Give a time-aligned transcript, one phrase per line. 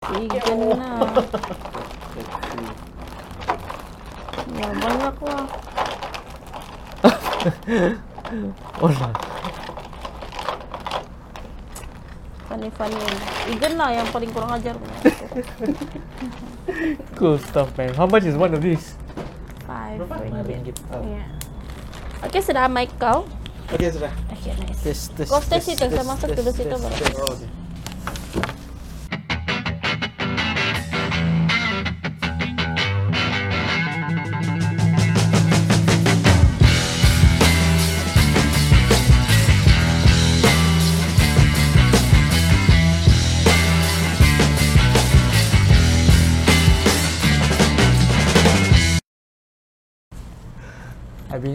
[0.00, 0.40] Tiga
[0.80, 0.90] na.
[4.56, 5.44] Ya, banyak lah.
[8.80, 9.08] Wala.
[12.48, 13.18] Funny-funny yun.
[13.52, 14.80] Igan lah yang paling kurang ajar.
[17.20, 17.92] Cool stuff, man.
[17.92, 18.96] How much is one of these?
[19.68, 20.80] Five Five ringgit.
[20.96, 21.04] Oh.
[21.04, 21.28] Ya.
[22.24, 23.28] Okey, sudah mic kau?
[23.68, 24.10] Okay, sudah.
[24.32, 24.80] Okay, nice.
[24.80, 26.88] This, this, Kau stay situ, saya masuk dulu situ baru.
[27.20, 27.59] Oh, okay.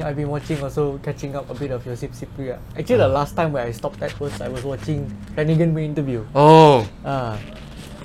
[0.05, 2.61] I've been watching also catching up a bit of your Sip Sip Ria.
[2.77, 6.21] Actually, the last time where I stopped that was I was watching Flanagan May interview.
[6.37, 6.85] Oh.
[7.01, 7.41] Ah,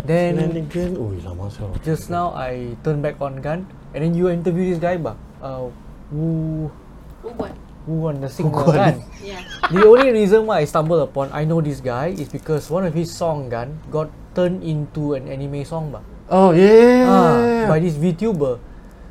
[0.08, 0.96] then Flanagan.
[0.96, 1.68] oh, lama so.
[1.84, 5.12] just now I turn back on Gun, and then you interview this guy bah,
[5.44, 5.68] uh,
[6.08, 6.72] who
[7.20, 7.52] Ubat.
[7.84, 8.72] who on the singer Guan.
[8.72, 8.96] kan.
[9.20, 9.36] Ya.
[9.68, 12.96] the only reason why I stumbled upon I know this guy is because one of
[12.96, 16.00] his song Gun, got turned into an anime song bah.
[16.32, 17.04] Oh, yeah.
[17.04, 18.56] Ah, by this VTuber.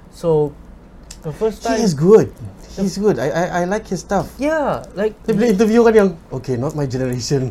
[0.09, 0.57] So
[1.21, 2.33] the first time He is good.
[2.77, 3.17] He's good.
[3.17, 4.29] I I, I like his stuff.
[4.37, 7.49] Yeah, like Dia bila interview kan yang Okay, not my generation.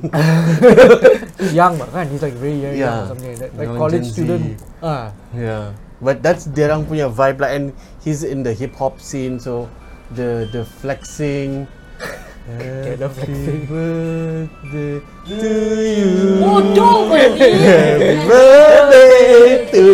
[1.43, 2.07] he's young bah, kan?
[2.07, 3.03] He's like very young, young Yeah.
[3.03, 3.51] or something like that.
[3.59, 4.43] Like Young college Gen student.
[4.79, 5.75] Ah, yeah.
[5.99, 9.67] But that's dia orang punya vibe lah and he's in the hip hop scene so
[10.15, 11.67] the the flexing
[12.49, 13.67] Okay, the flexing.
[13.69, 15.51] birthday to
[15.85, 16.41] you.
[16.41, 19.85] Bodoh Happy birthday to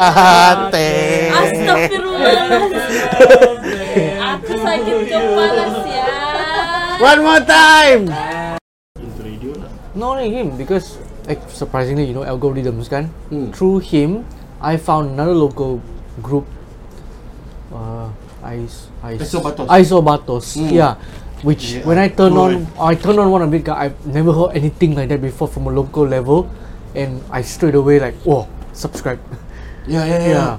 [0.00, 0.88] Ate.
[4.70, 4.78] Astagfirullahaladzim.
[4.78, 7.00] Aku sakit kepala siap.
[7.00, 8.02] One more time.
[9.90, 13.10] Not only him, because like surprisingly, you know, algorithms kan.
[13.32, 13.50] Hmm.
[13.50, 14.22] Through him,
[14.62, 15.82] I found another local
[16.22, 16.46] group.
[17.74, 18.10] Uh,
[18.46, 19.66] Ice, Ice, Isobatos.
[19.66, 20.46] Isobatos.
[20.54, 20.70] Hmm.
[20.70, 20.94] Yeah.
[21.40, 23.64] Which Yeah, when I turn on, I turn on one of it.
[23.68, 26.44] I've never heard anything like that before from a local level,
[26.92, 28.44] and I straight away like, oh,
[28.76, 29.18] subscribe.
[29.88, 30.52] Yeah, yeah, Yeah.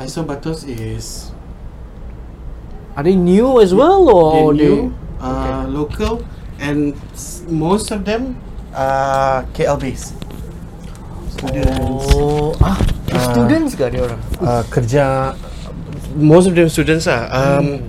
[0.00, 1.29] Isobatos is
[3.00, 4.76] Are they new as well, or they they?
[4.76, 4.92] new,
[5.24, 6.20] uh, local,
[6.60, 6.92] and
[7.48, 8.36] most of them
[8.76, 10.12] are KL based.
[11.32, 12.04] Students.
[12.12, 12.76] Oh, ah,
[13.08, 13.32] Ah.
[13.32, 14.20] students kah dia orang?
[14.36, 15.32] Uh, kerja.
[16.12, 17.24] Most of them students lah.
[17.32, 17.88] Um,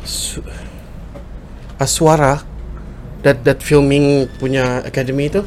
[0.00, 0.40] su-
[1.76, 2.48] Aswara,
[3.20, 5.44] that that filming punya academy tu.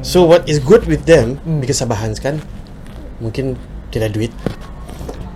[0.00, 2.40] So what is good with them because Sabahans kan,
[3.20, 3.60] mungkin
[3.92, 4.32] tidak duit,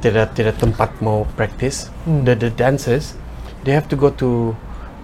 [0.02, 1.88] tidak tidak tempat mau practice.
[2.04, 3.14] The the dancers,
[3.62, 4.52] they have to go to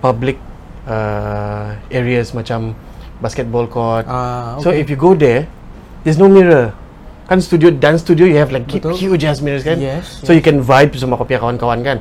[0.03, 0.37] public
[0.85, 2.75] uh, areas macam
[3.23, 4.05] basketball court.
[4.11, 4.83] Ah, So okay.
[4.83, 5.47] if you go there,
[6.03, 6.75] there's no mirror.
[7.29, 8.97] Kan studio dance studio you have like Betul.
[8.97, 9.79] huge ass mirrors kan.
[9.79, 11.99] Yes, So you can vibe sama punya kawan-kawan kan.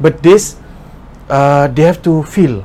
[0.00, 0.56] But this,
[1.28, 2.64] uh, they have to feel.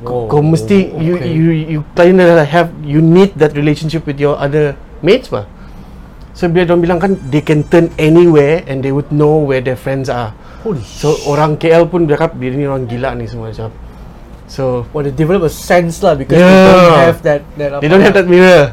[0.00, 1.28] Oh, Kau mesti you okay.
[1.28, 4.72] you you kinda have you need that relationship with your other
[5.04, 5.44] mates bah.
[6.40, 9.76] So bila dia bilang kan they can turn anywhere and they would know where their
[9.76, 10.32] friends are.
[10.64, 13.68] Holy So orang KL pun cakap dia ni orang gila ni semua macam.
[14.48, 16.64] So Well, they develop a sense lah because they Yeah.
[16.64, 17.40] don't have that.
[17.60, 18.72] that they don't have that mirror.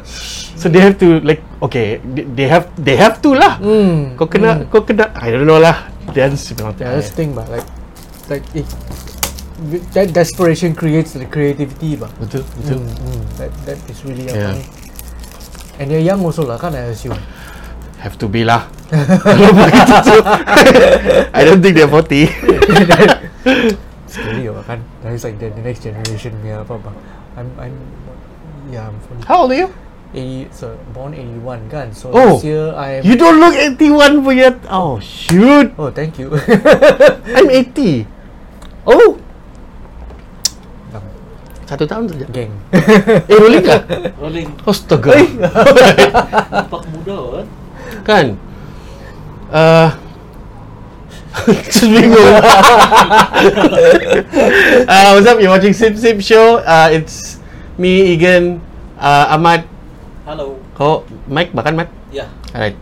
[0.56, 3.60] So they have to like okay they, they have they have to lah.
[3.60, 4.16] Hmm.
[4.16, 5.92] Kau kena kau kena I don't know lah.
[6.16, 7.68] Dance Yeah, that's the thing, but like,
[8.32, 8.64] like it,
[9.92, 12.80] that desperation creates the creativity, but Betul betul.
[13.36, 14.56] that that is really Yeah.
[14.56, 15.78] yeah.
[15.78, 17.12] And they're young also lah, kan I assume.
[17.98, 18.70] Have to be lah.
[18.94, 20.16] Kalau begitu tu.
[21.34, 22.30] I don't think they're 40.
[24.12, 24.78] Scary lah kan.
[25.02, 26.90] That is like the, the next generation punya apa apa.
[27.34, 27.74] I'm I'm
[28.70, 29.68] yeah I'm from How old are you?
[30.14, 31.90] 80 so born 81 kan.
[31.90, 33.02] So Oh, this year I am.
[33.02, 34.56] You don't look 81 pun yet.
[34.70, 35.74] Oh shoot.
[35.74, 36.30] oh thank you.
[37.36, 38.06] I'm 80.
[38.86, 39.18] oh.
[41.68, 42.24] Satu tahun saja.
[42.32, 42.48] Gang.
[43.28, 43.84] Eh rolling kah?
[44.16, 45.12] Rolling Astaga.
[46.48, 47.57] Nampak muda kan
[48.04, 48.38] kan?
[49.48, 49.94] Uh,
[51.70, 52.18] Just bingung.
[54.90, 55.38] uh, what's up?
[55.38, 56.58] You're watching Sip Sip Show.
[56.66, 57.38] Uh, it's
[57.78, 58.60] me, Egan,
[58.98, 59.64] uh, Ahmad.
[60.26, 61.90] Halo Kau, Mike, bahkan Mike.
[62.14, 62.76] Ya Alright.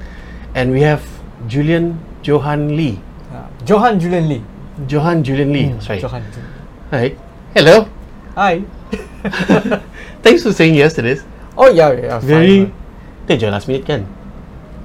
[0.56, 1.04] And we have
[1.46, 2.98] Julian Johan Lee.
[3.32, 4.42] Ah, Johan Julian Lee.
[4.88, 5.72] Johan Julian Lee.
[5.80, 6.00] Sorry.
[6.00, 6.20] Johan.
[6.92, 7.16] Alright.
[7.56, 7.88] Hello.
[8.36, 8.64] Hi.
[10.24, 11.24] Thanks for saying yes to this.
[11.56, 12.18] Oh yeah, yeah.
[12.20, 12.58] fine, Very.
[13.28, 13.38] fine.
[13.40, 14.04] Je last minute kan?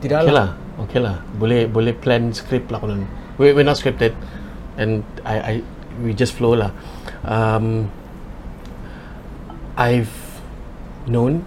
[0.02, 0.50] Tidak Okay lah.
[0.50, 0.50] lah.
[0.88, 1.16] Okay lah.
[1.38, 2.98] Boleh boleh plan script lah kalau.
[3.38, 4.18] We we're not scripted,
[4.76, 5.54] and I I
[6.02, 6.74] we just flow lah.
[7.22, 7.94] Um,
[9.78, 10.12] I've
[11.06, 11.46] known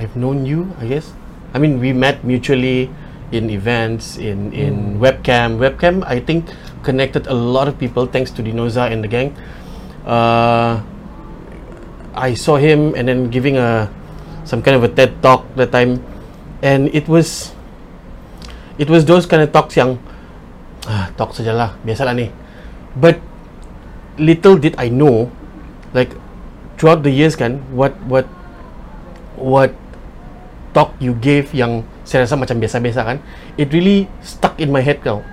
[0.00, 1.12] I've known you, I guess.
[1.52, 2.88] I mean, we met mutually
[3.36, 5.60] in events, in in webcam.
[5.60, 6.48] Webcam, I think,
[6.80, 9.36] connected a lot of people thanks to Dinoza and the gang.
[10.08, 10.80] Uh,
[12.16, 13.92] I saw him and then giving a
[14.48, 16.00] some kind of a TED talk that time,
[16.60, 17.52] and it was
[18.80, 20.00] it was those kind of talks yang
[20.88, 22.32] ah, talk sajalah, biasalah ni.
[22.96, 23.20] But
[24.16, 25.28] little did I know,
[25.92, 26.16] like
[26.80, 28.24] throughout the years kan, what what
[29.36, 29.76] what
[30.72, 33.18] talk you gave yang saya rasa macam biasa-biasa kan,
[33.60, 35.24] it really stuck in my head kau.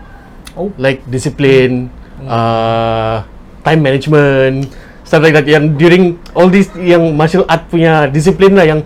[0.58, 0.74] Oh.
[0.76, 1.94] Like discipline,
[2.26, 3.22] uh,
[3.62, 4.74] time management,
[5.06, 5.46] stuff like that.
[5.48, 6.04] Yang during
[6.34, 8.82] all this yang martial art punya discipline lah yang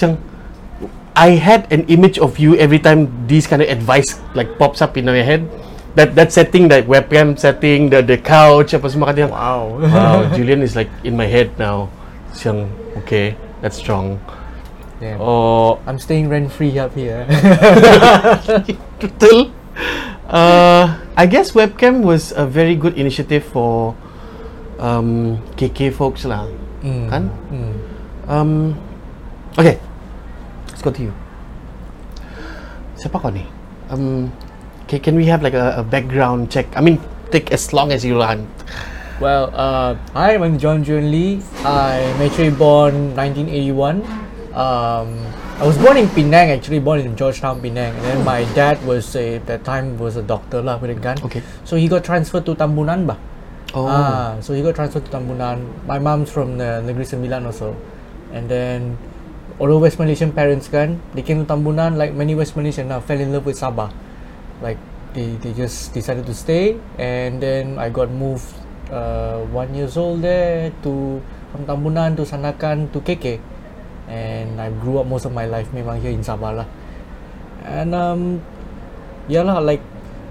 [0.00, 0.16] yang
[1.16, 4.96] I had an image of you every time this kind of advice like pops up
[4.96, 5.48] in my head.
[5.98, 9.82] That that setting, that webcam setting, the the couch apa semua kan Wow.
[9.82, 11.90] wow, Julian is like in my head now.
[12.30, 12.70] Siyang,
[13.02, 14.22] okay, that's strong.
[15.02, 15.18] Damn.
[15.18, 17.26] Oh, I'm staying rent free up here.
[19.02, 19.50] betul.
[20.30, 23.96] Uh, I guess webcam was a very good initiative for
[24.78, 26.46] um, KK folks lah.
[26.84, 27.06] Mm.
[27.10, 27.22] Kan?
[27.50, 27.72] Mm.
[28.30, 28.50] Um,
[29.58, 29.80] okay,
[30.80, 31.14] let's go to you.
[32.96, 33.44] Siapa kau ni?
[33.92, 34.32] Um,
[34.88, 36.64] okay, can we have like a, a background check?
[36.72, 36.96] I mean,
[37.28, 38.48] take as long as you want.
[39.20, 41.44] Well, uh, hi, I'm Johan Julian Lee.
[41.64, 44.00] I'm actually born 1981.
[44.56, 45.20] Um,
[45.60, 47.92] I was born in Penang, actually born in Georgetown, Penang.
[47.92, 50.96] And then my dad was a, at that time was a doctor lah with a
[50.96, 51.20] gun.
[51.28, 51.44] Okay.
[51.68, 53.20] So he got transferred to Tambunan bah.
[53.76, 53.84] Oh.
[53.84, 55.68] Ah, so he got transferred to Tambunan.
[55.84, 57.76] My mom's from the Negeri Sembilan also.
[58.32, 58.96] And then
[59.60, 63.20] although West Malaysian parents kan, they came to Tambunan like many West Malaysian now fell
[63.20, 63.92] in love with Sabah.
[64.64, 64.80] Like
[65.12, 68.48] they, they just decided to stay and then I got moved
[68.90, 71.20] uh, one years old there to
[71.52, 73.38] from Tambunan to Sanakan to KK
[74.08, 76.68] and I grew up most of my life memang here in Sabah lah
[77.62, 78.42] and um
[79.30, 79.82] yeah lah like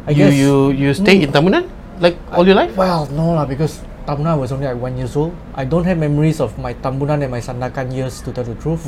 [0.07, 1.67] I you guess you you stay in Tamunan
[1.99, 2.71] like all your life?
[2.75, 5.35] well, no lah, because Tambunan was only like one years old.
[5.53, 8.87] I don't have memories of my Tambunan and my Sandakan years to tell the truth.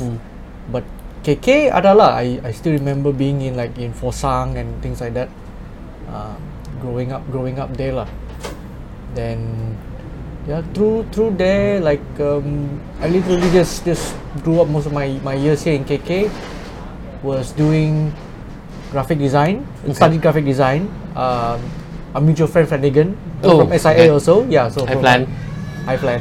[0.70, 0.84] But
[1.22, 2.18] KK adalah.
[2.22, 5.30] I, I still remember being in like in Foh Sang and things like that.
[6.06, 6.36] Uh,
[6.82, 8.06] growing up, growing up there lah.
[9.14, 9.38] Then
[10.48, 15.14] yeah, through through there, like um, I literally just just grew up most of my
[15.22, 16.30] my years here in KK.
[17.22, 18.10] Was doing
[18.90, 19.62] graphic design,
[19.94, 20.90] studied graphic design.
[21.14, 21.62] Um,
[22.12, 24.08] a mutual friend Flanagan Oh, from SIA okay.
[24.12, 24.44] also.
[24.50, 25.20] Yeah, so I from- plan.
[25.86, 26.20] I plan.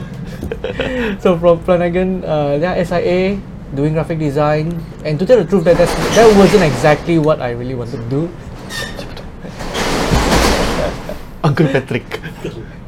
[1.23, 3.35] so from Flanagan, uh, yeah, SIA
[3.75, 7.51] doing graphic design, and to tell the truth, that that's, that wasn't exactly what I
[7.51, 8.27] really wanted to do.
[11.47, 12.19] Uncle Patrick.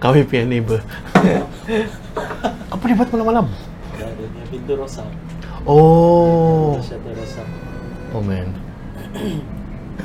[0.04, 0.84] Kami punya neighbor.
[2.70, 3.48] Apa dia buat malam-malam?
[3.96, 5.08] Adanya pintu rosak.
[5.64, 6.76] Oh.
[6.78, 7.48] Rosak.
[8.14, 8.54] Oh man.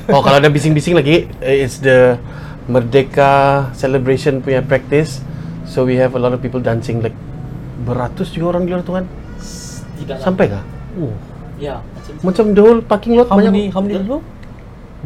[0.08, 2.16] Oh kalau ada bising-bising lagi, eh, it's the
[2.68, 5.20] Merdeka celebration punya practice.
[5.68, 7.12] So we have a lot of people dancing like
[7.84, 9.04] beratus juga orang di luar tu kan.
[9.98, 10.18] Tidak.
[10.22, 10.62] Sampai kah?
[10.98, 11.14] Oh,
[11.58, 13.50] Ya, macam Macam the whole parking lot how banyak.
[13.50, 13.62] many?
[13.74, 14.22] How many dulu?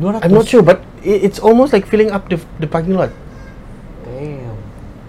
[0.01, 0.25] 200.
[0.25, 3.09] I'm not sure but it's almost like filling up the the parking lot.
[4.05, 4.57] Damn.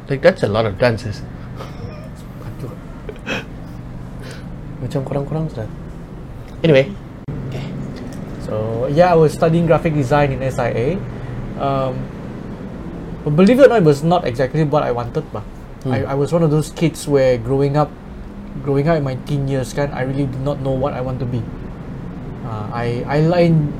[0.08, 1.24] Like that's a lot of dances.
[4.84, 5.68] Macam kurang-kurang sudah.
[6.64, 6.92] Anyway,
[8.44, 11.00] So yeah, I was studying graphic design in SIA.
[11.56, 11.96] Um,
[13.24, 15.24] but believe it or not, it was not exactly what I wanted.
[15.32, 15.48] But
[15.88, 17.88] I, I was one of those kids where growing up,
[18.62, 21.18] growing up in my teen years, kan, I really did not know what I want
[21.24, 21.42] to be.
[22.44, 23.20] Uh, I, I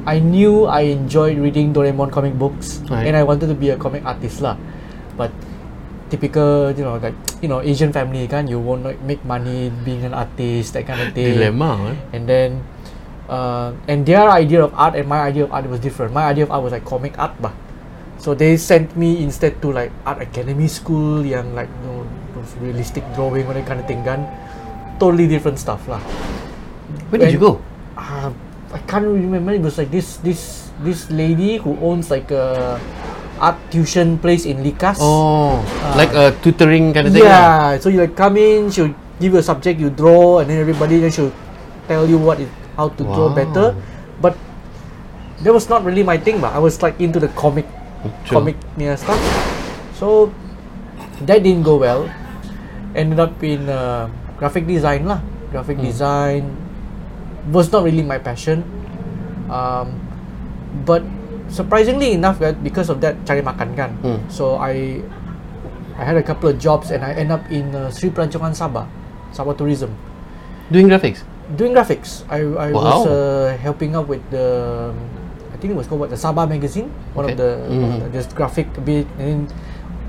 [0.08, 3.06] I knew I enjoyed reading Doraemon comic books, Right.
[3.12, 4.56] and I wanted to be a comic artist lah.
[5.20, 5.30] But
[6.10, 7.14] typical, you know, like
[7.44, 11.04] you know, Asian family, kan, you won't like, make money being an artist, that kind
[11.04, 12.16] of thing dilema eh.
[12.16, 12.50] and then
[13.28, 16.16] uh, and their idea of art and my idea of art was different.
[16.16, 17.52] My idea of art was like comic art bah.
[18.16, 22.08] So they sent me instead to like art academy school yang like you know,
[22.64, 24.24] realistic drawing or that kind of thing kan.
[25.00, 26.00] Totally different stuff lah.
[27.10, 27.62] Where did you go?
[27.98, 28.32] Uh,
[28.74, 29.54] I can't remember.
[29.54, 32.78] It was like this this this lady who owns like a
[33.38, 34.98] art tuition place in Likas.
[35.02, 35.62] Oh,
[35.94, 37.26] like a tutoring kind of thing.
[37.26, 40.58] Yeah, so you like come in, she'll give you a subject, you draw, and then
[40.58, 41.34] everybody then she'll
[41.88, 43.76] tell you what it, how to draw better.
[44.22, 44.38] But
[45.44, 47.68] that was not really my thing, but I was like into the comic,
[48.26, 48.40] True.
[48.40, 49.20] comic near stuff.
[50.00, 50.34] So
[51.28, 52.10] that didn't go well.
[52.96, 54.08] Ended up in uh,
[54.44, 55.24] graphic design lah.
[55.56, 55.88] Graphic Hmm.
[55.88, 56.44] design
[57.56, 58.68] was not really my passion.
[59.48, 59.96] Um,
[60.84, 61.00] but
[61.48, 63.96] surprisingly enough, because of that cari makan kan.
[64.04, 64.20] Hmm.
[64.28, 65.00] So I
[65.96, 68.90] I had a couple of jobs and I end up in uh, Sri Pelancongan Sabah,
[69.32, 69.96] Sabah Tourism.
[70.68, 71.24] Doing graphics.
[71.54, 72.24] doing graphics.
[72.32, 74.48] I, I was uh, helping out with the,
[74.90, 74.96] um,
[75.52, 77.36] I think it was called what the Sabah magazine, one Okay.
[77.36, 77.84] of the Mhm.
[78.00, 79.06] uh, just graphic bit.
[79.20, 79.52] And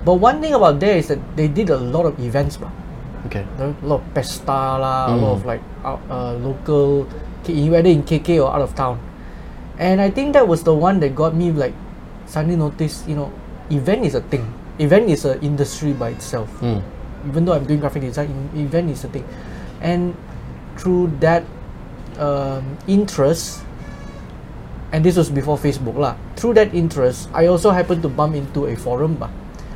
[0.06, 2.70] but one thing about there is that they did a lot of events, bro.
[3.26, 3.44] Okay.
[3.58, 5.36] A lot of pesta lah, a lot Mm.
[5.36, 7.08] of like out, uh, local,
[7.48, 9.00] whether in KK or out of town.
[9.80, 11.72] And I think that was the one that got me like
[12.28, 13.32] suddenly noticed, you know,
[13.72, 14.44] event is a thing.
[14.78, 16.82] Event is an industry by itself Mm.
[17.24, 19.24] even though I'm doing graphic design, event is a thing.
[19.80, 20.12] And
[20.76, 21.44] through that
[22.20, 23.64] um, interest,
[24.92, 26.14] and this was before Facebook lah.
[26.36, 29.30] Through that interest, I also happened to bump into a forum bah.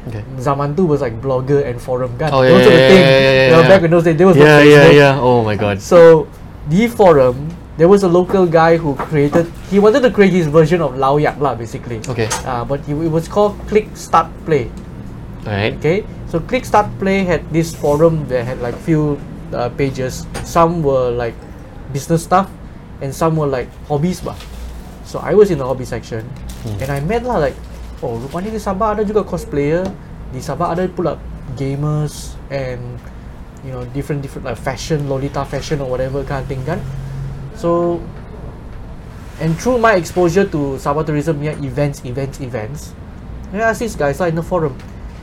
[0.07, 0.23] Okay.
[0.39, 2.31] Zaman tu was like blogger and forum kan.
[2.31, 3.03] Oh, those yeah, were the yeah, thing.
[3.03, 3.69] yeah, yeah, yeah, yeah.
[3.69, 4.95] Back in those days, there was Yeah, yeah, Facebook.
[4.95, 5.15] yeah.
[5.19, 5.83] Oh my god.
[5.83, 6.29] So
[6.71, 9.51] the forum, there was a local guy who created.
[9.69, 12.01] He wanted to create his version of Lowyat lah, basically.
[12.09, 12.31] Okay.
[12.47, 14.71] Uh, but he, it was called Click Start Play.
[15.45, 15.77] Alright.
[15.81, 19.17] Okay, so Click Start Play had this forum that had like few
[19.53, 20.25] uh, pages.
[20.45, 21.33] Some were like
[21.93, 22.49] business stuff,
[23.01, 24.37] and some were like hobbies bah.
[25.09, 26.29] So I was in the hobby section,
[26.85, 27.57] and I met lah like,
[28.03, 29.87] oh rupanya di Sabah ada juga cosplayer,
[30.31, 31.19] di Sabah ada pula
[31.57, 32.81] gamers and
[33.65, 36.79] you know different different like fashion, Lolita fashion or whatever kind of thing kan.
[37.59, 37.99] So
[39.39, 42.95] and through my exposure to Sabah tourism yeah, events, events, events,
[43.53, 44.77] I asked these guys like in the forum,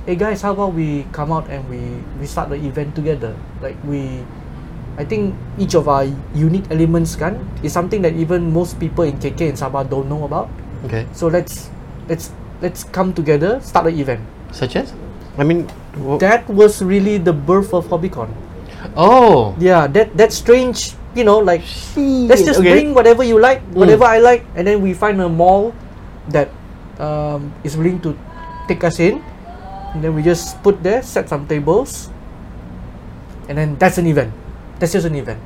[0.05, 1.81] hey guys, how about we come out and we
[2.19, 3.35] we start the event together?
[3.61, 4.23] Like we,
[4.97, 9.19] I think each of our unique elements kan is something that even most people in
[9.19, 10.49] KK and Sabah don't know about.
[10.87, 11.05] Okay.
[11.13, 11.69] So let's
[12.07, 14.21] let's let's come together, start an event.
[14.51, 14.93] Such as?
[15.37, 15.67] I mean.
[15.99, 18.29] wh- That was really the birth of HobbyCon.
[18.95, 19.55] oh.
[19.59, 21.61] Yeah, that that strange, you know, like
[22.29, 22.71] let's just okay.
[22.71, 25.73] bring whatever you like, whatever I like, and then we find a mall
[26.31, 26.49] that
[26.99, 28.15] um, is willing to
[28.71, 29.19] take us in,
[29.93, 32.07] and then we just put there, set some tables,
[33.49, 34.31] and then that's an event.
[34.79, 35.39] That's just an event.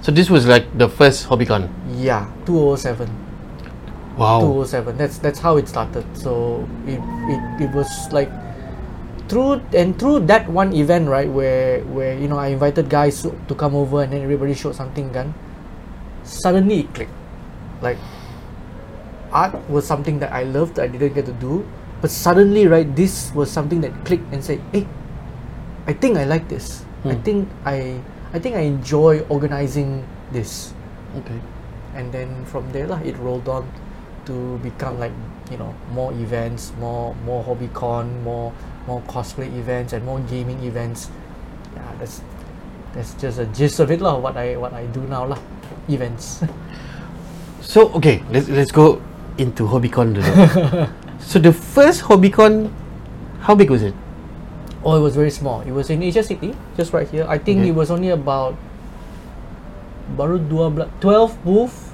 [0.00, 1.68] So this was like the first HobbyCon.
[2.00, 3.04] Yeah, 207.
[4.16, 4.40] Wow.
[4.40, 4.96] 207.
[4.98, 6.04] That's that's how it started.
[6.16, 7.00] So it
[7.30, 8.30] it, it was like
[9.28, 13.30] through and through that one event right where where you know I invited guys to,
[13.46, 15.32] to come over and then everybody showed something gun
[16.24, 17.14] suddenly it clicked
[17.80, 17.96] like
[19.32, 21.62] art was something that I loved I didn't get to do
[22.00, 24.86] but suddenly right this was something that clicked and said hey
[25.86, 27.22] I think I like this I Hmm.
[27.22, 28.02] think I
[28.34, 30.02] I think I enjoy organizing
[30.32, 30.74] this
[31.16, 31.38] Okay.
[31.94, 33.70] and then from there lah it rolled on
[34.30, 35.12] to become like
[35.50, 38.54] you know more events more more hobbycon more
[38.86, 41.10] more cosplay events and more gaming events
[41.74, 42.22] yeah that's
[42.94, 45.38] that's just a gist of it lah what i what i do now lah
[45.90, 46.40] events
[47.60, 48.98] So okay, let's let's go
[49.38, 50.16] into HobbyCon.
[51.22, 52.72] so the first HobbyCon,
[53.46, 53.94] how big was it?
[54.84, 57.60] oh it was very small it was in asia city just right here i think
[57.60, 57.68] Okay.
[57.68, 58.56] it was only about
[60.16, 61.89] baru 12 12 booth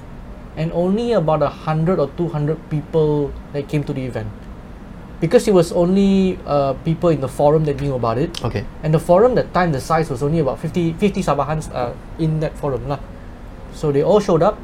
[0.57, 4.27] and only about a hundred or 200 people that came to the event
[5.21, 8.65] because it was only uh, people in the forum that knew about it Okay.
[8.83, 12.39] and the forum that time the size was only about 50 50 sabahans uh, in
[12.41, 12.97] that forum lah
[13.73, 14.57] so they all showed up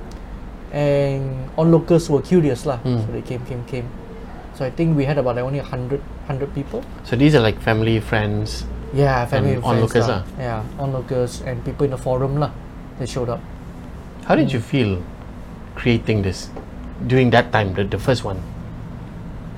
[0.74, 2.98] and onlookers were curious lah Hmm.
[3.02, 3.86] so they came came came
[4.58, 7.60] so i think we had about like only 100 100 people So these are like
[7.62, 8.66] family, friends.
[8.94, 10.22] yeah family And and, friends onlookers lah.
[10.40, 12.50] yeah onlookers and people in the forum lah
[12.98, 13.42] they showed up
[14.26, 15.02] How did you feel
[15.76, 16.50] creating this
[17.08, 18.38] during that time, the, the first one?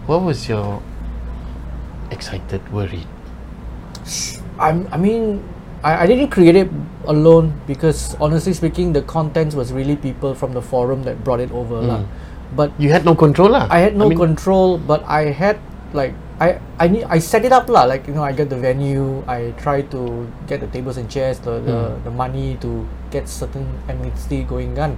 [0.07, 0.81] What was your
[2.11, 3.07] excited, worried?
[4.59, 5.43] I'm, I mean,
[5.83, 6.69] I, I didn't create it
[7.05, 11.51] alone because honestly speaking, the contents was really people from the forum that brought it
[11.51, 11.81] over.
[11.81, 12.07] Mm.
[12.55, 13.67] But You had no control lah.
[13.69, 15.59] I had no mean, control, but I had
[15.93, 17.83] like I I need I set it up lah.
[17.83, 19.23] Like you know, I get the venue.
[19.27, 22.03] I try to get the tables and chairs, the the, Mm.
[22.05, 24.97] the money to get certain amnesty going on.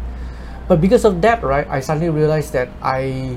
[0.67, 3.35] But because of that, right, I suddenly realized that I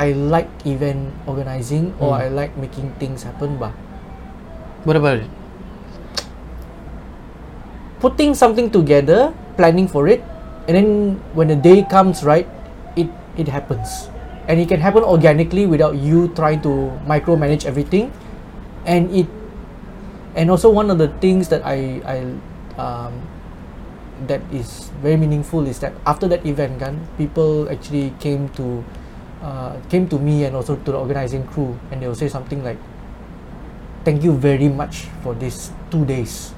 [0.00, 2.20] I like event organizing or Mm.
[2.20, 3.72] I like making things happen, but
[4.84, 5.28] What about it?
[8.00, 9.28] putting something together,
[9.60, 10.24] planning for it,
[10.64, 10.88] and then
[11.36, 12.48] when the day comes, right,
[12.96, 14.08] it it happens,
[14.48, 18.08] and it can happen organically without you trying to micromanage everything,
[18.88, 19.28] and it,
[20.32, 22.16] and also one of the things that I I
[22.80, 23.20] um,
[24.26, 28.84] that is very meaningful is that after that event, kan, people actually came to
[29.40, 32.64] uh, came to me and also to the organizing crew, and they will say something
[32.64, 32.78] like,
[34.04, 36.52] "Thank you very much for these two days."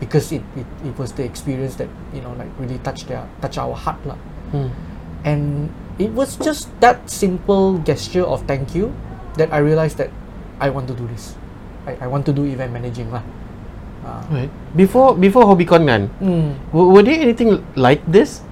[0.00, 3.56] because it, it, it was the experience that you know like really touched their touch
[3.58, 4.18] our heart lah.
[4.52, 4.68] Hmm.
[5.24, 8.94] and it was just that simple gesture of thank you
[9.34, 10.10] that I realized that
[10.60, 11.34] I want to do this
[11.86, 13.35] I, I want to do event managing lah Ah.
[14.26, 14.50] Right.
[14.74, 16.54] Before before HobbyCon kan, Hmm.
[16.70, 18.42] w- were there anything like this?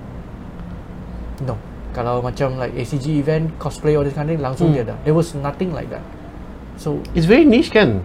[1.42, 1.58] No.
[1.94, 4.76] Kalau macam like ACG event, cosplay all this kind of thing, langsung Hmm.
[4.76, 4.94] dia ada.
[5.06, 6.02] There was nothing like that.
[6.74, 8.02] So It's very niche kan.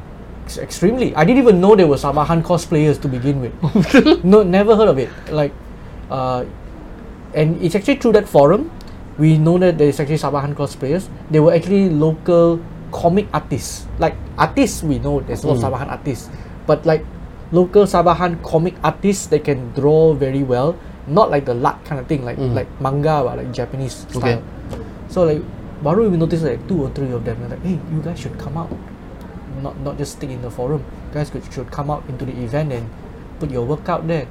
[0.49, 1.13] extremely.
[1.13, 3.53] I didn't even know there were Sabahan cosplayers to begin with.
[4.25, 5.09] no, never heard of it.
[5.29, 5.53] Like,
[6.09, 6.41] uh,
[7.37, 8.73] and it's actually through that forum
[9.21, 11.05] we know that there is actually Sabahan cosplayers.
[11.29, 12.57] They were actually local
[12.89, 13.85] comic artists.
[14.01, 15.65] Like artists, we know there's a lot of Mm.
[15.69, 16.33] Sabahan artists,
[16.65, 17.05] but like
[17.51, 20.75] local Sabahan comic artists, they can draw very well.
[21.07, 22.53] Not like the Lat kind of thing, like Mm.
[22.53, 24.37] like manga, but like Japanese Okay.
[24.37, 24.41] style.
[25.09, 25.41] So like,
[25.81, 27.41] baru we noticed like two or three of them.
[27.49, 28.69] Like, hey, you guys should come out
[29.59, 30.79] not not just stick in the forum.
[31.09, 32.87] You guys could, should come out into the event and
[33.41, 34.27] put your work out there.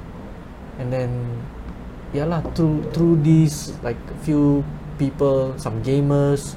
[0.79, 1.43] And then
[2.15, 4.63] yeah lah, through through these like few
[4.97, 6.55] people, some gamers.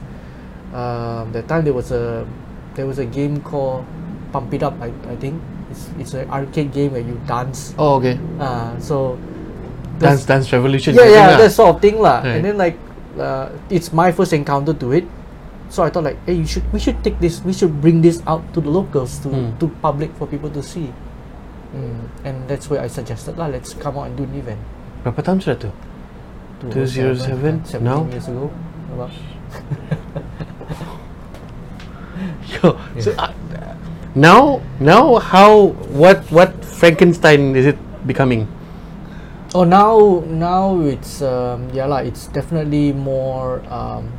[0.72, 2.24] Um, that time there was a
[2.80, 3.84] there was a game called
[4.32, 4.78] Pump It Up.
[4.80, 5.42] I, I think
[5.72, 7.72] it's it's an arcade game where you dance.
[7.80, 8.20] Oh okay.
[8.38, 9.16] Uh, so
[10.02, 10.98] Dance Dance Revolution.
[10.98, 12.20] yeah, yeah, that sort of thing lah.
[12.26, 12.42] Right.
[12.42, 12.76] And then like,
[13.16, 15.06] uh, it's my first encounter to it,
[15.70, 18.20] so I thought like, hey, you should we should take this, we should bring this
[18.26, 19.62] out to the locals, to Mm.
[19.62, 20.90] to public for people to see.
[21.72, 22.10] Mm.
[22.26, 24.60] And that's where I suggested lah, let's come out and do an event.
[25.06, 25.72] Berapa tahun sudah tu?
[26.74, 28.06] 2007, 17 now?
[28.10, 28.50] years ago.
[28.94, 29.10] About.
[32.54, 33.34] Yo, so, uh,
[34.16, 38.48] now now how what what Frankenstein is it becoming?
[39.54, 42.04] Oh, now now it's um, yeah lah.
[42.04, 44.12] It's definitely more um,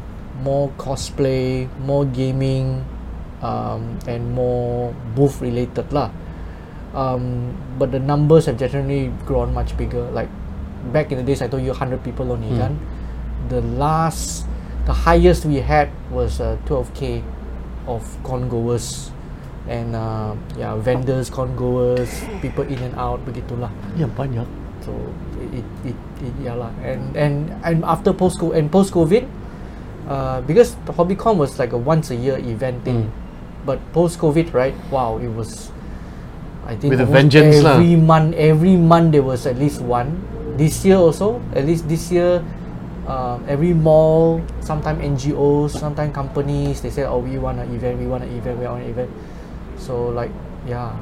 [0.42, 2.84] more cosplay, more gaming,
[3.40, 6.10] um, and more booth related lah.
[6.92, 10.10] Um, but the numbers have generally grown much bigger.
[10.12, 10.28] Like
[10.92, 12.76] back in the days, I told you 100 people on Igan.
[13.48, 14.46] The last,
[14.84, 17.24] the highest we had was uh, 12k
[17.86, 19.11] of con goers.
[19.68, 22.10] And uh, yeah, vendors, con goers,
[22.42, 23.70] people in and out, begitulah.
[23.94, 24.46] Ya banyak.
[24.82, 24.90] So
[25.38, 26.74] it it, it yeah lah.
[26.82, 29.22] And and and after post co and post COVID,
[30.10, 33.14] uh, because the HobbyCon was like a once a year event thing, Mm.
[33.62, 34.74] but post COVID, right?
[34.90, 35.70] Wow, it was.
[36.66, 40.22] I think With a vengeance every month, every month there was at least one.
[40.54, 42.38] This year also, at least this year,
[43.06, 48.06] uh, every mall, sometimes NGOs, sometimes companies, they say, oh, we want an event, we
[48.06, 49.10] want an event, we want an event.
[49.82, 50.30] So like,
[50.66, 50.94] yeah,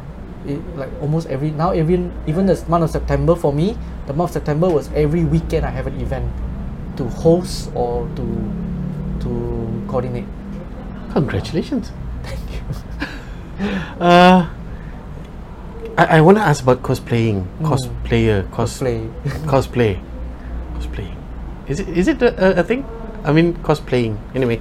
[0.49, 3.77] it, like almost every now every even the month of September for me,
[4.09, 6.25] the month of September was every weekend I have an event
[6.97, 8.25] to host or to
[9.21, 9.31] to
[9.85, 10.25] coordinate.
[11.13, 11.93] Congratulations.
[12.25, 12.61] Thank you.
[14.01, 14.49] uh,
[15.99, 19.05] I, I want to ask about cosplaying, cosplayer, cos- Play.
[19.45, 20.01] cosplay,
[20.81, 21.13] cosplay.
[21.69, 22.87] Is it is it a, a, a thing?
[23.25, 24.17] I mean, cosplaying.
[24.35, 24.61] Anyway,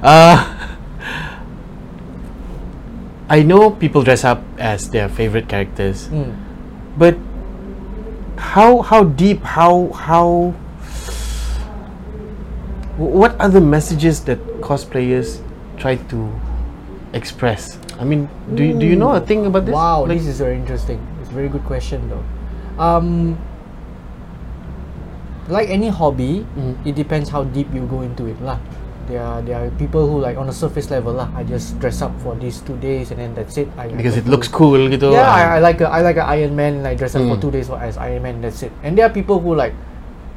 [0.00, 0.40] uh,
[3.30, 6.34] I know people dress up as their favorite characters, Mm.
[6.98, 7.14] but
[8.36, 10.50] how how deep how how
[12.98, 15.38] what are the messages that cosplayers
[15.78, 16.26] try to
[17.14, 17.78] express?
[18.00, 19.74] I mean, do you, do you know a thing about this?
[19.78, 20.98] Wow, Like- this is very interesting.
[21.22, 22.24] It's a very good question though.
[22.82, 23.38] Um,
[25.46, 26.82] like any hobby, Mhm.
[26.86, 28.58] it depends how deep you go into it lah.
[29.10, 31.26] There are there are people who like on a surface level lah.
[31.34, 33.66] I just dress up for these two days and then that's it.
[33.74, 35.10] I, because it looks cool gitu.
[35.10, 35.34] Yeah, ah.
[35.34, 36.86] I, I like a I like a Iron Man.
[36.86, 37.42] Like dress up for Mm.
[37.42, 38.38] two days as Iron Man.
[38.38, 38.70] That's it.
[38.86, 39.74] And there are people who like,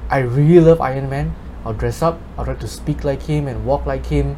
[0.09, 1.38] I really love Iron Man.
[1.63, 2.17] I'll dress up.
[2.36, 4.36] I'll try to speak like him and walk like him.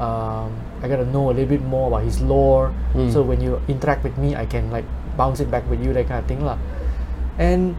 [0.00, 2.72] Um, I gotta know a little bit more about his lore.
[2.96, 3.12] Mm.
[3.12, 4.88] So when you interact with me, I can like
[5.20, 6.56] bounce it back with you, that kind of thing lah.
[7.36, 7.76] And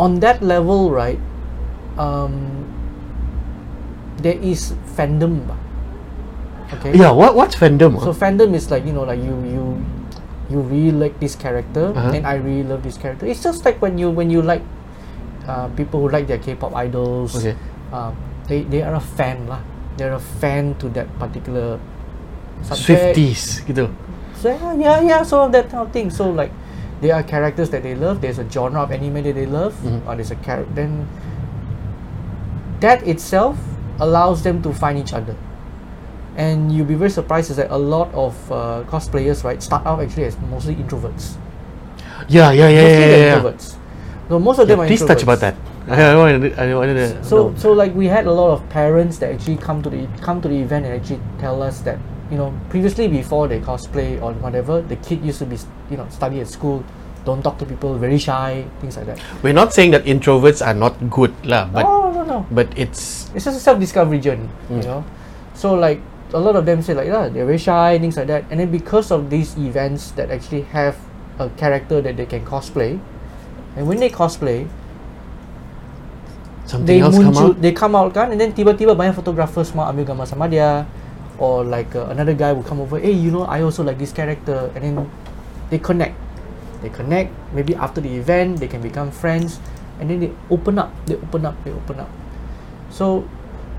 [0.00, 1.20] on that level, right?
[2.00, 2.64] Um,
[4.22, 5.48] there is fandom.
[6.70, 6.94] Okay.
[6.94, 7.98] yeah, what what's fandom?
[7.98, 9.64] So fandom is like you know like you you
[10.50, 12.14] you really like this character Uh-huh.
[12.14, 13.26] and I really love this character.
[13.26, 14.62] It's just like when you when you like
[15.50, 17.34] uh, people who like their K-pop idols.
[17.34, 17.56] Okay.
[17.90, 18.14] Um,
[18.46, 19.62] they they are a fan lah.
[19.98, 21.78] They're a fan to that particular
[22.62, 23.18] subject.
[23.18, 23.90] Swifties gitu.
[24.38, 26.08] So yeah, yeah, of that kind of thing.
[26.08, 26.48] So like,
[27.04, 28.22] there are characters that they love.
[28.24, 29.76] There's a genre of anime that they love.
[29.84, 30.06] Mhm.
[30.08, 30.72] Or there's a character.
[30.72, 31.04] Then
[32.80, 33.60] that itself
[34.00, 35.36] allows them to find each other.
[36.36, 40.00] And you'll be very surprised is that a lot of uh, cosplayers, right, start out
[40.00, 41.36] actually as mostly introverts.
[42.28, 43.16] Yeah, yeah, yeah, mostly yeah, yeah.
[43.16, 43.40] yeah.
[43.40, 43.76] introverts.
[44.28, 45.06] So most of Yeah, them are please introverts.
[45.08, 45.54] touch about that.
[45.88, 47.56] I wanted, I wanted to So know.
[47.56, 50.46] so like we had a lot of parents that actually come to the come to
[50.46, 51.98] the event and actually tell us that
[52.30, 55.58] you know previously before they cosplay or whatever the kid used to be
[55.90, 56.84] you know study at school
[57.24, 60.74] don't talk to people very shy things like that We're not saying that introverts are
[60.74, 61.99] not good lah, but no
[62.30, 64.78] no but it's it's just a self-discovery journey Mm.
[64.78, 65.02] you know
[65.58, 65.98] so like
[66.30, 68.70] a lot of them say like yeah they're very shy things like that and then
[68.70, 70.94] because of these events that actually have
[71.40, 73.00] a character that they can cosplay,
[73.72, 74.68] and when they cosplay,
[76.68, 77.56] Something they else come out.
[77.64, 80.84] they come out kan, and then tiba-tiba banyak photographers mau ambil gambar sama dia,
[81.40, 84.12] or like uh, another guy will come over, hey, you know, I also like this
[84.12, 84.94] character, and then
[85.72, 86.12] they connect,
[86.84, 87.32] they connect.
[87.56, 89.58] Maybe after the event, they can become friends,
[89.96, 92.10] and then they open up, they open up, they open up.
[92.90, 93.24] So,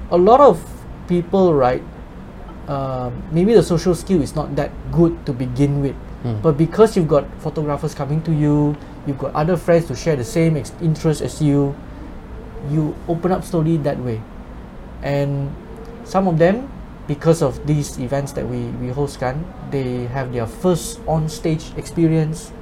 [0.10, 0.60] a lot of
[1.08, 1.84] people, right?
[2.68, 6.38] Um, maybe the social skill is not that good to begin with, Hmm.
[6.42, 10.24] but because you've got photographers coming to you, you've got other friends to share the
[10.24, 11.74] same ex- interest as you,
[12.70, 14.22] you open up slowly that way.
[15.02, 15.50] And
[16.06, 16.70] some of them,
[17.08, 19.44] because of these events that we, we host kan,
[19.74, 22.54] they have their first on stage experience.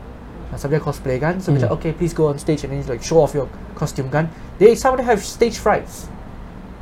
[0.49, 3.03] Uh, dia cosplay kan, so it's like okay, please go on stage and then like
[3.05, 3.45] show off your
[3.77, 4.25] costume kan.
[4.57, 6.09] They some of them have stage frights.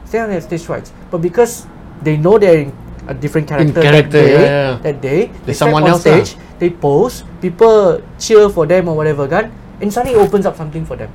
[0.07, 1.67] Of them have stage frights, but because
[1.99, 2.71] they know they're in
[3.07, 4.73] a different character, character, that day, yeah, yeah.
[4.79, 9.27] that day, they someone on else stage, they pose, people cheer for them or whatever
[9.27, 9.51] gun,
[9.83, 11.11] and suddenly it opens up something for them.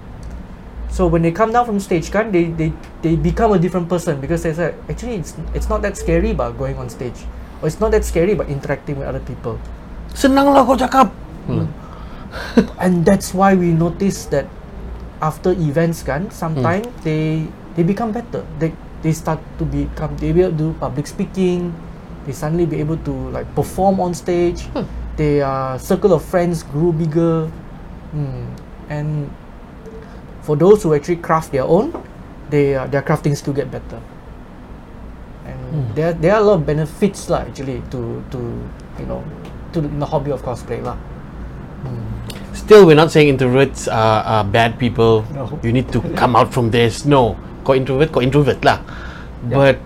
[0.93, 2.69] So when they come down from stage gun, they they
[3.01, 6.61] they become a different person because they say actually it's it's not that scary about
[6.61, 7.25] going on stage,
[7.65, 9.57] or it's not that scary about interacting with other people.
[10.13, 11.09] Senang lah kau cakap.
[11.49, 11.65] Hmm.
[12.85, 14.45] and that's why we notice that
[15.25, 18.45] after events kan sometimes they they become better.
[18.59, 21.75] They they start to become they will do public speaking.
[22.27, 24.69] They suddenly be able to like perform on stage.
[25.17, 27.51] Their circle of friends grew bigger.
[28.13, 28.45] Hmm.
[28.93, 29.33] and
[30.45, 31.97] for those who actually craft their own
[32.53, 34.01] they uh, their crafting still get better.
[35.49, 38.39] And there there are a lot of benefits lah actually to to
[39.01, 39.25] you know
[39.73, 41.01] to the, in the hobby of cosplay lah.
[42.53, 45.25] Still, we're not saying introverts are, are bad people.
[45.35, 45.59] No.
[45.65, 47.05] You need to come out from this.
[47.05, 48.83] No, kau introvert, kau introvert lah.
[49.49, 49.57] Yeah.
[49.57, 49.77] But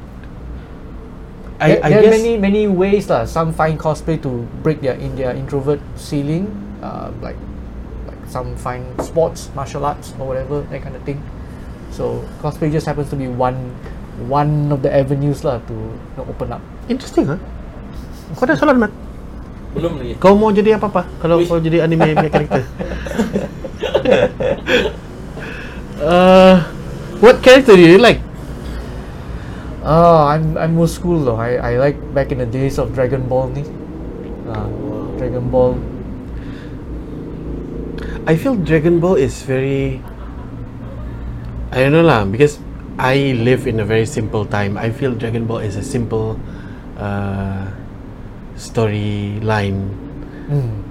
[1.56, 3.24] I, there, I there guess are many many ways lah.
[3.24, 6.52] Some find cosplay to break their in their introvert ceiling,
[6.84, 7.38] uh, like
[8.04, 11.20] like some find sports, martial arts, or whatever that kind of thing.
[11.92, 13.72] So cosplay just happens to be one
[14.28, 16.62] one of the avenues lah to you know, open up.
[16.92, 17.40] interesting ah.
[18.36, 18.92] Kau dah salah Mat.
[19.76, 20.12] Belum lagi.
[20.20, 21.48] Kau mau jadi apa apa kalau Wih.
[21.48, 22.62] kau jadi anime punya karakter?
[26.04, 26.56] uh,
[27.20, 28.20] what character do you like?
[29.86, 31.36] Oh, I'm I'm old school though.
[31.36, 33.62] I, I like back in the days of Dragon Ball ni.
[34.50, 34.66] Uh,
[35.16, 35.78] Dragon Ball.
[38.26, 40.02] I feel Dragon Ball is very
[41.70, 42.58] I don't know lah because
[42.98, 44.76] I live in a very simple time.
[44.76, 46.40] I feel Dragon Ball is a simple
[46.98, 47.70] uh,
[48.56, 49.92] storyline.
[50.48, 50.82] Hmm.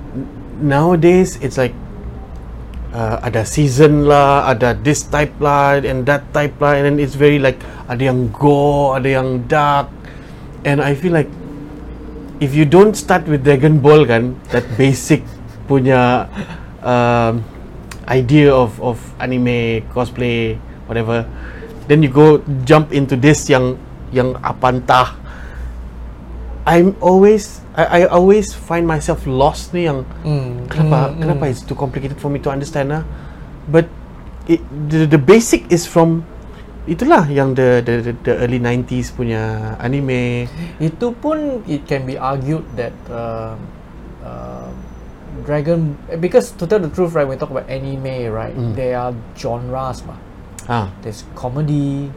[0.61, 1.73] Nowadays it's like
[2.95, 7.19] uh, ada season lah, ada this type lah and that type lah and then it's
[7.19, 7.59] very like
[7.91, 9.91] ada yang gore, ada yang dark.
[10.63, 11.29] And I feel like
[12.39, 15.27] if you don't start with Dragon Ball kan that basic
[15.67, 16.31] punya
[16.83, 17.43] um,
[18.07, 21.25] idea of of anime cosplay whatever
[21.89, 23.77] then you go jump into this yang
[24.13, 25.09] yang apa entah
[26.65, 31.51] I'm always I, I always find myself lost ni yang Mm, kenapa mm, kenapa mm.
[31.51, 33.03] it's too complicated for me to understand lah
[33.67, 33.85] but
[34.47, 36.23] it, the, the basic is from
[36.85, 40.45] itulah yang the, the the the early 90s punya anime
[40.77, 43.57] Itu pun it can be argued that um
[44.21, 44.69] uh,
[45.43, 48.71] Dragon because to tell the truth right when we talk about anime right Mm.
[48.71, 50.15] there are genres mah.
[50.71, 52.07] ah There's comedy,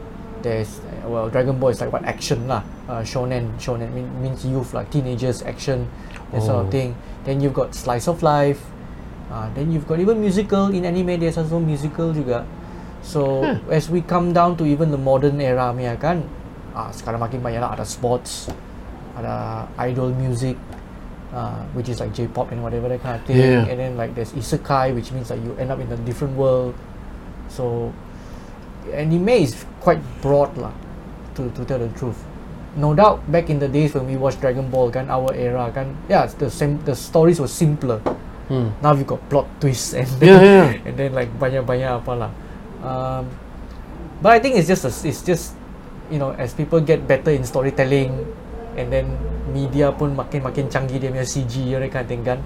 [0.43, 2.63] there's uh, well Dragon Ball is like what action lah.
[2.87, 5.87] Uh, shonen shonen mean, means youth like teenagers action
[6.31, 6.65] that sort Oh.
[6.65, 6.95] of thing.
[7.25, 8.59] Then you've got slice of life.
[9.29, 12.45] Uh, then you've got even musical in anime there's also musical juga.
[13.05, 13.61] So Hmm.
[13.71, 16.25] as we come down to even the modern era ni kan,
[16.75, 18.49] ah sekarang makin banyak lah ada sports,
[19.15, 20.57] ada idol music,
[21.31, 23.37] uh, which is like J-pop and whatever that kind of thing.
[23.39, 23.69] Yeah.
[23.69, 26.73] And then like there's isekai, which means like you end up in a different world.
[27.47, 27.93] So
[28.93, 30.71] anime is quite broad lah,
[31.35, 32.17] to to tell the truth.
[32.77, 35.89] No doubt back in the days when we watched Dragon Ball kan, our era kan,
[36.07, 36.77] yeah, the same.
[36.85, 37.99] The stories were simpler.
[38.47, 38.71] hmm.
[38.81, 40.87] Now you got plot twists and Yeah, then, yeah.
[40.87, 42.31] and then like banyak-banyak apa lah.
[42.79, 43.27] Um,
[44.21, 45.57] but I think it's just a, it's just
[46.13, 48.13] you know as people get better in storytelling
[48.77, 49.17] and then
[49.49, 52.39] media pun makin-makin canggih dia punya CG that kind of thing kan.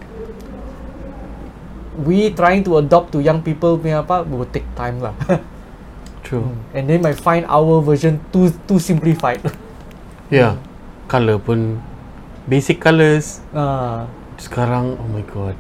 [1.94, 5.14] We trying to adopt to young people punya apa we will take time lah.
[6.24, 9.44] true and they might find our version too too simplified.
[10.34, 10.56] yeah
[11.12, 11.84] color pun
[12.48, 14.08] basic colors uh,
[14.40, 15.54] sekarang oh my god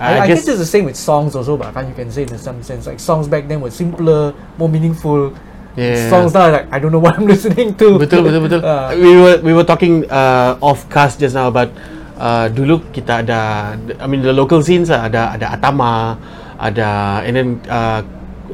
[0.00, 2.64] I, I, guess, it's the same with songs also, but you can say in some
[2.64, 5.36] sense like songs back then were simpler, more meaningful.
[5.76, 6.08] Yeah.
[6.08, 8.00] Songs now like I don't know what I'm listening to.
[8.00, 8.96] betul betul betul Ah.
[8.96, 11.68] we were we were talking uh, off cast just now about
[12.16, 16.16] uh, dulu kita ada I mean the local scenes lah, ada ada Atama,
[16.56, 18.00] ada and then uh,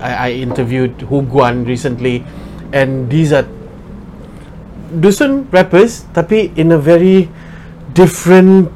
[0.00, 2.24] I, I interviewed Hu Guan recently
[2.72, 3.46] and these are
[4.92, 7.28] dusun rappers tapi in a very
[7.92, 8.70] different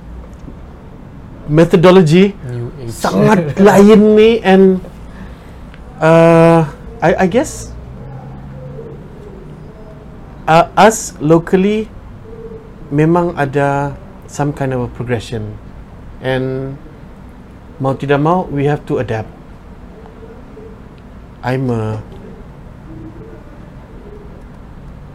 [1.50, 2.34] methodology.
[2.90, 4.82] Sangat lain ni and
[6.02, 6.66] uh,
[6.98, 7.70] I I guess
[10.50, 11.86] uh, us locally
[12.90, 13.94] memang ada
[14.26, 15.54] some kind of a progression.
[16.20, 16.76] And
[17.80, 19.39] mau tidak mau we have to adapt
[21.40, 22.04] I'm a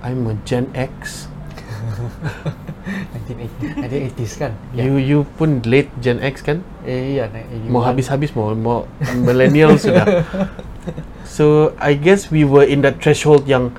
[0.02, 1.30] I'm a Gen X
[3.30, 4.52] 1980s kan?
[4.74, 7.26] you you pun late Gen X kan Eh, iya,
[7.70, 8.86] mau habis-habis mau mau
[9.26, 10.22] millennial sudah.
[11.26, 13.74] So I guess we were in that threshold yang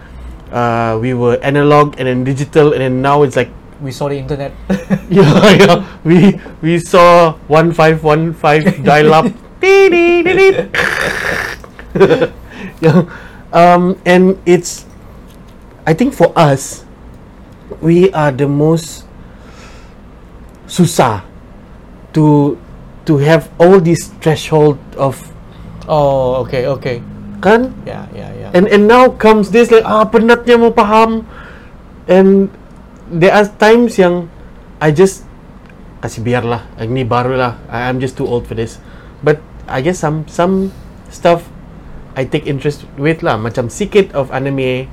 [0.51, 4.17] uh, we were analog and then digital and then now it's like We saw the
[4.17, 4.57] internet.
[5.13, 9.29] yeah yeah we we saw one five one five dial up.
[12.81, 13.05] Yeah,
[13.53, 14.85] um, and it's
[15.87, 16.85] I think for us
[17.81, 19.07] we are the most
[20.67, 21.23] susah
[22.13, 22.59] to
[23.07, 25.15] to have all this threshold of
[25.87, 26.99] oh, okay, okay.
[27.45, 28.51] kan Yeah, yeah, yeah.
[28.57, 31.23] and and now comes this like ah penatnya mau faham
[32.09, 32.49] and
[33.13, 34.27] there are times yang
[34.81, 35.23] I just
[36.01, 38.81] kasih biar lah ini baru lah I- I'm just too old for this
[39.21, 40.73] but I guess some some
[41.13, 41.45] stuff
[42.17, 44.89] I take interest with lah macam sikit of anime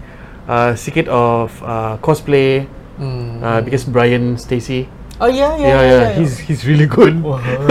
[0.46, 3.42] uh, sikit of uh, cosplay Hmm.
[3.42, 4.86] uh, because Brian Stacy
[5.18, 7.18] oh, yeah, yeah, yeah, yeah, he's he's really good.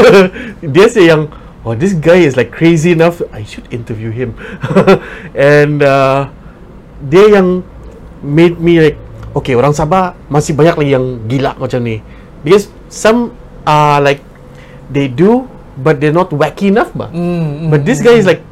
[0.75, 1.29] Dia say yang,
[1.63, 3.21] oh this guy is like crazy enough.
[3.31, 4.35] I should interview him.
[5.37, 6.33] and uh,
[7.03, 7.67] dia yang
[8.23, 8.99] made me like,
[9.35, 12.01] okay orang Sabah masih banyak lagi yang gila macam ni.
[12.43, 13.35] Because some
[13.67, 14.23] are like
[14.91, 15.47] they do,
[15.79, 17.11] but they're not wacky enough, bah.
[17.11, 18.43] Mm, mm, But this guy is like,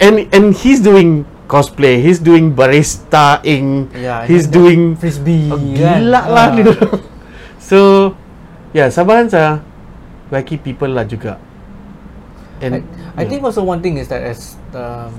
[0.00, 2.02] and and he's doing cosplay.
[2.02, 3.90] He's doing barista ing.
[3.94, 5.48] Yeah, he's he's got doing frisbee.
[5.50, 6.02] Oh, kan?
[6.02, 6.54] gila lah Ah.
[6.54, 6.72] dia.
[7.66, 8.14] So,
[8.70, 9.58] yeah, Sabahan sa
[10.30, 11.34] wacky people lah juga.
[12.62, 12.86] I, And
[13.18, 15.10] I think also one thing is that as um,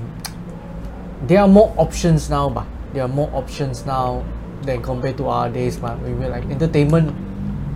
[1.28, 2.64] there are more options now, bah.
[2.96, 4.24] There are more options now
[4.64, 5.92] than compared to our days, bah.
[6.00, 7.12] We were like entertainment,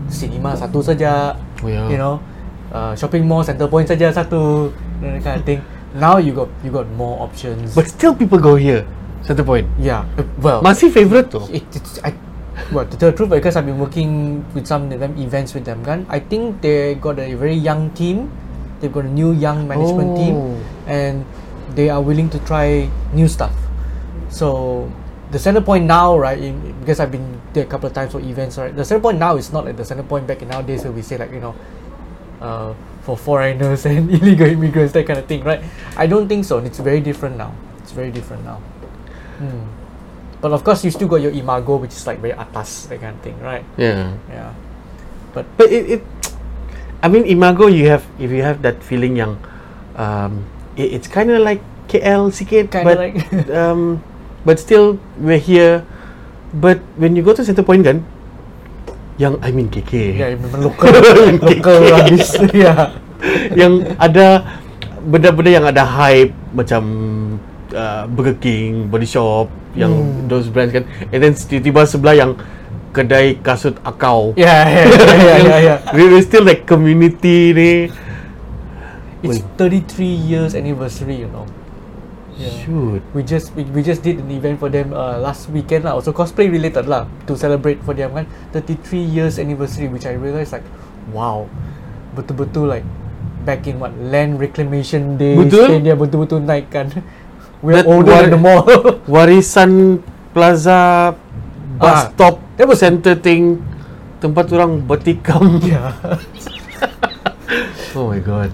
[0.09, 1.37] cinema satu saja.
[1.61, 1.93] Oh, yeah.
[1.93, 2.25] You know,
[2.73, 4.73] uh, shopping mall, center point saja satu,
[5.05, 5.61] that kind of thing.
[5.95, 7.75] Now you got you got more options.
[7.77, 8.87] but still people go here.
[9.23, 9.71] Center point.
[9.79, 11.39] yeah, uh, well, Masih favorite tu.
[11.53, 12.11] it, it's I
[12.75, 15.63] well to tell the truth because I've been working with some of them events with
[15.65, 18.29] them kan I think they got a very young team
[18.83, 20.59] they've got a new young management team Oh.
[20.91, 21.23] and
[21.79, 23.55] they are willing to try new stuff
[24.29, 24.85] so
[25.31, 28.21] the center point now right in, because I've been there a couple of times for
[28.21, 30.67] events right the center point now is not like the center point back in our
[30.67, 31.55] days where we say like you know
[32.43, 35.63] uh, for foreigners and illegal immigrants that kind of thing right
[35.97, 38.61] I don't think so it's very different now it's very different now
[39.43, 39.67] Hmm.
[40.43, 43.15] But of course, you still got your Imago, which is like very atas, that kind
[43.15, 43.63] of thing, right?
[43.79, 44.11] Yeah.
[44.27, 44.51] Yeah.
[45.35, 46.03] But But it, it
[47.03, 49.39] I mean Imago you have if you have that feeling yang
[49.99, 51.59] um it, it's kind of like
[51.91, 53.23] KL sikit Kinda but like-
[53.59, 54.03] um
[54.47, 55.83] but still we're here
[56.55, 58.03] but when you go to Center Point kan
[59.23, 61.67] yang I mean KK yeah, memang local, local KK.
[61.95, 62.29] habis.
[62.51, 62.91] yeah.
[63.61, 64.43] yang ada
[64.99, 66.83] benda-benda yang ada hype macam
[67.71, 69.47] uh, Burger King, Body Shop,
[69.79, 70.27] yang Hmm.
[70.27, 70.83] those brands kan.
[71.15, 72.33] And then tiba-tiba sebelah yang
[72.91, 74.35] kedai kasut akau.
[74.39, 75.79] Yeah, yeah, yeah, yeah, yeah, yeah.
[75.95, 77.73] we, we still like community ni.
[79.23, 81.47] It's 33 years anniversary, you know.
[82.43, 82.51] Yeah.
[82.67, 83.03] Shoot.
[83.15, 85.95] We just we, we just did an event for them uh, last weekend lah.
[85.95, 88.27] Also cosplay related lah to celebrate for them kan.
[88.51, 90.67] 33 years anniversary, which I realized like,
[91.15, 91.47] wow,
[92.19, 92.83] betul-betul like
[93.47, 95.39] back in what land reclamation days.
[95.39, 95.87] Betul.
[95.87, 96.91] Dia betul-betul naik kan.
[97.63, 98.67] We're That older war- than the mall.
[99.13, 100.03] Warisan
[100.35, 101.15] Plaza
[101.79, 103.63] bus Ah, stop that was- center thing
[104.19, 105.59] tempat orang bertikam.
[105.63, 105.95] yeah.
[107.95, 108.51] Oh my god.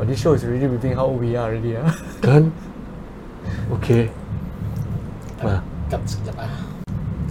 [0.00, 1.76] But this show is really revealing how old we are already.
[1.76, 1.92] ah.
[2.24, 2.54] Kan?
[3.78, 4.10] Okay.
[5.40, 6.52] Ah, Cut sekejap ah.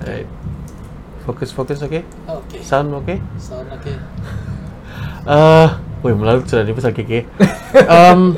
[0.01, 0.27] alright.
[1.23, 2.01] Fokus fokus okay?
[2.25, 2.59] Okay.
[2.63, 3.21] Sound okay?
[3.37, 3.95] Sound okay.
[5.29, 7.27] Uh, wait, melalut sudah ni pasal KK.
[7.85, 8.33] um,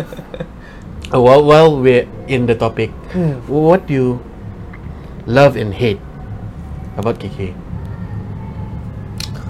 [1.13, 3.37] while while we're in the topic, Hmm.
[3.47, 4.09] what do you
[5.23, 6.01] love and hate
[6.97, 7.53] about KK?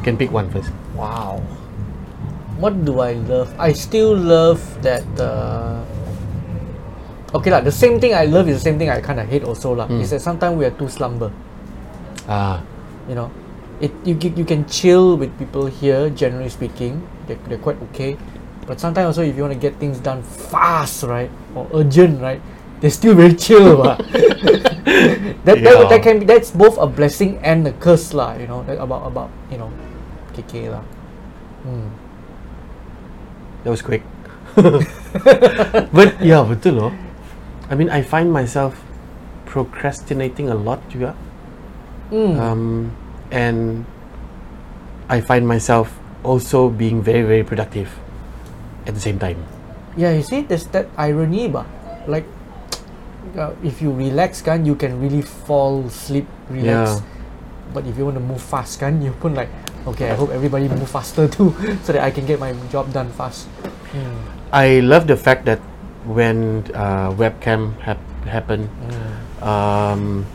[0.06, 0.70] Can pick one first.
[0.94, 1.42] Wow.
[2.62, 3.50] What do I love?
[3.58, 5.08] I still love that.
[5.18, 5.82] Uh,
[7.34, 7.62] okay lah.
[7.64, 9.88] The same thing I love is the same thing I kind of hate also lah.
[9.88, 10.02] Hmm.
[10.04, 11.32] Is that sometimes we are too slumber.
[12.28, 12.62] Ah,
[13.10, 13.34] You know,
[13.82, 16.08] it you you can chill with people here.
[16.14, 18.14] Generally speaking, they're, they're quite okay.
[18.70, 22.40] But sometimes also if you want to get things done fast, right, or urgent, right,
[22.80, 23.82] they're still very chill.
[25.44, 25.90] that, that Yeah.
[25.90, 28.38] that can be that's both a blessing and a curse, lah.
[28.38, 29.74] You know that about about you know,
[30.38, 30.86] KK lah.
[31.66, 31.90] Hmm.
[33.66, 34.06] That was quick.
[35.92, 36.92] but yeah, betul loh.
[37.72, 38.76] I mean, I find myself
[39.48, 41.16] procrastinating a lot juga.
[42.12, 42.36] Mm.
[42.36, 42.92] Um,
[43.32, 43.88] and
[45.08, 45.88] I find myself
[46.28, 47.88] also being very, very productive
[48.84, 49.40] at the same time.
[49.96, 51.64] Yeah, you see, there's that irony, bah.
[52.12, 52.28] Like,
[53.40, 57.00] uh, if you relax, kan, you can really fall asleep, relax.
[57.00, 57.08] Yeah.
[57.72, 59.48] But if you want to move fast, kan, you put like,
[59.88, 61.56] okay, I hope everybody move faster too,
[61.88, 63.48] so that I can get my job done fast.
[63.96, 64.20] Hmm.
[64.52, 65.64] I love the fact that
[66.06, 68.70] when uh, webcam hap- happened,
[69.42, 70.26] um,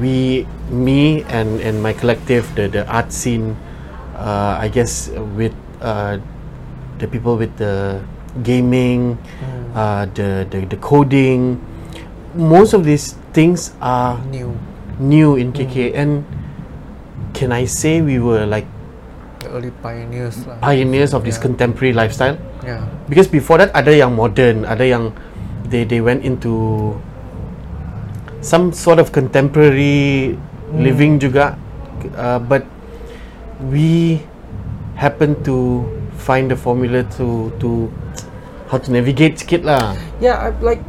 [0.00, 3.56] we, me and, and my collective, the, the art scene,
[4.16, 6.18] uh, I guess with uh,
[6.98, 8.02] the people with the
[8.42, 9.18] gaming,
[9.74, 11.60] uh, the, the, the coding,
[12.34, 14.58] most of these things are New,
[14.98, 16.24] new in KK and
[17.34, 18.66] can I say we were like
[19.44, 20.56] the early pioneers lah.
[20.64, 21.46] pioneers of this Yeah.
[21.46, 22.36] contemporary lifestyle?
[22.64, 22.82] Yeah.
[23.06, 25.12] Because before that ada yang modern, ada yang
[25.68, 26.96] they they went into
[28.40, 30.36] some sort of contemporary
[30.74, 31.56] living juga,
[32.16, 32.64] uh, but
[33.70, 34.20] we
[34.96, 35.84] happen to
[36.16, 37.88] find the formula to to
[38.68, 39.96] how to navigate sikit lah.
[40.20, 40.80] Yeah, I, like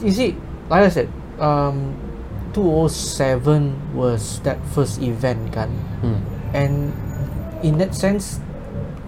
[0.00, 0.36] you see,
[0.68, 1.08] like I said,
[1.40, 1.96] um,
[2.54, 5.70] 207 was that first event, kan?
[6.00, 6.20] Hmm.
[6.54, 6.74] And
[7.64, 8.38] in that sense,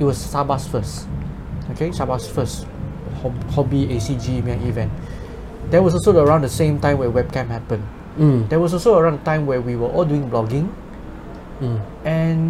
[0.00, 1.04] it was Sabah's first.
[1.76, 2.64] Okay, Sabah's first
[3.52, 4.88] hobby ACG event.
[5.68, 7.84] There was also around the same time where webcam happened.
[8.16, 8.48] Mm.
[8.48, 10.72] There was also around the time where we were all doing blogging
[11.56, 11.80] Mm.
[12.04, 12.40] and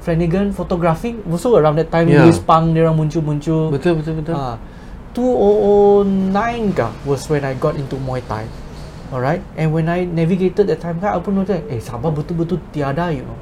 [0.00, 2.08] Flanagan photography also around that time.
[2.08, 2.24] Yeah.
[2.24, 3.68] Louis Pang dia orang muncul-muncul.
[3.68, 4.32] Betul betul betul.
[4.32, 4.56] Ah,
[5.12, 8.48] 2009 kah was when I got into Muay Thai.
[9.12, 13.12] Alright, and when I navigated that time kan, aku pun macam, eh Sabah betul-betul tiada,
[13.12, 13.36] you know.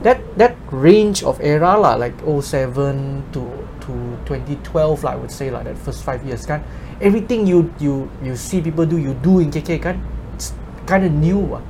[0.00, 3.42] That that range of era lah, like 07 to
[3.84, 3.92] to
[4.24, 6.64] 2012 lah, I would say lah, that first five years kan.
[7.04, 10.00] Everything you you you see people do, you do in KK kan,
[10.32, 10.56] it's
[10.88, 11.62] kind of new ah.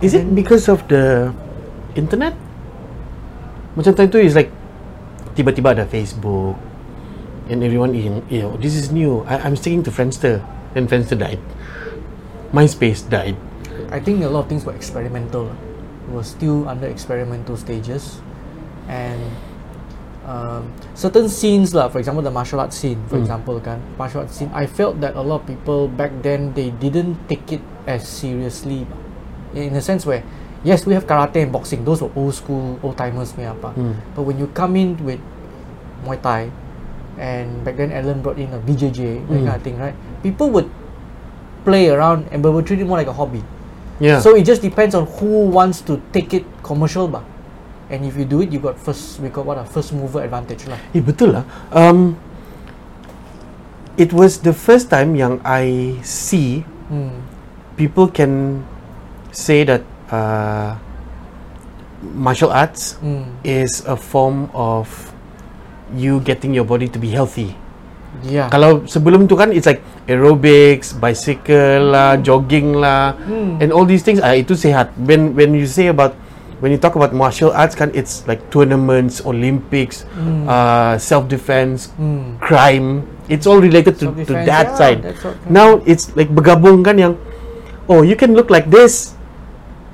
[0.00, 1.34] Is it because of the
[1.98, 2.32] internet?
[3.74, 4.48] Macam time tu is like
[5.34, 6.54] tiba-tiba ada Facebook
[7.50, 9.24] and everyone in, you know, this is new.
[9.26, 10.40] I, I'm sticking to Friendster.
[10.74, 11.40] Then Friendster died.
[12.52, 13.36] MySpace died.
[13.90, 15.52] I think a lot of things were experimental.
[15.52, 15.67] lah.
[16.08, 18.24] Was still under experimental stages,
[18.88, 19.20] and
[20.28, 21.88] um, certain scenes lah.
[21.88, 23.00] For example, the martial arts scene.
[23.08, 23.28] For hmm.
[23.28, 24.48] example, kan martial arts scene.
[24.56, 28.88] I felt that a lot of people back then they didn't take it as seriously,
[29.52, 30.24] in a sense where
[30.64, 31.84] yes, we have karate and boxing.
[31.84, 33.72] Those were old school, old timers apa.
[33.72, 33.96] Hmm.
[34.16, 35.20] But when you come in with
[36.04, 36.52] Muay Thai,
[37.18, 39.44] and back then Alan brought in a BJJ, that hmm.
[39.44, 39.96] kind of thing, right?
[40.22, 40.70] People would
[41.64, 43.42] play around and but would treat it more like a hobby.
[43.98, 44.22] Yeah.
[44.22, 47.22] So it just depends on who wants to take it commercial bah.
[47.90, 50.68] And if you do it, you got first we got what a first mover advantage
[50.70, 50.78] lah.
[50.94, 51.44] Eh betul lah.
[51.74, 52.14] Um,
[53.98, 57.20] it was the first time yang I see Hmm.
[57.76, 58.64] people can
[59.28, 60.78] say that uh,
[62.00, 63.28] martial arts Hmm.
[63.44, 64.88] is a form of
[65.92, 67.56] you getting your body to be healthy.
[68.26, 68.50] Yeah.
[68.50, 69.78] Kalau sebelum tu kan it's like
[70.10, 73.62] aerobics, bicycle lah, jogging lah, Hmm.
[73.62, 74.90] and all these things ah itu sehat.
[74.98, 76.18] When when you say about
[76.58, 80.02] when you talk about martial arts kan it's like tournaments, Olympics,
[80.50, 82.34] uh, self defense, Hmm.
[82.42, 83.06] crime.
[83.28, 84.98] It's all related to, to that yeah, side.
[85.04, 87.14] what- Now it's like bergabung kan yang
[87.86, 89.14] oh you can look like this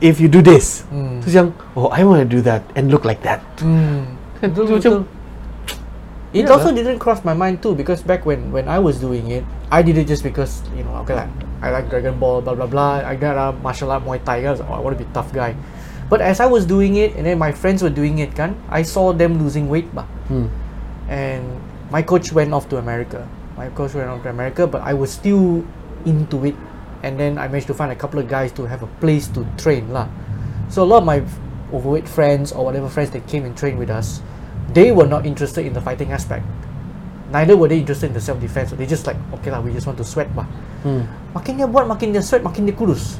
[0.00, 0.86] if you do this.
[0.88, 1.18] Hmm.
[1.20, 3.42] Terus yang oh I want to do that and look like that.
[3.58, 4.16] Hmm.
[4.38, 5.02] Kan Betul, tu macam betul.
[6.34, 6.58] It Yeah.
[6.58, 9.86] also didn't cross my mind too because back when when I was doing it, I
[9.86, 11.30] did it just because you know okay like,
[11.62, 13.06] I like Dragon Ball blah blah blah.
[13.06, 14.42] I got a martial art Muay Thai.
[14.42, 15.54] I was like, oh, I want to be a tough guy.
[16.10, 18.82] But as I was doing it and then my friends were doing it, kan, I
[18.82, 20.04] saw them losing weight, bah.
[20.28, 20.50] Hmm.
[21.08, 21.44] and
[21.94, 23.22] my coach went off to America.
[23.56, 25.62] My coach went off to America, but I was still
[26.04, 26.56] into it.
[27.06, 29.46] And then I managed to find a couple of guys to have a place to
[29.56, 30.08] train lah.
[30.68, 31.22] So a lot of my
[31.72, 34.20] overweight friends or whatever friends that came and trained with us,
[34.74, 36.44] they were not interested in the fighting aspect.
[37.30, 38.70] Neither were they interested in the self defense.
[38.74, 40.46] They just like okay lah, we just want to sweat bah.
[40.82, 41.06] Hmm.
[41.32, 43.18] Makin dia buat, makin dia sweat, makin dia kurus.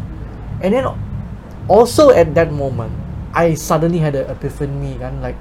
[0.62, 0.86] And then
[1.66, 2.92] also at that moment,
[3.34, 5.38] I suddenly had an epiphany kan like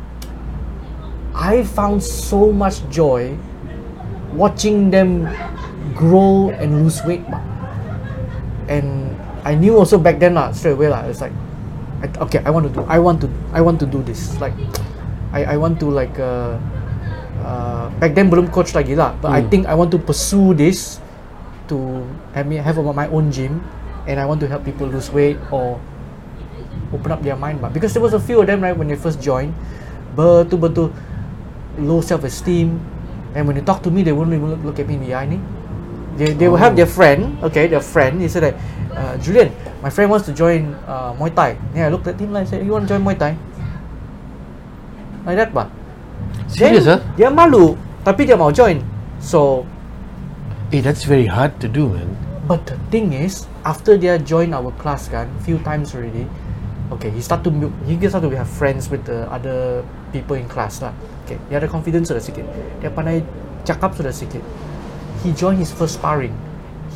[1.34, 3.34] I found so much joy
[4.34, 5.30] watching them
[5.94, 7.26] grow and lose weight.
[7.30, 7.42] bah.
[8.70, 11.36] And I knew also back then lah, straight away lah, it's like
[12.02, 14.56] I, okay I want to do I want to I want to do this like
[15.34, 16.62] I I want to like uh,
[17.42, 19.50] uh, back then belum coach lagi lah but I Hmm.
[19.50, 21.02] think I want to pursue this
[21.68, 22.06] to
[22.38, 23.60] have me have my own gym
[24.06, 25.82] and I want to help people lose weight or
[26.94, 29.00] open up their mind but because there was a few of them right when they
[29.00, 29.52] first joined
[30.14, 30.94] betul-betul
[31.82, 32.78] low self-esteem
[33.34, 35.26] and when they talk to me they won't even look, at me in the eye
[35.26, 35.42] ni.
[36.14, 38.56] They, they will have their friend okay their friend he said that
[38.94, 39.50] uh, Julian
[39.82, 41.58] my friend wants to join uh, Muay Thai.
[41.74, 43.34] Yeah I looked at him like I said you want to join Muay Thai
[45.24, 45.68] like that bah
[46.48, 47.16] Serious, Then, huh?
[47.18, 48.80] dia malu tapi dia mau join
[49.18, 49.66] so
[50.74, 52.18] Hey, that's very hard to do, man.
[52.50, 56.26] But the thing is, after dia join our class kan, few times already,
[56.90, 57.54] okay, he start to
[57.86, 60.90] he start to have friends with the other people in class lah.
[61.30, 62.50] Okay, dia ada confidence sudah sikit.
[62.82, 63.22] Dia pandai
[63.70, 64.42] cakap sudah sikit.
[65.22, 66.34] He join his first sparring.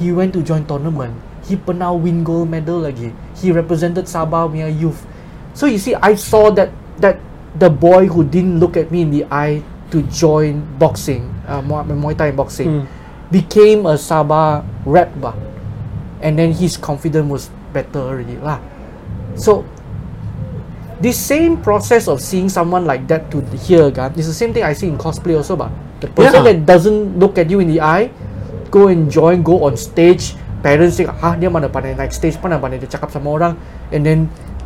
[0.01, 1.13] He went to join tournament.
[1.45, 3.13] He pernah win gold medal lagi.
[3.38, 5.05] He represented Sabah punya youth.
[5.53, 7.21] So you see, I saw that that
[7.60, 12.18] the boy who didn't look at me in the eye to join boxing, uh, Muay,
[12.18, 12.88] Thai boxing,
[13.32, 15.34] became a Sabah rep bah.
[16.22, 17.43] And then his confidence was
[17.74, 18.60] better already lah.
[19.36, 19.64] So
[20.99, 24.66] this same process of seeing someone like that to here kan, is the same thing
[24.66, 25.70] I see in cosplay also bah.
[26.01, 26.53] The person Yeah.
[26.53, 28.10] that doesn't look at you in the eye,
[28.70, 30.36] go and join, go on stage.
[30.66, 33.53] Parents think, ah dia mana pandai naik stage, mana pandai dia cakap sama orang,
[33.93, 34.20] and then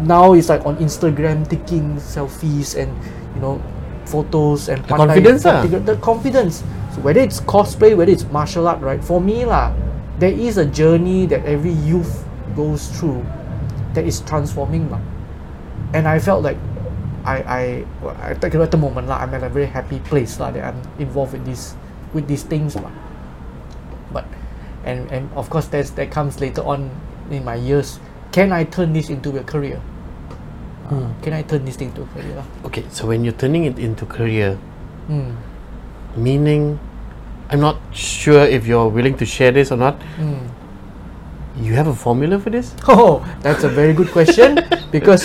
[0.03, 2.91] now it's like on Instagram taking selfies and
[3.35, 3.61] you know
[4.05, 5.63] photos and The confidence lah.
[5.65, 6.63] the confidence.
[6.91, 8.99] So whether it's cosplay, whether it's martial art, right?
[8.99, 9.71] For me lah,
[10.19, 12.25] there is a journey that every youth
[12.55, 13.23] goes through
[13.95, 14.99] that is transforming lah.
[15.95, 16.59] And I felt like
[17.23, 17.63] I I
[18.19, 20.79] I think at the moment lah, I'm at a very happy place lah that I'm
[20.99, 21.75] involved with this
[22.11, 22.91] with these things lah.
[24.11, 24.27] But
[24.83, 26.91] and and of course there's that comes later on
[27.31, 28.01] in my years.
[28.35, 29.79] Can I turn this into a career?
[30.91, 32.43] Uh, Can I turn this thing into a career?
[32.67, 34.59] Okay, so when you're turning it into career,
[35.07, 35.39] Hmm.
[36.19, 36.75] meaning,
[37.49, 39.95] I'm not sure if you're willing to share this or not.
[40.19, 40.51] Hmm.
[41.55, 42.75] You have a formula for this?
[42.91, 44.59] Oh, that's a very good question
[44.91, 45.23] because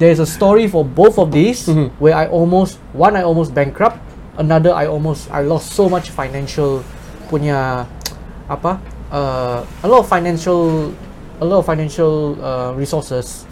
[0.00, 1.92] there's a story for both of these Mhm.
[2.00, 4.00] where I almost one I almost bankrupt,
[4.40, 6.80] another I almost I lost so much financial
[7.28, 7.84] punya
[8.56, 8.76] apa
[9.12, 10.92] uh, a lot of financial
[11.40, 13.44] a lot of financial uh, resources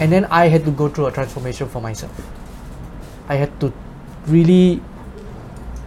[0.00, 2.12] and then I had to go through a transformation for myself.
[3.28, 3.72] I had to
[4.26, 4.80] really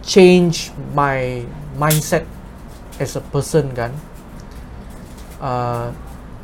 [0.02, 1.44] change my
[1.76, 2.26] mindset
[2.98, 3.92] as a person kan
[5.40, 5.92] uh,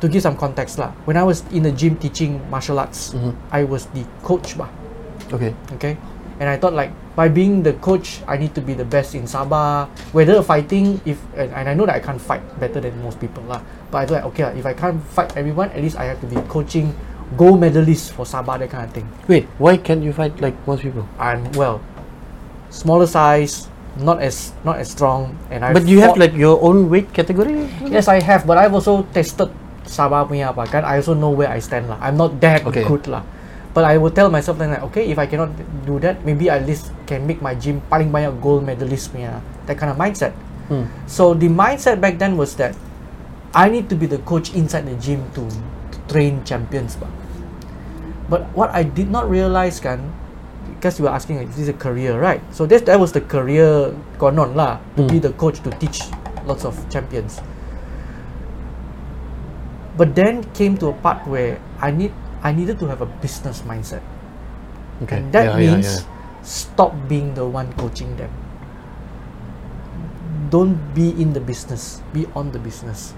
[0.01, 0.93] to give some context lah.
[1.05, 3.33] When I was in the gym teaching martial arts, Mhm.
[3.53, 4.69] I was the coach bah.
[5.33, 5.53] Okay.
[5.75, 5.99] Okay,
[6.39, 9.25] and I thought like by being the coach, I need to be the best in
[9.25, 9.89] Sabah.
[10.13, 13.43] Whether fighting, if and, and I know that I can't fight better than most people
[13.49, 13.59] lah.
[13.91, 16.21] But I thought like, okay lah, if I can't fight everyone, at least I have
[16.23, 16.95] to be coaching
[17.35, 19.07] gold medalists for Sabah that kind of thing.
[19.27, 21.03] Wait, why can't you fight like most people?
[21.19, 21.83] I'm well,
[22.71, 23.67] smaller size,
[23.99, 25.75] not as not as strong, and I.
[25.75, 27.67] but you have like your own weight category?
[27.83, 29.51] Yes, I have, but I've also tested
[29.87, 30.83] Sabah punya apa kan.
[30.83, 31.99] I also know where I stand lah.
[32.03, 32.83] I'm not that Okay.
[32.87, 33.23] good lah.
[33.71, 35.53] But I will tell myself then like, okay, if I cannot
[35.85, 39.77] do that, maybe at least can make my gym paling banyak gold medalist punya that
[39.77, 40.33] kind of mindset.
[40.67, 40.89] Hmm.
[41.07, 42.73] So the mindset back then was that
[43.55, 46.97] I need to be the coach inside the gym to, to train champions.
[46.97, 47.13] But,
[48.29, 50.13] but what I did not realize kan,
[50.75, 52.43] because you were asking like, this is a career, right?
[52.51, 55.27] So this that was the career konon lah to be hmm.
[55.31, 56.03] the coach to teach
[56.45, 57.39] lots of champions.
[59.97, 62.13] But then came to a part where I need
[62.43, 64.03] I needed to have a business mindset.
[65.03, 65.19] Okay.
[65.19, 66.43] And that yeah, yeah, means yeah.
[66.43, 68.31] stop being the one coaching them.
[70.51, 73.15] Don't be in the business, be on the business.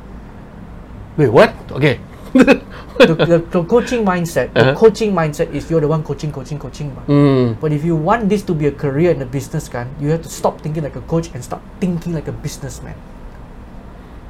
[1.16, 1.52] Wait, what?
[1.70, 2.00] Okay.
[2.32, 2.62] The,
[2.98, 4.74] the, the coaching mindset, the Uh-huh.
[4.74, 6.90] coaching mindset is you're the one coaching, coaching, coaching.
[6.90, 7.54] Hmm.
[7.60, 10.22] But if you want this to be a career in a business, kan, you have
[10.22, 12.94] to stop thinking like a coach and start thinking like a businessman.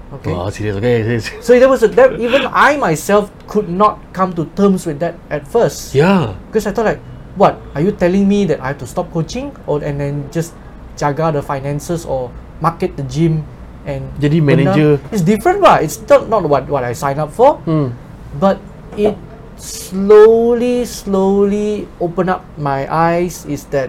[0.09, 0.32] Okay.
[0.32, 0.76] Oh, serious.
[0.80, 1.03] Okay.
[1.05, 1.28] serious.
[1.44, 5.20] So there was a that even I myself could not come to terms with that
[5.28, 5.92] at first.
[5.94, 6.32] Yeah.
[6.49, 7.03] Because I thought like,
[7.36, 10.57] what are you telling me that I have to stop coaching or and then just
[10.96, 12.32] jaga the finances or
[12.64, 13.44] market the gym
[13.89, 15.01] and Jadi manager.
[15.09, 15.80] It's different, bah.
[15.80, 17.97] It's not not what what I signed up for, Hmm.
[18.36, 18.61] but
[19.01, 19.16] it
[19.57, 23.49] slowly slowly opened up my eyes.
[23.49, 23.89] Is that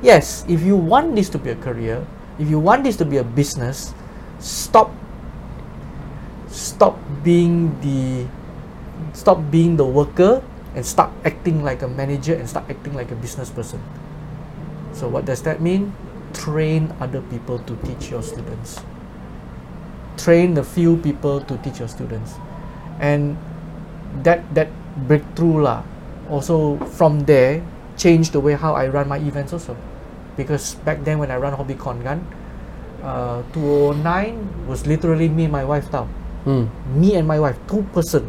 [0.00, 2.06] yes, if you want this to be a career,
[2.38, 3.90] if you want this to be a business,
[4.38, 4.94] stop
[6.46, 6.94] stop
[7.26, 8.30] being the
[9.10, 10.38] stop being the worker
[10.78, 13.82] and start acting like a manager and start acting like a business person.
[14.94, 15.90] So what does that mean?
[16.34, 18.78] Train other people to teach your students.
[20.16, 22.34] Train the few people to teach your students.
[23.00, 23.36] And
[24.22, 24.70] that that
[25.08, 25.82] breakthrough lah.
[26.30, 27.62] Also from there,
[27.96, 29.76] changed the way how I run my events also.
[30.36, 32.26] Because back then when I run HobbyCon kan,
[33.02, 36.08] uh, 2009 was literally me and my wife tau.
[36.44, 36.68] Hmm.
[36.92, 38.28] Me and my wife, two person,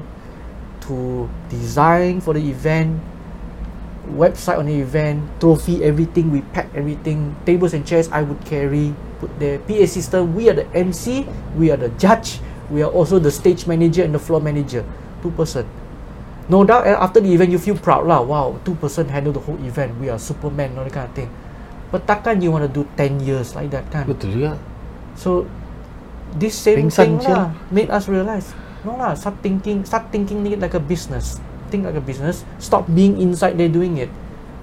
[0.88, 3.02] to design for the event,
[4.14, 6.30] website on the event, trophy, everything.
[6.30, 10.38] We pack everything, tables and chairs I would carry, put the PA system.
[10.38, 11.26] We are the MC,
[11.58, 12.39] we are the judge,
[12.70, 14.86] we are also the stage manager and the floor manager.
[15.26, 15.66] Two person.
[16.45, 18.22] No doubt after the event you feel proud lah.
[18.22, 19.97] Wow, two person handle the whole event.
[19.97, 21.30] We are Superman, all that kind of thing.
[21.89, 24.06] But takkan you want to do 10 years like that kan?
[24.06, 24.62] Betul juga.
[25.18, 25.49] So
[26.36, 28.51] this same Pingsan thing lah made us realize
[28.84, 31.39] no lah start thinking start thinking like a business
[31.76, 34.08] think like a business stop being inside there doing it.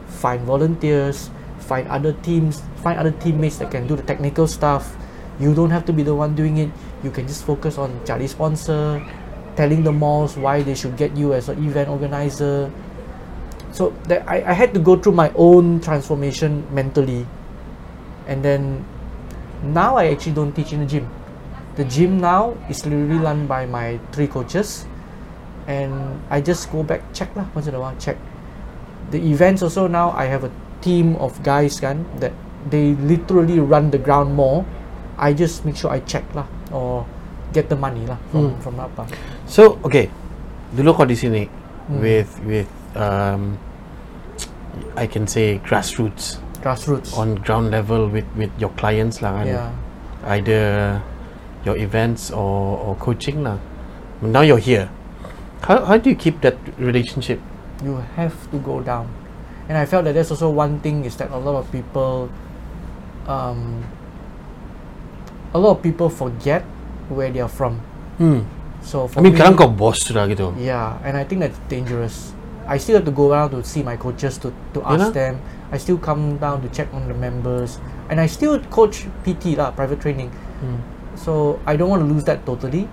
[0.08, 1.28] Find volunteers
[1.60, 4.96] find other teams find other teammates that can do the technical stuff.
[5.38, 6.70] You don't have to be the one doing it.
[7.04, 9.04] You can just focus on cari sponsor
[9.56, 12.72] telling the malls why they should get you as an event organizer.
[13.72, 17.26] So that I, I had to go through my own transformation mentally.
[18.26, 18.84] And then
[19.62, 21.08] now I actually don't teach in the gym.
[21.76, 24.84] The gym now is literally run by my three coaches,
[25.66, 28.16] and I just go back check lah once in a while check.
[29.10, 32.32] The events also now I have a team of guys kan that
[32.70, 34.64] they literally run the ground more.
[35.18, 37.06] I just make sure I check lah or
[37.52, 39.06] get the money lah from from apa.
[39.46, 40.08] So okay,
[40.72, 41.46] dulu kau di sini
[41.92, 43.60] with with um,
[44.96, 47.12] I can say grassroots Grassroots.
[47.18, 49.46] on ground level with with your clients lah kan.
[49.46, 49.70] yeah.
[50.22, 50.62] Either
[51.66, 53.58] your events or or coaching lah.
[54.22, 54.86] Now you're here.
[55.62, 57.38] How how do you keep that relationship?
[57.82, 59.10] you have to go down
[59.66, 62.30] and i felt that there's also one thing is that a lot of people
[63.26, 63.82] um,
[65.54, 66.62] a lot of people forget
[67.10, 67.82] where they are from
[68.18, 68.46] Hmm.
[68.86, 70.54] so for I mean, me, kau boss sudah gitu.
[70.60, 72.36] yeah and i think that's dangerous
[72.70, 75.10] i still have to go around to see my coaches to, to ask lah.
[75.10, 75.34] them
[75.74, 77.82] i still come down to check on the members
[78.12, 80.30] and i still coach pt lah private training
[80.62, 80.78] Hmm.
[81.18, 82.86] so i don't want to lose that totally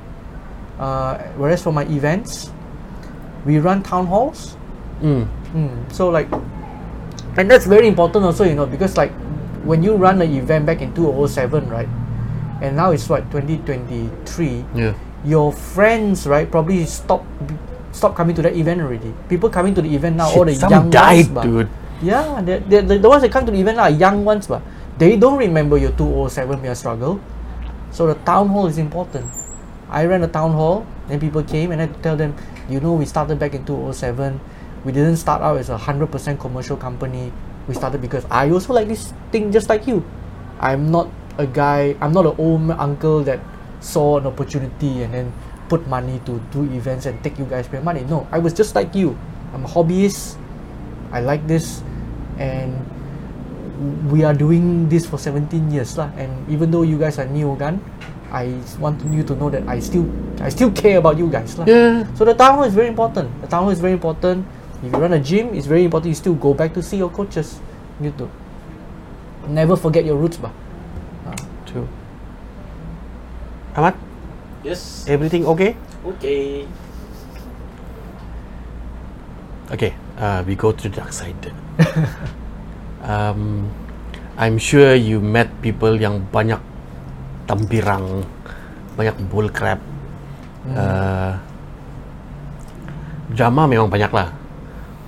[0.82, 2.50] uh, whereas for my events
[3.46, 4.56] we run town halls
[5.00, 5.24] Hmm.
[5.56, 6.28] Mm, so like,
[7.38, 9.12] and that's very important also, you know, because like
[9.64, 11.88] when you run an event back in 2007, right,
[12.62, 14.94] and now it's what 2023, Yeah.
[15.24, 17.24] your friends, right, probably stop
[17.92, 19.14] stop coming to that event already.
[19.30, 21.70] People coming to the event now, all the young died, ones, dude.
[22.02, 24.62] Yeah, the, the, the, the ones that come to the event are young ones, but
[24.98, 27.20] they don't remember your 207 year struggle.
[27.92, 29.26] So the town hall is important.
[29.90, 32.36] I ran a town hall, then people came and I tell them,
[32.70, 34.40] you know, we started back in 2007.
[34.86, 37.34] We didn't start out as a 100% commercial company.
[37.68, 40.06] We started because I also like this thing just like you.
[40.60, 43.40] I'm not a guy, I'm not an old uncle that
[43.80, 45.34] saw an opportunity and then
[45.70, 48.04] put money to do events and take you guys pay money.
[48.04, 49.18] No, I was just like you.
[49.54, 50.38] I'm a hobbyist.
[51.12, 51.82] I like this
[52.38, 52.78] and
[54.12, 57.56] we are doing this for 17 years lah and even though you guys are new
[57.56, 57.80] kan
[58.32, 60.06] I want you to know that I still
[60.42, 61.66] I still care about you guys lah.
[61.66, 62.06] Yeah.
[62.14, 63.30] So the town hall is very important.
[63.42, 64.46] The town hall is very important.
[64.86, 67.10] If you run a gym, it's very important you still go back to see your
[67.12, 67.60] coaches.
[68.00, 68.30] Gitu.
[69.50, 70.54] Never forget your roots bah.
[71.70, 71.86] True.
[73.78, 73.94] Ahmad,
[74.66, 75.06] Yes.
[75.06, 75.78] everything okay?
[76.02, 76.66] Okay.
[79.70, 81.38] Okay, uh, we go to the dark side.
[83.06, 83.70] um,
[84.34, 86.58] I'm sure you met people yang banyak
[87.50, 88.22] tampirang,
[88.93, 89.82] banyak bull crap.
[90.70, 91.34] Uh,
[93.34, 94.30] drama memang banyak lah.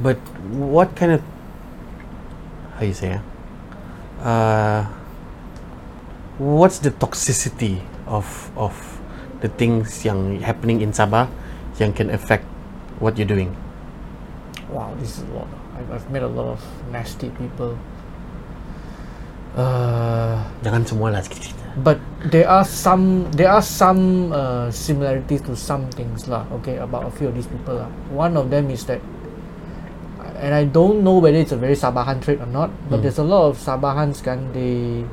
[0.01, 0.17] But
[0.49, 1.21] what kind of
[2.81, 3.21] how you say?
[4.25, 4.89] Uh,
[6.41, 8.25] what's the toxicity of
[8.57, 8.73] of
[9.45, 11.29] the things yang happening in Sabah
[11.77, 12.45] yang can affect
[12.97, 13.53] what you're doing?
[14.73, 15.49] Wow, this is a lot.
[15.77, 17.77] I've, I've met a lot of nasty people.
[19.51, 21.59] Uh, Jangan semua lah sikit-sikit.
[21.83, 21.99] but
[22.31, 27.11] there are some there are some uh, similarities to some things lah okay about a
[27.11, 27.87] few of these people lah.
[28.11, 28.99] one of them is that
[30.39, 33.27] and I don't know whether it's a very Sabahan trait or not but there's a
[33.27, 35.03] lot of Sabahans kan they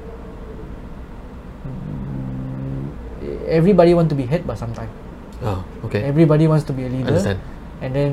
[1.67, 2.83] mm,
[3.51, 4.91] everybody want to be head by sometime
[5.39, 6.03] Oh, okay.
[6.03, 7.39] everybody wants to be a leader Understand.
[7.79, 8.13] and then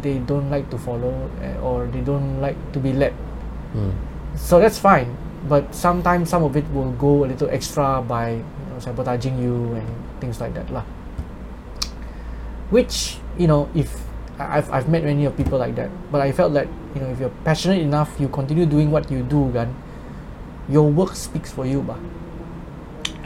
[0.00, 3.12] they don't like to follow eh, or they don't like to be led
[3.72, 3.92] Hmm.
[4.36, 5.16] So that's fine
[5.48, 9.74] but sometimes some of it will go a little extra by you know, sabotaging you
[9.74, 9.88] and
[10.20, 10.84] things like that lah
[12.70, 14.04] which you know if
[14.38, 17.20] I've, I've met many of people like that but I felt that you know if
[17.20, 19.74] you're passionate enough you continue doing what you do kan
[20.68, 21.98] your work speaks for you bah.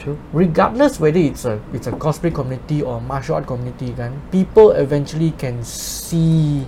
[0.01, 0.17] True.
[0.33, 5.33] regardless whether it's a it's a cosplay community or martial art community kan people eventually
[5.37, 6.65] can see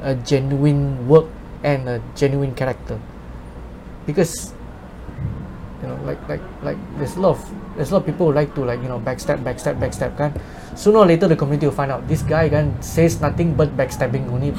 [0.00, 1.28] a genuine work
[1.60, 2.96] and a genuine character
[4.06, 4.54] because
[5.82, 7.40] you know like like like there's a lot of
[7.76, 10.30] there's a lot of people who like to like you know backstab backstab backstab kan
[10.74, 14.28] sooner or later the community will find out this guy kan says nothing but backstabbing
[14.30, 14.54] only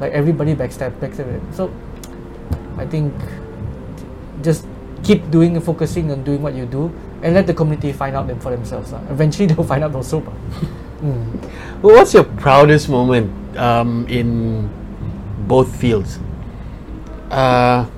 [0.00, 1.70] like everybody backstab backstab so
[2.78, 3.12] I think
[4.42, 4.66] just
[5.04, 6.88] keep doing focusing on doing what you do
[7.22, 9.00] and let the community find out them for themselves lah.
[9.10, 10.20] eventually they'll find out also
[11.00, 11.28] mm.
[11.80, 14.68] Well, what's your proudest moment um, in
[15.48, 16.18] both fields?
[17.30, 17.88] Uh,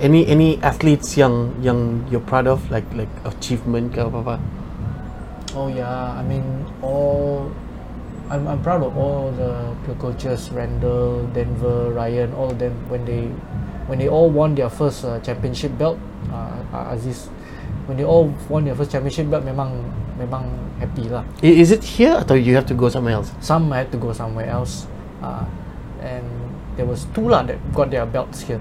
[0.00, 4.36] any any athletes yang yang you're proud of, like like achievement ke apa apa?
[5.56, 7.48] Oh yeah, I mean all.
[8.26, 13.06] I'm, I'm proud of all the pure coaches, Randall, Denver, Ryan, all of them when
[13.06, 13.30] they
[13.86, 15.94] when they all won their first uh, championship belt.
[16.34, 17.30] Uh, uh, Aziz,
[17.86, 19.78] when they all won their first championship belt, memang
[20.18, 20.42] memang
[20.82, 21.22] happy lah.
[21.38, 23.30] Is it here or you have to go somewhere else?
[23.38, 24.90] Some had to go somewhere else,
[25.22, 25.46] uh,
[26.02, 26.26] and
[26.74, 28.58] there was two lah that got their belts here.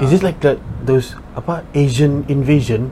[0.00, 2.90] Is it like that those apa Asian invasion,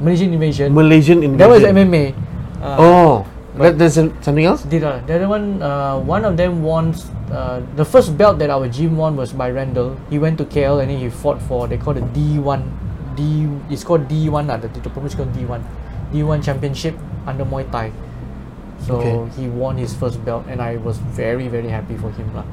[0.00, 0.68] Malaysian invasion.
[0.74, 1.38] Malaysian invasion?
[1.38, 2.14] that was MMA.
[2.60, 3.12] Uh, Oh,
[3.56, 4.62] that, there's a- something else.
[4.64, 5.62] Did uh, the other one?
[5.62, 6.92] Uh, one of them won.
[7.30, 9.94] Uh, the first belt that our gym won was by Randall.
[10.10, 11.68] He went to KL and then he fought for.
[11.70, 12.66] They call it D one.
[13.14, 13.46] D.
[13.70, 14.50] It's called D one.
[14.50, 15.62] Uh, the the promotion called D one.
[16.10, 17.92] D one championship under Muay Thai.
[18.82, 19.14] So Okay.
[19.36, 22.48] he won his first belt, and I was very very happy for him lah,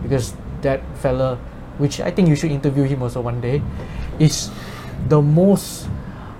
[0.00, 0.32] because
[0.64, 1.36] that fella,
[1.78, 3.62] which I think you should interview him also one day,
[4.18, 4.50] is
[5.08, 5.88] the most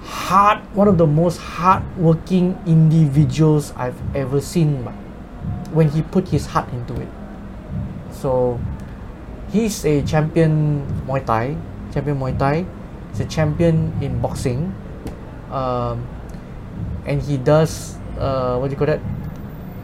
[0.03, 4.84] hard one of the most hardworking individuals I've ever seen
[5.72, 7.09] when he put his heart into it.
[8.11, 8.61] So
[9.53, 11.57] he's a champion Muay Thai,
[11.93, 12.66] champion Muay Thai.
[13.11, 14.74] He's a champion in boxing,
[15.51, 16.07] um,
[17.07, 19.01] and he does uh, what do you call that?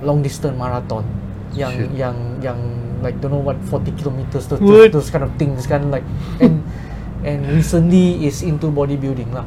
[0.02, 1.23] Long distance marathon.
[1.54, 1.90] Yang Shit.
[1.94, 2.58] yang yang
[3.00, 4.90] like don't know what 40 kilometers those, What?
[4.90, 6.06] those, those kind of things kind of like
[6.40, 6.64] and
[7.22, 9.46] and recently is into bodybuilding lah.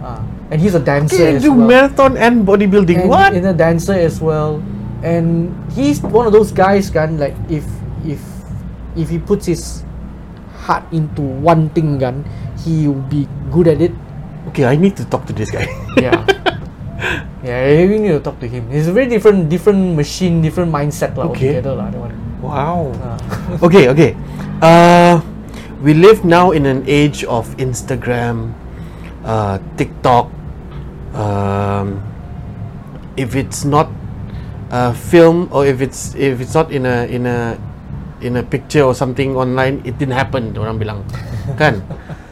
[0.00, 3.04] Uh, and he's a dancer Okay, as do well marathon and bodybuilding.
[3.04, 3.36] and what?
[3.36, 4.62] in a dancer as well
[5.04, 7.64] and he's one of those guys kan like if
[8.04, 8.20] if
[8.96, 9.84] if he puts his
[10.64, 12.24] heart into one thing kan
[12.64, 13.92] he will be good at it
[14.48, 15.68] Okay, I need to talk to this guy.
[16.00, 16.24] yeah
[17.50, 21.18] yeah you need to talk to him it's a very different different machine different mindset
[21.18, 21.58] lah Okay.
[21.58, 22.90] altogether lah that one wow.
[23.04, 23.16] Ah.
[23.66, 24.16] okay, okay.
[24.64, 25.20] Uh,
[25.84, 28.52] we live now in an age of Instagram,
[29.24, 30.32] uh, TikTok.
[31.14, 32.00] Um,
[33.16, 33.90] if it's not
[34.70, 37.58] a film or if it's if it's not in a in a
[38.20, 40.56] in a picture or something online, it didn't happen.
[40.56, 41.04] Orang bilang,
[41.60, 41.84] kan?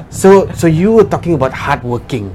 [0.09, 2.33] So so you were talking about hardworking.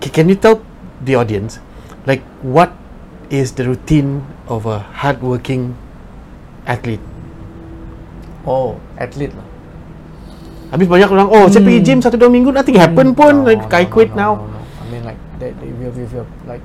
[0.00, 0.64] Can you tell
[1.04, 1.60] the audience,
[2.06, 2.72] like what
[3.28, 5.76] is the routine of a hardworking
[6.66, 7.02] athlete?
[8.46, 9.46] oh athlete lah
[10.70, 11.88] Habis banyak orang, oh saya pergi hmm.
[11.90, 12.84] gym satu dua minggu, nothing hmm.
[12.86, 13.42] happen pun.
[13.42, 14.32] No, like, no, I quit no, now.
[14.38, 14.60] no, no.
[14.62, 16.62] I mean like that if you're, if you're like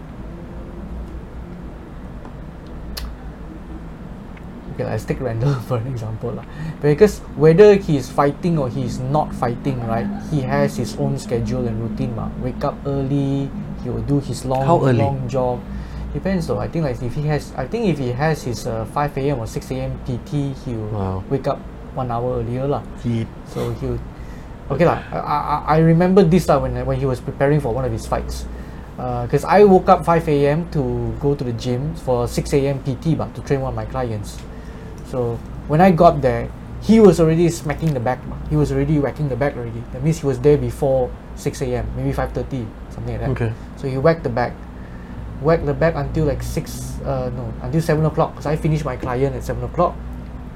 [4.76, 6.46] okay let's take Randall for an example lah.
[6.84, 11.18] because whether he is fighting or he is not fighting right he has his own
[11.18, 12.28] schedule and routine ma.
[12.44, 13.48] wake up early
[13.86, 14.98] he will do his long How early?
[14.98, 15.62] long jog
[16.12, 18.84] depends though I think like if he has I think if he has his uh,
[18.90, 21.18] 5 a.m or 6 a.m PT he will Wow.
[21.30, 21.62] wake up
[21.94, 24.02] one hour earlier lah He, so he would,
[24.74, 25.00] okay lah.
[25.14, 28.04] I, I, I remember this lah when when he was preparing for one of his
[28.10, 28.44] fights.
[28.96, 30.72] Because I woke up 5 a.m.
[30.72, 32.80] to go to the gym for 6 a.m.
[32.80, 34.40] PT but to train one of my clients.
[35.12, 35.36] So
[35.68, 36.48] when I got there,
[36.80, 38.24] he was already smacking the back.
[38.24, 38.40] bah.
[38.48, 39.84] He was already whacking the back already.
[39.92, 41.84] That means he was there before 6 a.m.
[42.00, 43.32] Maybe 5:30 something like that.
[43.36, 43.52] Okay.
[43.86, 44.58] So he whacked the back,
[45.46, 48.34] whacked the back until like 6 uh, no until 7 o'clock.
[48.34, 49.94] Because I finished my client at 7 o'clock.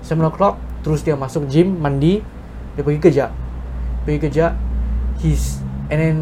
[0.02, 2.26] 7 o'clock terus dia masuk gym mandi.
[2.74, 3.26] Dia pergi kerja.
[4.02, 4.58] Pergi kerja.
[5.22, 5.62] He's
[5.94, 6.18] and then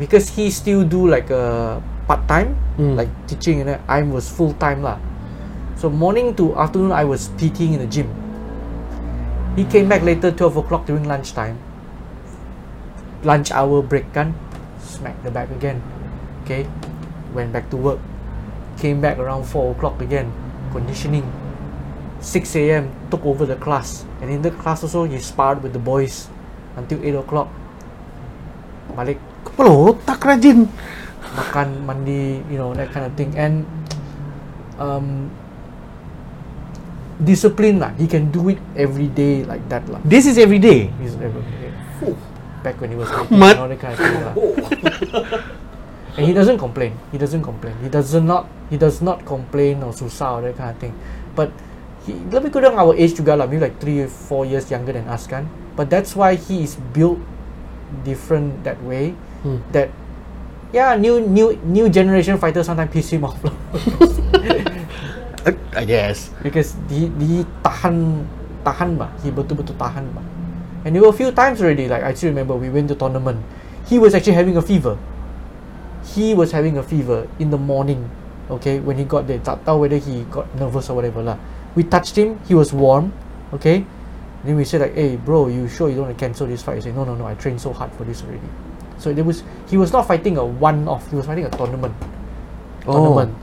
[0.00, 1.76] because he still do like a
[2.08, 2.96] part time Hmm.
[2.96, 4.96] like teaching and then I was full time lah.
[5.76, 8.08] So morning to afternoon I was PTing in the gym.
[9.52, 11.60] He came back later 12 o'clock during lunchtime.
[13.20, 14.32] Lunch hour break kan
[14.98, 15.78] smack the back again.
[16.42, 16.66] Okay?
[17.30, 18.02] Went back to work.
[18.82, 20.30] Came back around 4 o'clock again.
[20.74, 21.26] Conditioning.
[22.18, 22.90] 6 a.m.
[23.10, 24.02] took over the class.
[24.20, 26.26] And in the class also he sparred with the boys
[26.74, 27.48] until 8 o'clock.
[28.98, 30.66] Balik kepala otak rajin.
[31.28, 33.30] makan mandi you know that kind of thing.
[33.38, 33.62] And
[34.82, 35.30] um,
[37.22, 37.94] discipline lah.
[37.98, 40.02] He can do it every day like that lah.
[40.06, 40.90] This is every day.
[41.02, 41.70] He's every day.
[41.98, 42.14] Fuh,
[42.68, 43.56] back when he was fighting Mat.
[43.56, 44.34] and all that kind of thing lah.
[44.36, 44.52] Oh.
[46.18, 46.98] And he doesn't complain.
[47.14, 47.78] He doesn't complain.
[47.78, 50.90] He does not he does not complain or susah or that kind of thing.
[51.38, 51.54] But
[52.02, 55.06] he lebih kurang our age juga lah, maybe like three or four years younger than
[55.06, 55.46] us kan.
[55.78, 57.22] But that's why he is built
[58.02, 59.14] different that way.
[59.46, 59.62] Hmm.
[59.70, 59.94] That
[60.74, 63.54] yeah, new new new generation fighters sometimes piss him off lah.
[65.78, 66.34] I guess.
[66.42, 68.26] because he he tahan
[68.66, 69.14] tahan bah.
[69.22, 70.26] He betul-betul tahan bah.
[70.84, 71.88] And there were a few times already.
[71.88, 73.42] Like I still remember we went to tournament.
[73.86, 74.98] He was actually having a fever.
[76.14, 78.10] He was having a fever in the morning.
[78.48, 81.36] Okay, when he got there, tak tahu whether he got nervous or whatever lah.
[81.76, 82.40] We touched him.
[82.48, 83.12] He was warm.
[83.52, 83.84] Okay.
[84.44, 86.80] Then we said like, "Hey, bro, you sure you don't want to cancel this fight?"
[86.80, 87.26] He said, "No, no, no.
[87.26, 88.48] I trained so hard for this already."
[88.96, 91.10] So there was he was not fighting a one-off.
[91.10, 91.92] He was fighting a tournament.
[92.86, 92.94] Oh.
[92.94, 93.34] Tournament.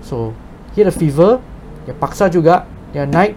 [0.00, 0.32] So
[0.72, 1.42] he had a fever.
[1.84, 2.64] Dia paksa juga.
[2.94, 3.36] Dia naik.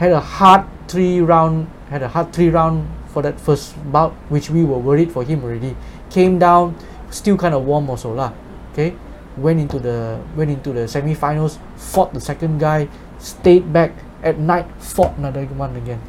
[0.00, 1.68] Had a hard three round.
[1.88, 5.44] Had a hard three round for that first bout, which we were worried for him
[5.44, 5.76] already.
[6.10, 6.74] Came down,
[7.10, 8.34] still kind of warm also lah.
[8.72, 8.94] Okay,
[9.38, 11.58] went into the went into the semi-finals.
[11.76, 12.88] Fought the second guy.
[13.16, 14.66] Stayed back at night.
[14.82, 16.02] Fought another one again.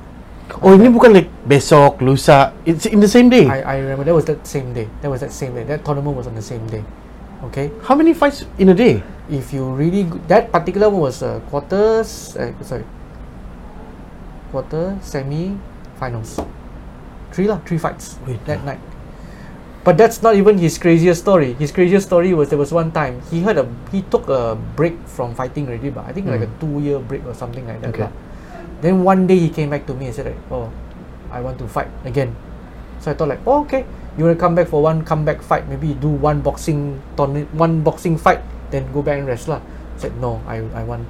[0.63, 2.55] Oh, ini bukan like besok, lusa.
[2.63, 3.45] It's in the same day.
[3.47, 4.88] I, I remember that was that same day.
[5.03, 5.67] That was that same day.
[5.67, 6.84] That tournament was on the same day.
[7.51, 7.69] Okay.
[7.84, 9.03] How many fights in a day?
[9.30, 12.84] if you really that particular one was uh, quarters uh, sorry
[14.52, 15.58] quarter semi
[16.00, 16.39] finals.
[17.32, 18.80] Three lah three fights Wait, that night.
[19.88, 21.56] But that's not even his craziest story.
[21.56, 25.00] His craziest story was there was one time he had a he took a break
[25.08, 26.60] from fighting already but I think like a hmm.
[26.60, 28.04] two year break or something like that Okay.
[28.04, 28.12] lah.
[28.84, 30.68] then one day he came back to me and said like oh
[31.32, 32.36] I want to fight again.
[33.00, 33.88] So I thought like oh okay.
[34.18, 37.48] You want to come back for one comeback fight maybe you do one boxing tournament
[37.54, 38.41] one boxing fight
[38.74, 39.64] then go back and rest lah.
[39.95, 41.08] I said no I, I want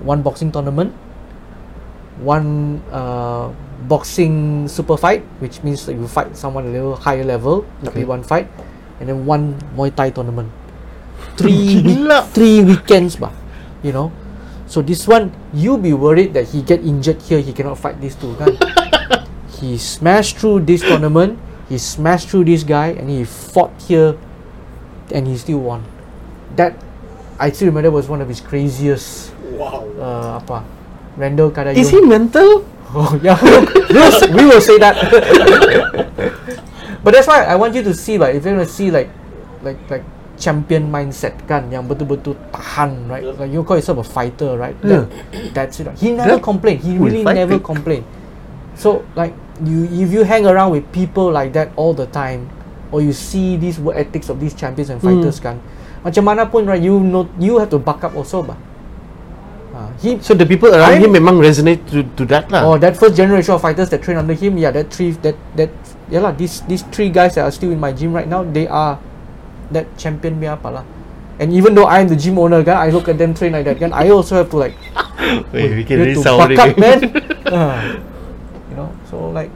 [0.00, 0.96] one boxing tournament
[2.20, 3.48] one uh,
[3.88, 8.22] boxing super fight which means that you fight someone a little higher level tapi one
[8.22, 8.46] fight
[9.00, 10.50] and then one Muay Thai tournament.
[11.38, 12.02] Three week,
[12.34, 13.32] three weekends bah
[13.82, 14.12] you know?
[14.66, 18.14] So this one you be worried that he get injured here he cannot fight these
[18.14, 18.52] two kan
[19.60, 21.38] he smashed through this tournament
[21.68, 24.16] he smashed through this guy and he fought here
[25.12, 25.84] and he still won.
[26.56, 26.76] That
[27.40, 29.84] I still remember was one of his craziest Wow.
[30.00, 30.64] uh, apa
[31.16, 32.64] Randall Kadayum Is he mental?
[32.92, 34.92] Oh yeah, we will, we will say that.
[37.02, 39.08] but that's why I want you to see like if you want to see like
[39.64, 40.04] like like
[40.36, 45.08] champion mindset kan yang betul-betul tahan right like you call yourself a fighter right Yeah.
[45.32, 46.44] That- that's it he never Yeah.
[46.44, 47.64] complain he Will really never it.
[47.64, 48.04] complain
[48.76, 49.32] so like
[49.62, 52.50] you if you hang around with people like that all the time
[52.92, 55.16] or you see these work ethics of these champions and hmm.
[55.16, 55.62] fighters kan
[56.02, 58.58] macam mana pun right you know you have to back up also bah
[59.72, 62.68] Ah, he So the people around I'm- him memang resonate to, to that lah.
[62.68, 65.72] Oh, that first generation of fighters that train under him, yeah, that three, that that,
[66.12, 68.68] yeah lah, these these three guys that are still in my gym right now, they
[68.68, 69.00] are
[69.72, 70.84] that champion punya apa lah.
[71.40, 73.80] And even though I'm the gym owner, kan, I look at them train like that,
[73.80, 74.76] kan, I also have to like,
[75.56, 76.98] Wait, we you can have to risau up, man.
[77.52, 77.80] Ah,
[78.68, 79.48] you know, so like,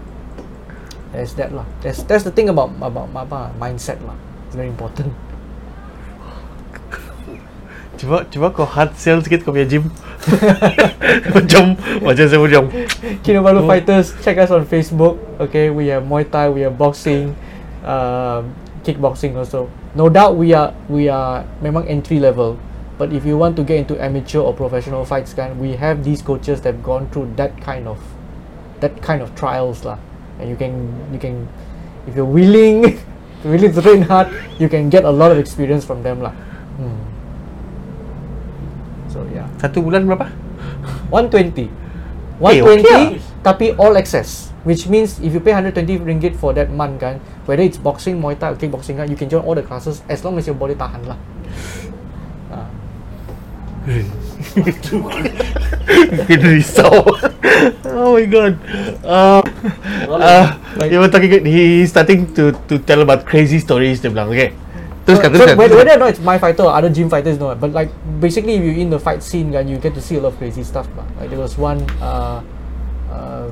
[1.12, 1.68] there's that lah.
[1.84, 4.16] That's that's the thing about about apa mindset lah.
[4.48, 5.12] It's very important.
[7.96, 9.88] Cuba cuba kau hard sell sikit kau punya gym.
[11.36, 12.64] macam macam saya macam
[13.24, 13.68] Kinabalu Oh.
[13.68, 15.16] Fighters, check us on Facebook.
[15.40, 17.32] Okay, we have Muay Thai, we have boxing,
[17.82, 18.52] um,
[18.84, 19.72] kickboxing also.
[19.96, 22.60] No doubt we are we are memang entry level.
[22.96, 26.24] But if you want to get into amateur or professional fights, kan, we have these
[26.24, 28.00] coaches that have gone through that kind of
[28.80, 29.96] that kind of trials lah.
[30.40, 31.48] And you can you can
[32.08, 33.00] if you're willing
[33.44, 34.28] willing to train hard,
[34.60, 36.32] you can get a lot of experience from them lah.
[36.76, 37.15] Hmm.
[39.56, 40.28] Satu bulan berapa?
[41.10, 41.72] 120
[42.36, 46.66] Eh, 120 okay tapi all access which means if you pay 120 ringgit for that
[46.66, 49.62] month kan whether it's boxing muay thai or kickboxing kan you can join all the
[49.62, 51.16] classes as long as your body tahan lah
[52.50, 52.66] Ah.
[56.26, 57.06] Kita risau.
[57.94, 58.58] oh my god.
[59.02, 59.40] Uh,
[60.10, 60.46] uh,
[60.76, 61.46] Like- you were talking.
[61.46, 64.02] He starting to to tell about crazy stories.
[64.02, 64.52] Dia bilang, okay.
[65.06, 65.56] Teruskan, so, teruskan.
[65.56, 68.58] whether, whether or not it's my fighter or other gym fighters no but like basically
[68.58, 70.66] if you're in the fight scene kan you get to see a lot of crazy
[70.66, 71.06] stuff lah.
[71.22, 72.42] like there was one uh,
[73.06, 73.46] uh,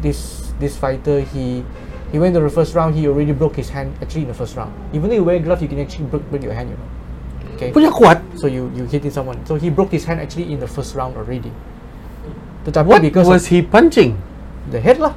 [0.00, 1.60] this this fighter he
[2.08, 4.56] he went to the first round he already broke his hand actually in the first
[4.56, 6.88] round even though you wear gloves, you can actually break, break your hand you know
[7.54, 8.24] okay Punya kuat.
[8.40, 9.44] So you you hitting someone.
[9.44, 11.52] So he broke his hand actually in the first round already.
[12.64, 14.16] Tetapi What because was he punching?
[14.68, 15.16] the head lah.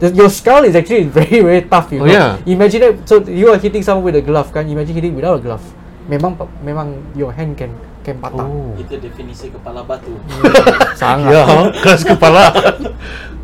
[0.00, 1.92] The, your skull is actually very very tough.
[1.92, 2.12] You Oh, know.
[2.12, 2.40] yeah.
[2.48, 2.94] Imagine that.
[3.04, 4.64] So you are hitting someone with a glove kan?
[4.66, 5.62] Imagine hitting without a glove.
[6.08, 7.70] Memang pa- memang your hand can
[8.00, 8.40] can patah.
[8.42, 8.72] Oh.
[8.80, 10.16] Itu definisi kepala batu.
[11.00, 11.30] Sangat.
[11.36, 11.44] Ya,
[11.84, 12.48] keras kepala.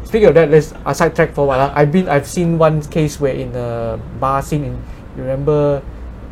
[0.09, 1.69] speaking of that, let's uh, sidetrack for a while.
[1.77, 4.75] I've been, I've seen one case where in a bar scene in,
[5.19, 5.83] you remember,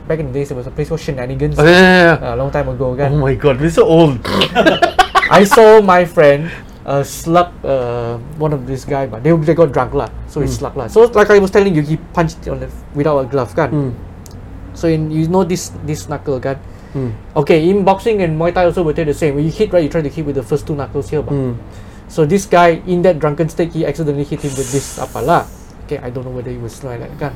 [0.09, 1.59] back in the days there was a place called Shenanigans.
[1.59, 2.35] Oh, yeah, yeah, yeah.
[2.35, 4.23] A long time ago, Oh my god, we're so old.
[5.29, 6.49] I saw my friend
[6.85, 10.09] uh, slug uh, one of this guy, but they, they got drunk lah.
[10.29, 10.87] So he slug lah.
[10.87, 13.71] So like I was telling you, he punched on the without a glove, kan.
[13.71, 13.91] Hmm.
[14.75, 16.57] So in, you know this this knuckle, kan.
[16.93, 17.11] Hmm.
[17.35, 19.35] Okay, in boxing and Muay Thai also we do the same.
[19.35, 21.35] When you hit right, you try to hit with the first two knuckles here, but
[21.35, 21.59] Hmm.
[22.07, 25.47] so this guy in that drunken state, he accidentally hit him with this apalah.
[25.85, 27.35] Okay, I don't know whether he was like that kan.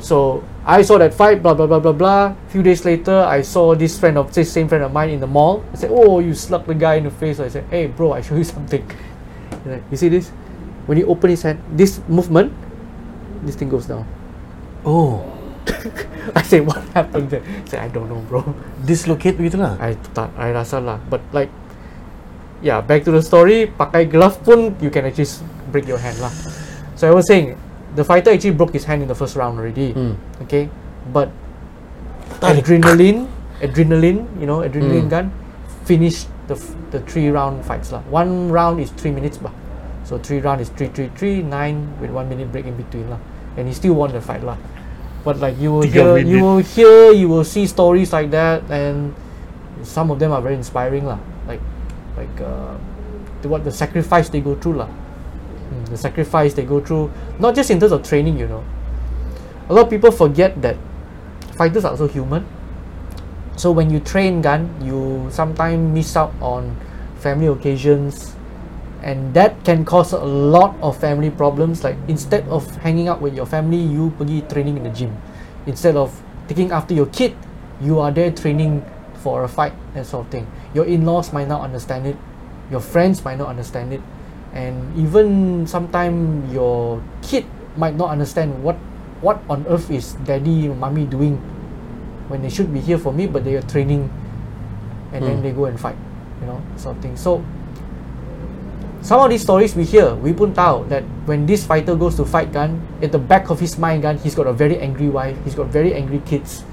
[0.00, 2.34] So I saw that fight, blah blah blah blah blah.
[2.48, 5.28] Few days later, I saw this friend of this same friend of mine in the
[5.30, 5.62] mall.
[5.72, 8.20] I said, "Oh, you slapped the guy in the face." I said, "Hey, bro, I
[8.20, 8.82] show you something."
[9.64, 10.32] Like, you see this?
[10.84, 12.52] When he open his hand, this movement,
[13.44, 14.04] this thing goes down.
[14.84, 15.24] Oh,
[16.36, 18.44] I say, "What happened there?" He said, "I don't know, bro."
[18.84, 19.80] dislocate begitu lah.
[19.80, 21.00] I tak, I rasa lah.
[21.08, 21.48] But like,
[22.60, 23.72] yeah, back to the story.
[23.72, 25.28] Pakai glove pun you can actually
[25.72, 26.30] break your hand lah.
[26.94, 27.56] So I was saying,
[27.94, 29.92] the fighter actually broke his hand in the first round already.
[29.92, 30.14] Hmm.
[30.42, 30.68] Okay,
[31.12, 31.30] but
[32.40, 32.64] Tarik.
[32.64, 33.28] adrenaline,
[33.60, 35.14] adrenaline, you know, adrenaline Hmm.
[35.14, 35.26] gun,
[35.84, 38.02] finished the f- the three round fights lah.
[38.10, 39.52] One round is three minutes bah.
[40.04, 43.18] So three round is three three three nine with one minute break in between lah.
[43.56, 44.58] And he still won the fight lah.
[45.24, 49.16] But like you will hear, you will hear, you will see stories like that, and
[49.80, 51.16] some of them are very inspiring lah.
[51.48, 51.64] Like
[52.20, 52.76] like uh,
[53.40, 54.90] the, what the sacrifice they go through lah.
[55.90, 58.64] The sacrifice they go through, not just in terms of training, you know.
[59.68, 60.76] A lot of people forget that
[61.56, 62.46] fighters are also human.
[63.56, 66.76] So when you train gun, you sometimes miss out on
[67.20, 68.34] family occasions,
[69.02, 71.84] and that can cause a lot of family problems.
[71.84, 75.16] Like instead of hanging out with your family, you pergi training in the gym.
[75.66, 77.36] Instead of taking after your kid,
[77.80, 80.46] you are there training for a fight, that sort of thing.
[80.74, 82.16] Your in-laws might not understand it,
[82.70, 84.02] your friends might not understand it,
[84.54, 87.44] and even sometimes your kid
[87.76, 88.78] might not understand what
[89.20, 91.36] what on earth is daddy or mommy doing
[92.30, 94.06] when they should be here for me but they are training
[95.12, 95.42] and then Hmm.
[95.42, 95.98] they go and fight
[96.40, 97.42] you know sort of so
[99.04, 102.24] some of these stories we hear we pun tahu that when this fighter goes to
[102.24, 105.36] fight gun at the back of his mind gun he's got a very angry wife
[105.44, 106.64] he's got very angry kids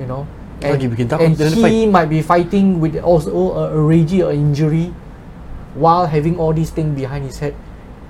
[0.00, 0.26] you know.
[0.64, 0.80] And,
[1.20, 1.36] and
[1.70, 4.94] he might be fighting with also a, a ragey or injury
[5.74, 7.54] while having all these things behind his head.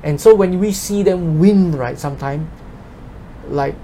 [0.03, 2.51] And so when we see them win right sometime
[3.49, 3.75] like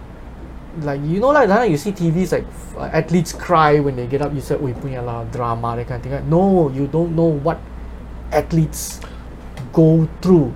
[0.81, 4.33] like you know like, you see TVs like uh, athletes cry when they get up
[4.33, 6.25] you say we punya lah drama that kind of thing right?
[6.25, 7.59] no you don't know what
[8.31, 9.01] athletes
[9.73, 10.55] go through.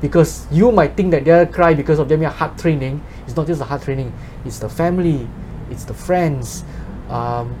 [0.00, 3.02] Because you might think that they're cry because of their hard training.
[3.26, 4.12] It's not just the hard training.
[4.44, 5.28] It's the family.
[5.70, 6.62] It's the friends.
[7.08, 7.54] Um,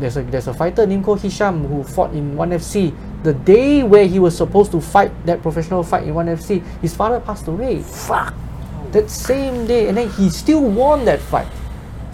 [0.00, 2.94] there's a there's a fighter named called Hisham who fought in 1FC
[3.26, 7.18] the day where he was supposed to fight that professional fight in 1FC his father
[7.18, 8.30] passed away fuck
[8.94, 11.50] that same day and then he still won that fight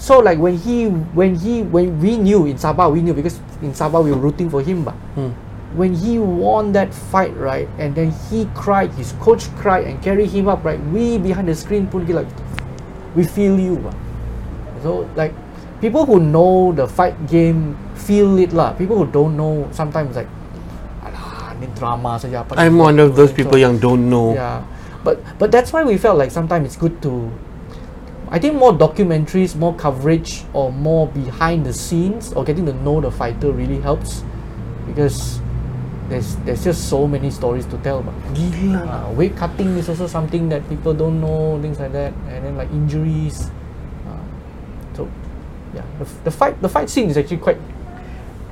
[0.00, 3.76] so like when he when he when we knew in Sabah we knew because in
[3.76, 5.36] Sabah we were rooting for him but Hmm.
[5.76, 10.32] when he won that fight right and then he cried his coach cried and carried
[10.32, 12.26] him up right we behind the screen pun like
[13.14, 13.92] we feel you bah.
[14.80, 15.36] so like
[15.84, 20.28] people who know the fight game feel it lah people who don't know sometimes like
[21.62, 24.34] ni drama saja apa I'm one of those people yang don't know.
[24.34, 24.66] yeah
[25.06, 27.30] but but that's why we felt like sometimes it's good to
[28.32, 32.96] I think more documentaries, more coverage, or more behind the scenes, or getting to know
[32.98, 34.24] the fighter really helps
[34.88, 35.36] because
[36.08, 38.00] there's there's just so many stories to tell.
[38.00, 38.80] But Gila.
[38.88, 42.56] uh, weight cutting is also something that people don't know, things like that, and then
[42.56, 43.52] like injuries.
[44.08, 44.24] Uh,
[44.96, 45.10] so
[45.76, 47.60] yeah, the, the fight the fight scene is actually quite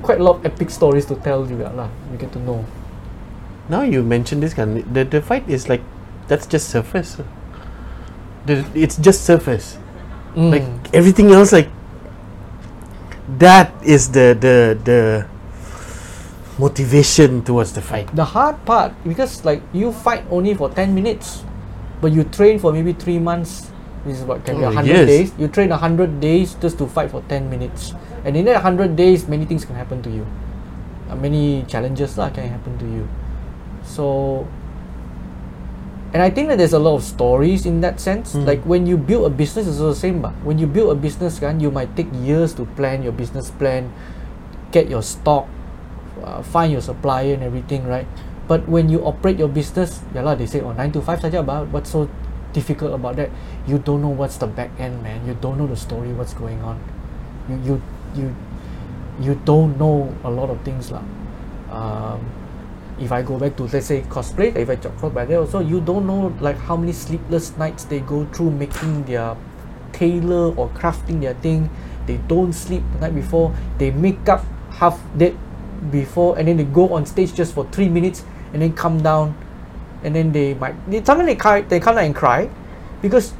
[0.05, 1.89] quite a lot of epic stories to tell juga lah.
[2.13, 2.61] You get to know.
[3.71, 5.79] Now you mentioned this kan, the the fight is like
[6.27, 7.15] that's just surface.
[8.43, 9.79] The, it's just surface.
[10.35, 10.91] Like Mm.
[10.91, 11.71] everything else, like
[13.39, 14.99] that is the the the
[16.59, 18.07] motivation towards the fight.
[18.15, 21.41] the hard part because like you fight only for 10 minutes
[22.03, 23.71] but you train for maybe 3 months
[24.05, 25.07] this is what can be Oh, 100 yes.
[25.07, 27.95] days you train 100 days just to fight for 10 minutes
[28.25, 30.27] and in that 100 days many things can happen to you
[31.09, 33.07] uh, many challenges lah can happen to you
[33.91, 34.47] so
[36.13, 38.35] and I think that there's a lot of stories in that sense.
[38.35, 38.45] Mm.
[38.45, 40.21] Like when you build a business, it's the same.
[40.21, 43.49] But when you build a business, kan, you might take years to plan your business
[43.51, 43.87] plan,
[44.71, 45.47] get your stock,
[46.23, 48.07] uh, find your supplier and everything, right?
[48.47, 51.39] But when you operate your business, yeah lah, they say oh nine to five saja.
[51.39, 52.11] But what's so
[52.51, 53.31] difficult about that?
[53.63, 55.23] You don't know what's the back end, man.
[55.23, 56.75] You don't know the story, what's going on.
[57.47, 57.75] You you
[58.11, 58.27] you
[59.23, 61.07] you don't know a lot of things lah.
[61.71, 62.40] Um,
[63.01, 65.81] if I go back to let's say cosplay, if I talk about that also, you
[65.81, 69.35] don't know like how many sleepless nights they go through making their
[69.91, 71.69] tailor or crafting their thing.
[72.05, 73.55] They don't sleep the night before.
[73.77, 75.37] They make up half dead
[75.89, 78.23] before, and then they go on stage just for three minutes,
[78.53, 79.35] and then come down,
[80.03, 82.49] and then they might they, sometimes they cry, they come down and cry,
[83.01, 83.33] because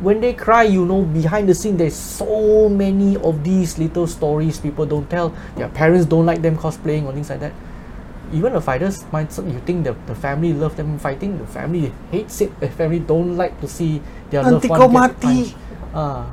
[0.00, 4.60] when they cry, you know, behind the scene, there's so many of these little stories
[4.60, 5.34] people don't tell.
[5.56, 7.52] Their parents don't like them cosplaying or things like that.
[8.32, 12.40] Even the fighters, might you think the, the family love them fighting, the family hates
[12.40, 12.52] it.
[12.60, 15.56] The family don't like to see their Nanti loved one get punched.
[15.94, 16.26] Ah,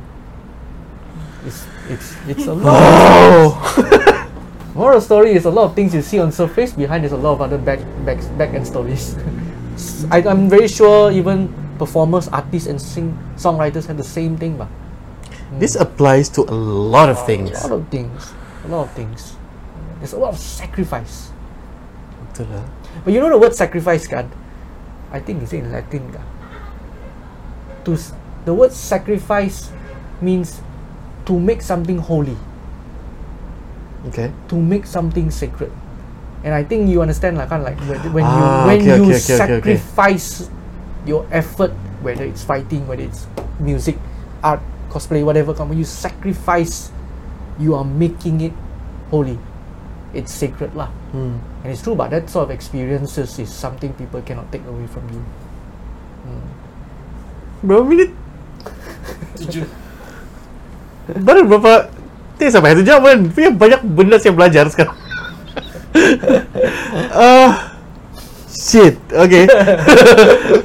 [1.46, 2.76] it's it's it's a lot.
[2.76, 4.32] Oh.
[4.76, 6.74] Moral story is a lot of things you see on surface.
[6.74, 9.16] Behind there's a lot of other back back back end stories.
[10.12, 14.68] I, I'm very sure even performers, artists, and sing songwriters have the same thing, but
[15.60, 17.56] This applies to a lot of things.
[17.64, 18.34] a lot of things,
[18.66, 19.36] a lot of things.
[20.00, 21.32] There's a lot of sacrifice.
[22.36, 22.68] Betul lah.
[23.08, 24.28] But you know the word sacrifice, kan?
[25.08, 26.26] I think it's in Latin, kan?
[27.88, 27.96] To
[28.44, 29.72] the word sacrifice
[30.20, 30.60] means
[31.24, 32.36] to make something holy.
[34.12, 34.30] Okay.
[34.54, 35.72] to make something sacred.
[36.46, 38.86] And I think you understand like, kind of like when, when Ah, you when okay,
[38.86, 39.78] you okay, okay, okay, okay.
[39.82, 40.28] sacrifice
[41.10, 41.74] your effort,
[42.06, 43.26] whether it's fighting, whether it's
[43.58, 43.98] music,
[44.46, 44.62] art,
[44.94, 46.94] cosplay, whatever, come when you sacrifice,
[47.58, 48.54] you are making it
[49.10, 49.42] holy.
[50.14, 50.94] It's sacred lah.
[51.10, 51.42] Hmm.
[51.66, 55.02] And it's true, but that sort of experiences is something people cannot take away from
[55.10, 55.26] you.
[57.66, 58.14] Berapa minit?
[59.42, 59.66] Tujuh.
[61.26, 61.90] Baru berapa?
[62.38, 63.18] Tidak sampai satu jam kan.
[63.34, 64.94] Punya banyak benda saya belajar sekarang.
[67.16, 67.80] Ah,
[68.52, 69.00] shit.
[69.10, 69.48] Okay.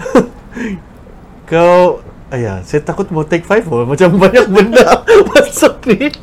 [1.51, 3.83] Kau Ayah, saya takut mau take five oh.
[3.83, 5.03] Macam banyak benda
[5.35, 6.15] masuk ni.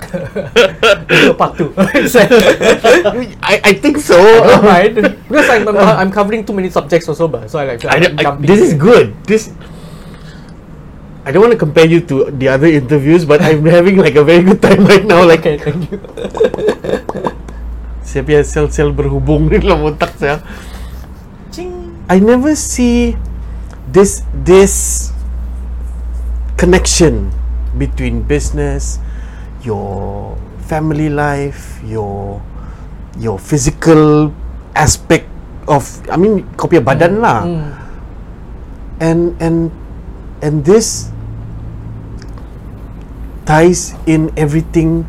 [1.36, 1.68] Part two.
[3.43, 4.16] I, I think so.
[4.64, 4.95] right?
[5.28, 8.16] Because I'm, I'm, I'm covering too many subjects also, but so I like I, I'm
[8.16, 8.47] I, jumping.
[8.47, 9.12] this is good.
[9.28, 9.51] This
[11.28, 14.24] I don't want to compare you to the other interviews, but I'm having like a
[14.24, 15.28] very good time right now.
[15.28, 15.99] Like Okay, thank you.
[18.08, 20.39] saya punya sel-sel berhubung di dalam otak saya.
[21.51, 21.99] Ching.
[22.08, 23.20] I never see
[23.91, 25.12] this this
[26.58, 27.32] connection
[27.78, 28.97] between business,
[29.62, 30.36] your
[30.66, 32.41] family life, your
[33.18, 34.34] your physical
[34.74, 35.30] aspect
[35.70, 37.41] of I mean kau punya badan lah.
[37.45, 37.88] Mm.
[38.97, 39.70] and and
[40.41, 41.14] and this
[43.45, 45.05] ties in everything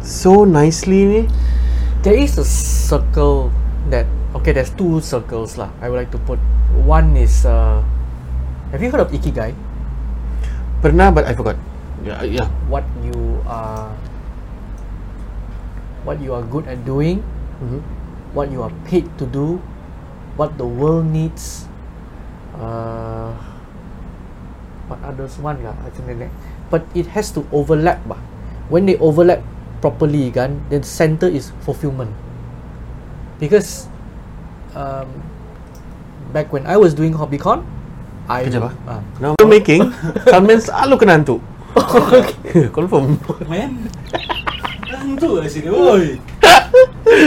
[0.00, 1.26] so nicely.
[2.00, 3.52] There is a circle
[3.92, 4.08] that
[4.38, 4.56] okay.
[4.56, 5.68] There's two circles lah.
[5.84, 6.40] I would like to put.
[6.86, 7.84] One is uh,
[8.72, 9.52] have you heard of ikigai?
[10.80, 11.60] Pernah but I forgot.
[12.00, 12.48] Yeah, yeah.
[12.72, 13.92] What you are,
[16.08, 17.20] what you are good at doing,
[17.60, 17.84] Mhm.
[18.32, 19.60] what you are paid to do,
[20.40, 21.68] what the world needs.
[22.56, 23.36] Uh,
[24.88, 25.76] what others one lah?
[25.84, 26.32] I think like that.
[26.72, 28.18] But it has to overlap bah.
[28.72, 29.44] When they overlap
[29.84, 32.12] properly, kan, then center is fulfillment.
[33.36, 33.88] Because
[34.72, 35.08] um,
[36.32, 37.64] back when I was doing HobbyCon,
[38.30, 38.74] I Kejap ah.
[38.86, 39.02] ah.
[39.18, 39.90] Now making,
[40.30, 41.42] Salman selalu kena hantu.
[42.76, 43.18] Confirm.
[43.50, 43.90] Men.
[44.86, 46.22] Hantu lah sini, woi.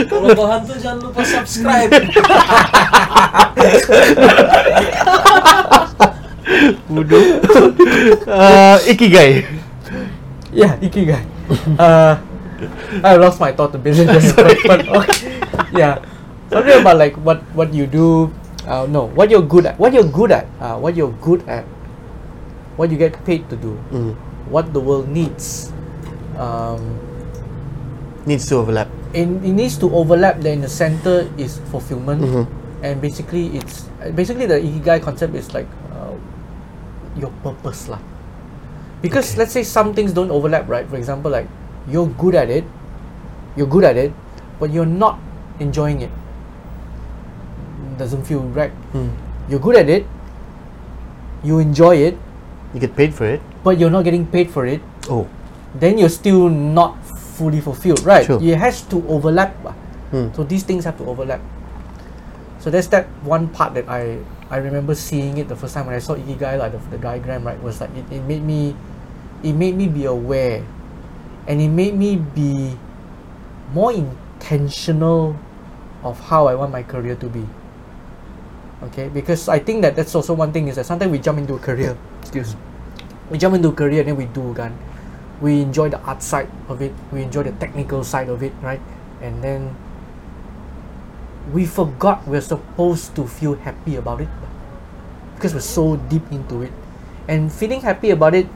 [0.08, 1.92] Kalau kau hantu jangan lupa subscribe.
[6.88, 7.20] Bodoh.
[8.24, 9.44] uh, ikigai.
[10.56, 11.20] Yeah, ikigai.
[11.76, 12.16] uh,
[13.04, 14.00] I lost my thought a bit.
[14.40, 15.36] but, but okay.
[15.76, 16.00] Yeah,
[16.48, 18.32] something about like what what you do.
[18.66, 19.78] Uh, no, what you're good at.
[19.78, 20.46] What you're good at.
[20.60, 21.64] Uh, what you're good at.
[22.76, 23.76] What you get paid to do.
[23.92, 24.16] Mm.
[24.48, 25.72] What the world needs.
[26.38, 26.98] Um,
[28.26, 28.88] Needs to overlap.
[29.14, 30.40] and it needs to overlap.
[30.40, 32.44] Then the center is fulfillment, Mhm.
[32.82, 33.86] and basically it's
[34.16, 36.16] basically the ikigai concept is like uh,
[37.14, 38.00] your purpose lah.
[39.04, 39.44] Because Okay.
[39.44, 40.88] let's say some things don't overlap, right?
[40.88, 41.46] For example, like
[41.86, 42.64] you're good at it,
[43.60, 44.10] you're good at it,
[44.58, 45.20] but you're not
[45.60, 46.10] enjoying it.
[47.98, 48.70] Doesn't feel right.
[48.92, 49.10] Hmm.
[49.48, 50.06] You're good at it,
[51.44, 52.16] you enjoy it,
[52.72, 53.40] You get paid for it.
[53.62, 54.80] but you're not getting paid for it.
[55.10, 55.28] Oh.
[55.74, 58.24] Then you're still not fully fulfilled, right?
[58.24, 58.40] Sure.
[58.42, 59.52] It has to overlap.
[60.10, 60.32] Hmm.
[60.34, 61.40] So these things have to overlap.
[62.58, 64.18] So there's that one part that I
[64.48, 67.44] I remember seeing it the first time when I saw Ikigai, like the, the diagram,
[67.44, 68.72] right, was like it, it made me
[69.42, 70.64] it made me be aware
[71.46, 72.72] and it made me be
[73.76, 75.36] more intentional
[76.02, 77.44] of how I want my career to be.
[78.82, 81.54] Okay, because I think that that's also one thing is that sometimes we jump into
[81.54, 82.60] a career, excuse me,
[83.30, 84.76] we jump into a career and then we do gun.
[85.40, 88.80] We enjoy the art side of it, we enjoy the technical side of it, right?
[89.22, 89.76] And then
[91.52, 94.28] we forgot we're supposed to feel happy about it
[95.34, 96.72] because we're so deep into it.
[97.28, 98.46] And feeling happy about it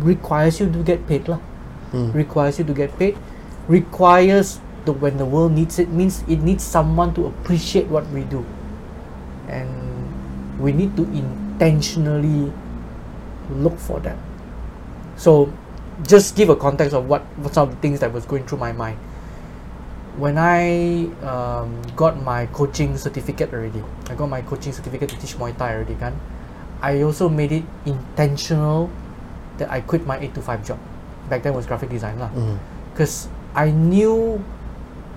[0.00, 1.38] requires you to get paid lah.
[1.90, 2.12] Hmm.
[2.12, 3.16] Requires you to get paid.
[3.66, 8.22] Requires the when the world needs it means it needs someone to appreciate what we
[8.24, 8.44] do.
[9.48, 12.52] And we need to intentionally
[13.50, 14.16] look for that.
[15.16, 15.52] So
[16.06, 18.58] just give a context of what, what some of the things that was going through
[18.58, 18.98] my mind.
[20.16, 25.36] When I um, got my coaching certificate already, I got my coaching certificate to teach
[25.38, 26.18] Muay Thai already kan.
[26.82, 28.90] I also made it intentional
[29.58, 30.78] that I quit my 8 to 5 job.
[31.28, 32.30] Back then was graphic design lah.
[32.92, 34.42] Because I knew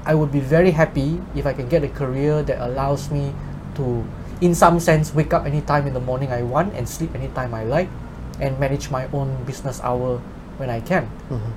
[0.06, 3.34] I would be very happy if I can get a career that allows me
[3.76, 4.06] to,
[4.42, 7.64] in some sense, wake up anytime in the morning I want and sleep anytime I
[7.64, 7.90] like
[8.42, 10.18] and manage my own business hour
[10.58, 11.06] when I can.
[11.30, 11.54] Mm-hmm.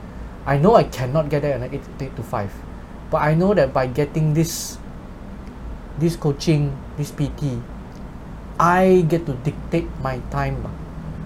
[0.47, 2.53] I know I cannot get there at 8, 8 to 5.
[3.11, 4.77] But I know that by getting this
[5.99, 7.63] this coaching, this PT,
[8.59, 10.61] I get to dictate my time.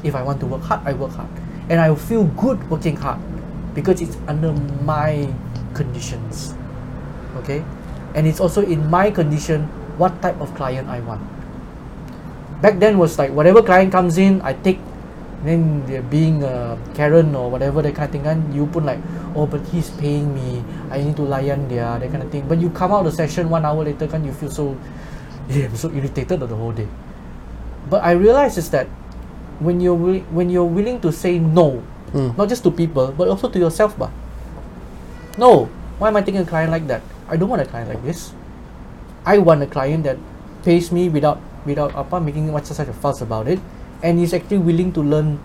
[0.04, 1.28] If I want to work hard, I work hard.
[1.68, 3.18] And I feel good working hard
[3.74, 4.52] because it's under
[4.84, 5.26] my
[5.74, 6.54] conditions.
[7.42, 7.64] Okay?
[8.14, 9.66] And it's also in my condition
[9.98, 11.37] what type of client I want.
[12.60, 14.80] Back then was like whatever client comes in, I take.
[15.46, 18.98] Then they're being uh, Karen or whatever that kind of thing kan you put like
[19.38, 20.66] oh but he's paying me.
[20.90, 22.50] I need to layan dia that kind of thing.
[22.50, 24.74] But you come out of the session one hour later kan you feel so
[25.46, 26.90] yeah I'm so irritated the whole day.
[27.86, 28.90] But I realize is that
[29.62, 29.94] when you're
[30.34, 31.86] when you're willing to say no
[32.34, 34.10] not just to people but also to yourself bah.
[35.38, 35.70] No
[36.02, 37.06] why am I taking a client like that?
[37.30, 38.34] I don't want a client like this.
[39.22, 40.18] I want a client that
[40.66, 43.58] pays me without without apa making much such a fuss about it
[44.02, 45.38] and is actually willing to learn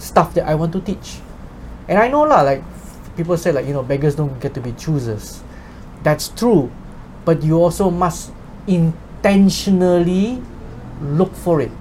[0.00, 1.20] stuff that I want to teach.
[1.88, 2.64] And I know lah, like
[3.16, 5.42] people say like you know beggars don't get to be choosers.
[6.02, 6.72] That's true,
[7.24, 8.32] but you also must
[8.66, 10.40] intentionally
[11.00, 11.72] look for it.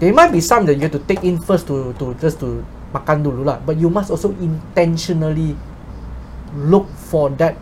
[0.00, 2.64] There might be some that you have to take in first to to just to
[2.92, 5.56] makan dulu lah, but you must also intentionally
[6.54, 7.56] look for that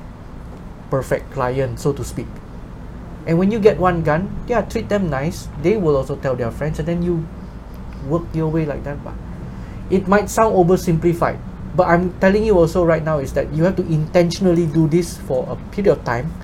[0.92, 2.28] perfect client, so to speak.
[3.26, 5.48] And when you get one gun, yeah, treat them nice.
[5.62, 7.26] They will also tell their friends, and then you
[8.08, 8.98] work your way like that.
[9.04, 9.14] But
[9.90, 11.38] it might sound oversimplified,
[11.76, 15.18] but I'm telling you also right now is that you have to intentionally do this
[15.18, 16.34] for a period of time,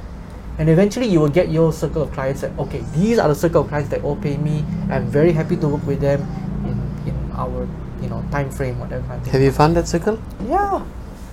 [0.58, 3.62] and eventually you will get your circle of clients that okay, these are the circle
[3.62, 4.64] of clients that all pay me.
[4.90, 6.22] I'm very happy to work with them
[6.62, 6.78] in
[7.10, 7.66] in our
[7.98, 9.26] you know time frame, whatever kind of.
[9.34, 10.22] Have you found that circle?
[10.46, 10.86] Yeah,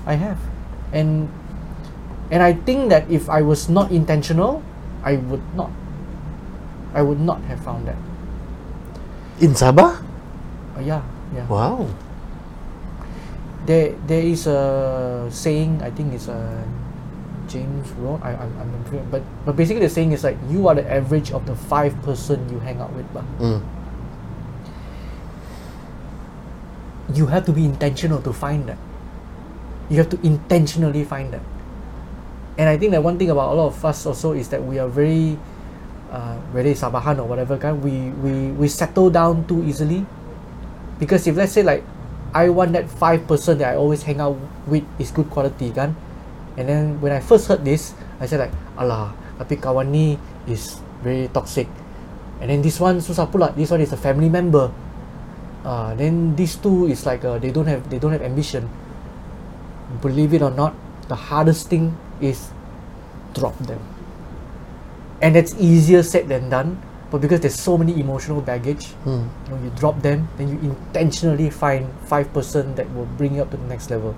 [0.10, 0.41] I have,
[0.89, 1.30] and
[2.32, 4.66] and I think that if I was not intentional,
[5.06, 5.70] I would not.
[6.97, 7.99] I would not have found that.
[9.38, 10.01] In Sabah?
[10.74, 11.45] Uh, yeah, yeah.
[11.45, 11.86] Wow.
[13.70, 15.86] There, there is a saying.
[15.86, 16.41] I think it's a
[17.47, 18.18] Jim Rohn.
[18.26, 21.32] I, I'm, I'm not but but basically the saying is like you are the average
[21.32, 23.06] of the five person you hang out with.
[23.14, 23.24] Bah.
[23.38, 23.62] Mm.
[27.14, 28.82] You have to be intentional to find that.
[29.89, 31.45] You have to intentionally find that.
[32.58, 34.80] And I think that one thing about a lot of us also is that we
[34.80, 35.38] are very,
[36.12, 40.06] uh, whether Sabahan or whatever kind, we, we, we settle down too easily.
[40.99, 41.84] Because if let's say like,
[42.34, 44.38] I want that five person that I always hang out
[44.68, 45.95] with is good quality kan.
[46.56, 50.80] And then when I first heard this, I said like, alah, tapi kawan ni is
[51.03, 51.68] very toxic.
[52.39, 53.56] And then this one susah pula.
[53.56, 54.72] This one is a family member.
[55.64, 58.68] Uh, then these two is like uh, they don't have they don't have ambition.
[60.03, 60.76] Believe it or not,
[61.07, 62.52] the hardest thing is
[63.34, 63.80] drop them.
[65.22, 66.80] And it's easier said than done.
[67.12, 69.30] But because there's so many emotional baggage, Mm.
[69.30, 73.46] you know, you drop them, then you intentionally find five person that will bring you
[73.46, 74.18] up to the next level.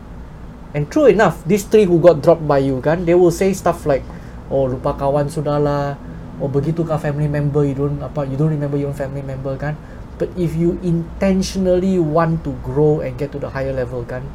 [0.74, 3.86] And true enough, these three who got dropped by you kan, they will say stuff
[3.86, 4.08] like,
[4.50, 6.00] "Oh lupa kawan sudah lah,"
[6.40, 9.54] "Oh begitu kah family member you don't apa you don't remember your own family member
[9.60, 9.76] kan."
[10.18, 14.26] But if you intentionally want to grow and get to the higher level kan,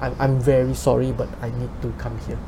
[0.00, 2.40] I'm I'm very sorry but I need to come here.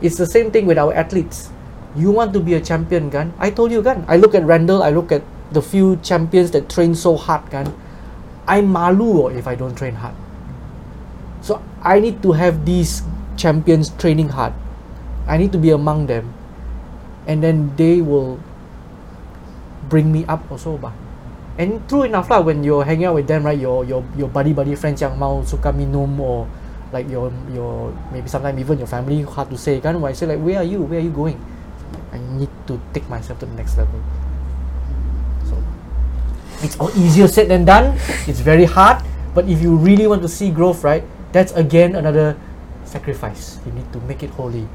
[0.00, 1.52] It's the same thing with our athletes.
[1.94, 3.36] You want to be a champion kan?
[3.36, 4.08] I told you kan.
[4.08, 5.20] I look at Randall, I look at
[5.52, 7.68] the few champions that train so hard kan.
[8.48, 10.16] I'm malu oh, if I don't train hard.
[11.44, 13.02] So I need to have these
[13.36, 14.56] champions training hard.
[15.28, 16.32] I need to be among them.
[17.28, 18.40] And then they will
[19.88, 20.96] bring me up also bah.
[21.60, 24.56] And true enough lah when you're hanging out with them right your your your buddy
[24.56, 26.48] buddy friends yang mau suka minum or
[26.92, 29.80] like your your maybe sometimes even your family hard to say.
[29.80, 30.82] Kan why say like where are you?
[30.82, 31.38] Where are you going?
[32.10, 34.02] I need to take myself to the next level.
[35.46, 35.54] So
[36.62, 37.94] it's all easier said than done.
[38.26, 39.02] It's very hard.
[39.30, 42.36] But if you really want to see growth right that's again another
[42.84, 43.58] sacrifice.
[43.66, 44.66] You need to make it holy.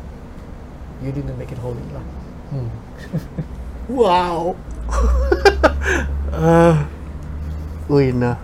[1.04, 2.04] You need to make it holy lah.
[2.52, 2.70] Hmm.
[3.86, 4.58] Wow.
[6.34, 6.74] uh,
[7.86, 8.42] uy na.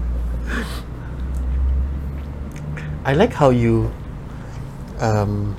[3.08, 3.88] I like how you
[5.00, 5.56] um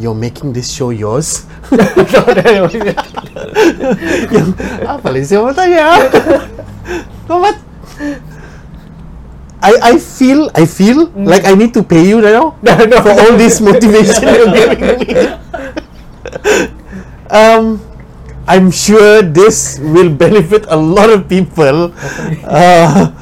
[0.00, 1.44] you're making this show yours.
[4.88, 6.08] Ah, palisya mo tayo.
[7.28, 7.56] No, but
[9.60, 12.56] I, I feel I feel like I need to pay you now
[13.04, 15.12] for all this motivation you're giving me.
[17.28, 17.76] um,
[18.48, 21.92] I'm sure this will benefit a lot of people.
[22.40, 23.12] Uh,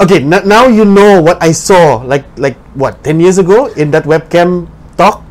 [0.00, 3.90] okay, n- now you know what I saw like like what ten years ago in
[3.92, 5.22] that webcam talk.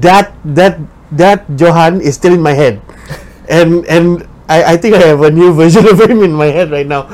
[0.00, 0.80] That that
[1.12, 2.80] that Johan is still in my head,
[3.52, 6.72] and and I I think I have a new version of him in my head
[6.72, 7.08] right now.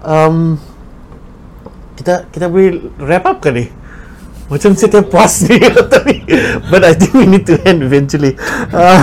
[0.00, 0.56] Um,
[2.00, 3.66] kita kita boleh wrap up ke ni?
[4.46, 5.58] Macam kita puas ni
[5.90, 6.22] tadi.
[6.70, 8.38] But I think we need to end eventually.
[8.70, 9.02] Uh,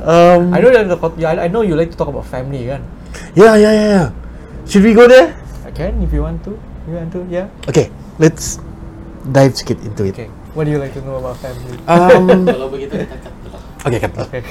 [0.00, 2.80] um, I know that the I I know you like to talk about family kan.
[3.36, 4.08] yeah, yeah, yeah, yeah.
[4.66, 5.43] Should we go there?
[5.74, 6.54] Can if you want to.
[6.86, 7.26] You want to?
[7.26, 7.50] Yeah.
[7.66, 8.62] Okay, let's
[9.26, 10.14] dive sikit into it.
[10.14, 10.28] Okay.
[10.54, 11.74] What do you like to know about family?
[11.90, 13.58] Um, Kalau begitu kita cut dulu.
[13.82, 14.12] okay, cut.
[14.30, 14.42] Okay.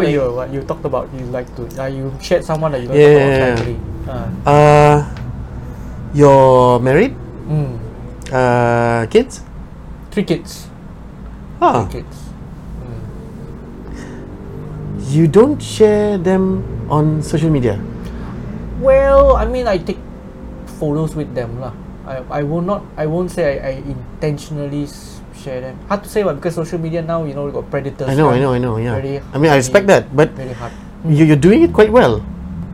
[0.10, 2.96] you what you talked about you like to uh, you shared someone that you like
[2.96, 3.56] Yeah, to talk yeah, about yeah.
[3.60, 3.76] family.
[4.08, 4.96] Uh, Uh,
[6.16, 7.12] you're married?
[7.44, 7.76] mm.
[8.32, 9.44] Uh, kids?
[10.10, 10.66] Three kids.
[11.60, 12.16] Ah, Three kids.
[12.80, 13.00] Mm.
[15.12, 17.76] you don't share them on social media.
[18.80, 20.00] Well, I mean, I take
[20.80, 21.76] photos with them lah.
[22.08, 22.82] I, I will not.
[22.96, 24.88] I won't say I, I intentionally
[25.36, 25.76] share them.
[25.88, 28.08] Hard to say, but because social media now, you know, we got predators.
[28.08, 28.80] I know, I know, I know.
[28.80, 28.96] Yeah.
[28.96, 30.72] Very, I mean, I respect that, but Very hard.
[31.04, 32.24] you, you're doing it quite well.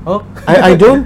[0.06, 1.02] Oh, I, I don't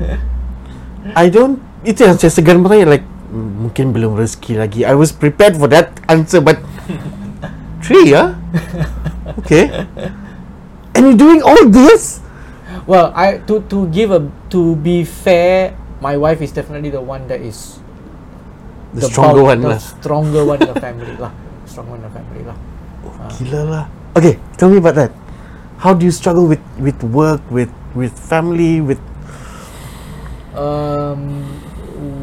[1.24, 4.84] I don't itu yang saya segan bertanya like "Hmm, mungkin belum rezeki lagi.
[4.84, 6.60] I was prepared for that answer but
[7.84, 8.36] three yeah
[9.40, 9.88] okay
[10.92, 12.19] and you're doing all this
[12.90, 17.30] Well, I to to give a to be fair, my wife is definitely the one
[17.30, 17.78] that is
[18.90, 21.30] the, stronger bulk- one the lah stronger one in the family lah.
[21.70, 22.56] Stronger one in the family lah.
[23.06, 23.84] Oh, gila lah
[24.18, 25.14] okay tell me about that
[25.78, 28.98] how do you struggle with with work with with family with
[30.50, 31.46] Um,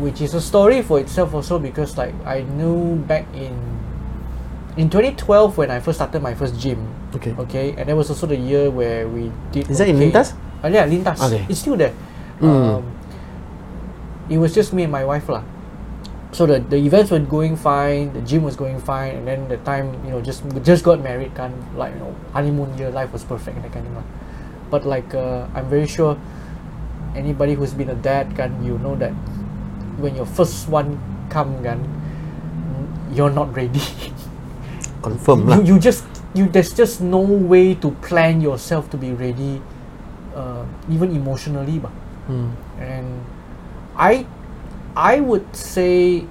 [0.03, 3.56] which is a story for itself also because like I knew back in
[4.76, 6.91] in 2012 when I first started my first gym.
[7.15, 9.72] okay Okay, and that was also the year where we did.
[9.72, 10.11] Is that in okay.
[10.11, 10.35] Lintas?
[10.64, 11.22] Uh, yeah, Lintas.
[11.22, 11.46] Okay.
[11.50, 11.94] It's still there.
[12.42, 12.50] Mm.
[12.50, 12.84] Um,
[14.30, 15.44] it was just me and my wife lah.
[16.36, 19.58] So the the events were going fine, the gym was going fine, and then the
[19.64, 23.24] time you know just just got married, kan like you know honeymoon year, life was
[23.24, 24.04] perfect and that kind of.
[24.04, 24.08] lah.
[24.68, 26.20] But like uh, I'm very sure
[27.16, 29.16] anybody who's been a dad can you know that
[29.98, 31.00] when your first one
[31.32, 31.82] come kan
[33.16, 33.82] you're not ready.
[35.02, 36.04] confirm lah you, you just
[36.34, 39.62] you there's just no way to plan yourself to be ready
[40.38, 41.92] uh, even emotionally bah.
[42.30, 42.52] Hmm.
[42.78, 43.08] and
[43.98, 44.22] i
[44.94, 46.22] i would say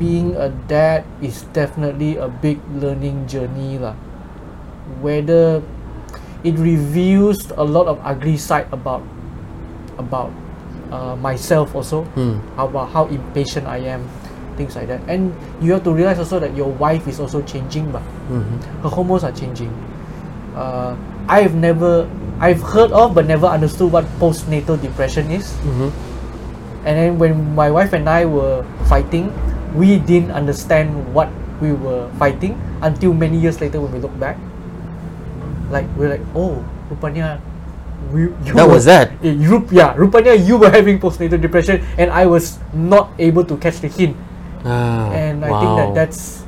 [0.00, 3.92] being a dad is definitely a big learning journey lah.
[5.02, 5.60] whether
[6.46, 9.02] it reveals a lot of ugly side about
[9.98, 10.30] about
[10.94, 12.38] uh, myself also Hmm.
[12.54, 14.06] about how impatient I am,
[14.54, 15.02] things like that.
[15.10, 18.62] And you have to realize also that your wife is also changing, but Mhm.
[18.86, 19.72] her hormones are changing.
[20.54, 20.94] Uh,
[21.26, 22.06] I've never,
[22.40, 25.56] I've heard of but never understood what postnatal depression is.
[25.64, 25.90] Mhm.
[26.86, 29.32] And then when my wife and I were fighting,
[29.74, 32.54] we didn't understand what we were fighting
[32.84, 34.36] until many years later when we look back.
[35.72, 37.40] Like we're like, oh, rupanya
[38.12, 39.10] we you That were- was that.
[39.24, 43.56] Eh, rup, yeah, rupanya you were having postnatal depression and I was not able to
[43.58, 44.14] catch the hint.
[44.62, 46.44] Ah, and I think that that's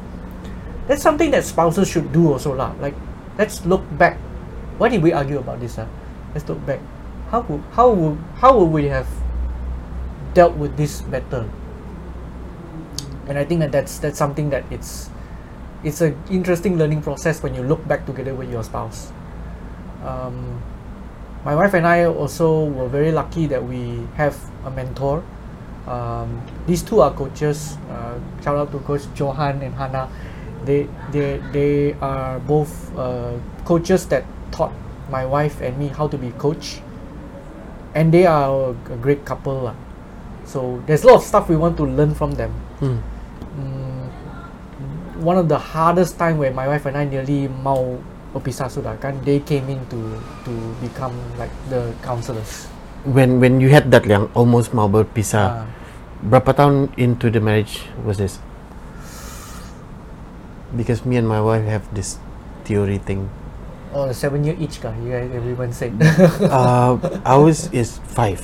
[0.87, 2.77] that's something that spouses should do also lah.
[2.79, 2.95] Like
[3.41, 4.21] let's look back.
[4.79, 5.79] Why did we argue about this?
[5.79, 5.91] Ah?
[6.33, 6.79] Let's look back.
[7.35, 9.11] How would how would how would we have
[10.35, 11.51] dealt with this better?
[13.27, 15.11] And I think that that's that's something that it's
[15.83, 19.11] it's an interesting learning process when you look back together with your spouse.
[20.07, 20.63] Um,
[21.45, 25.27] my wife and I also were very lucky that we have a mentor.
[25.87, 27.77] Um, these two are coaches.
[27.91, 30.09] Uh, shout out to Coach Johan and Hannah.
[30.65, 33.35] They they they are both uh,
[33.65, 34.25] coaches that
[34.59, 34.75] taught
[35.07, 36.83] my wife and me how to be coach,
[37.95, 39.71] and they are a great couple.
[39.71, 39.77] lah.
[40.43, 42.51] So there's a lot of stuff we want to learn from them.
[42.83, 42.99] Hmm.
[43.55, 44.03] Mm,
[45.23, 48.03] one of the hardest time where my wife and I nearly mau
[48.35, 49.99] berpisah sudah kan they came in to
[50.45, 50.53] to
[50.85, 52.67] become like the counselors.
[53.07, 55.67] when when you had that yang almost mau berpisah Ah,
[56.21, 58.43] berapa tahun into the marriage was this
[60.77, 62.19] because me and my wife have this
[62.69, 63.31] theory thing.
[63.93, 65.93] The seven year each guy, you guys, everyone said.
[66.43, 68.41] Uh, ours is five.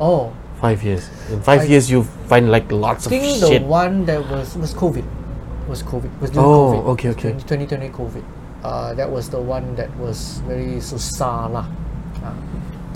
[0.00, 1.10] oh, Five years.
[1.28, 4.56] In five I years, you find like lots I of think the one that was
[4.56, 5.04] was COVID.
[5.68, 6.08] Was COVID.
[6.24, 6.84] Was during Oh, COVID.
[6.96, 7.30] okay, okay.
[7.36, 8.24] 2020 COVID.
[8.64, 11.66] Uh, that was the one that was very susah lah.
[12.24, 12.32] Uh,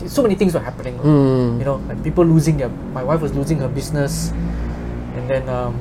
[0.09, 0.97] so many things were happening.
[0.97, 1.59] Mm.
[1.61, 2.73] You know, like people losing their.
[2.97, 4.33] My wife was losing her business,
[5.13, 5.77] and then um,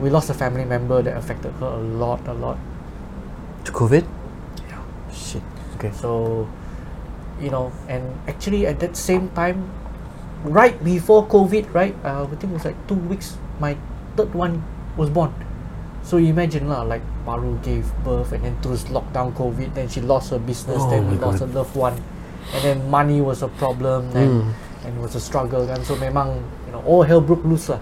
[0.00, 2.56] we lost a family member that affected her a lot, a lot.
[3.68, 4.08] To COVID?
[5.12, 5.42] Shit.
[5.76, 5.90] Okay.
[5.92, 6.46] So,
[7.40, 9.70] you know, and actually at that same time,
[10.44, 13.76] right before COVID, right, uh, I think it was like two weeks, my
[14.16, 14.64] third one
[14.96, 15.32] was born.
[16.02, 20.30] So imagine lah, like Paru gave birth and then through lockdown COVID, then she lost
[20.30, 21.50] her business, Oh then we lost God.
[21.50, 21.96] a loved one,
[22.56, 24.52] and then money was a problem, and, Mm.
[24.88, 25.84] and it was a struggle, kan.
[25.84, 27.80] So memang, you know, all hell broke loose lah.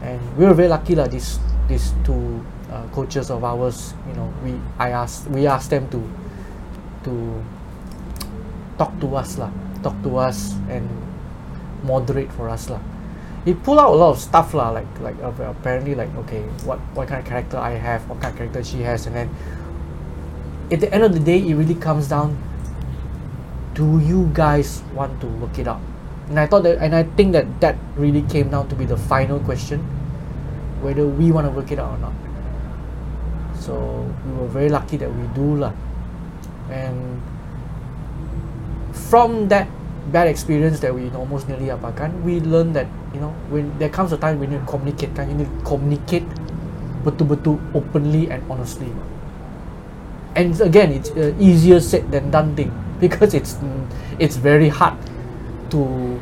[0.00, 1.10] And we were very lucky lah.
[1.10, 5.90] These these two uh, coaches of ours, you know, we I asked we asked them
[5.92, 6.00] to
[7.04, 7.42] to
[8.78, 9.50] talk to us lah,
[9.82, 10.88] talk to us and
[11.84, 12.80] moderate for us lah.
[13.48, 16.76] It pull out a lot of stuff lah, like like uh, apparently like okay, what
[16.92, 19.32] what kind of character I have, what kind of character she has, and then
[20.70, 22.36] at the end of the day, it really comes down.
[23.72, 25.80] Do you guys want to work it out?
[26.28, 28.96] And I thought that, and I think that that really came down to be the
[28.96, 29.80] final question,
[30.84, 32.14] whether we want to work it out or not.
[33.56, 35.72] So we were very lucky that we do lah,
[36.70, 37.20] and
[39.10, 39.68] from that
[40.10, 44.12] bad experience that we almost nearly apakan, we learned that you know when there comes
[44.12, 46.26] a time need to communicate kan, you need to communicate
[47.04, 48.90] betul-betul openly and honestly.
[50.36, 52.70] And again, it's uh, easier said than done thing
[53.02, 53.86] because it's mm,
[54.18, 54.94] it's very hard
[55.70, 56.20] to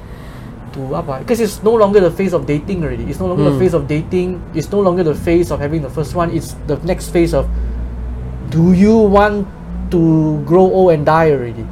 [0.77, 3.05] to apa because it's no longer the phase of dating already.
[3.09, 3.61] It's no longer the Hmm.
[3.61, 4.41] phase of dating.
[4.55, 6.33] It's no longer the phase of having the first one.
[6.33, 7.49] It's the next phase of
[8.49, 9.45] do you want
[9.91, 11.67] to grow old and die already?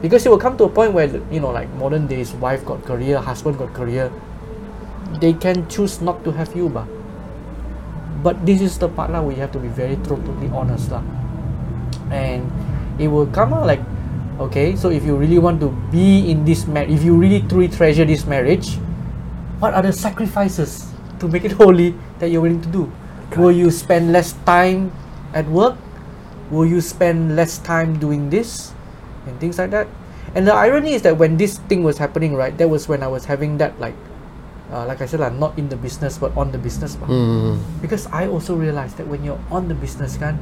[0.00, 2.84] Because it will come to a point where you know, like modern days, wife got
[2.84, 4.12] career, husband got career.
[5.20, 6.86] They can choose not to have you, bah.
[8.22, 11.02] But this is the part lah where you have to be very totally honest lah.
[12.10, 12.46] And
[12.98, 13.82] it will come out like,
[14.38, 17.66] okay, so if you really want to be in this marriage, if you really truly
[17.66, 18.78] treasure this marriage,
[19.58, 20.86] what are the sacrifices
[21.18, 22.92] to make it holy that you're willing to do?
[23.36, 24.90] Will you spend less time
[25.34, 25.76] at work?
[26.50, 28.72] Will you spend less time doing this
[29.26, 29.86] and things like that?
[30.34, 33.08] And the irony is that when this thing was happening, right, that was when I
[33.08, 33.96] was having that like,
[34.70, 36.96] uh, like I said, i'm like, not in the business but on the business.
[36.96, 37.08] bah.
[37.08, 37.60] Mm.
[37.80, 40.36] Because I also realized that when you're on the business, can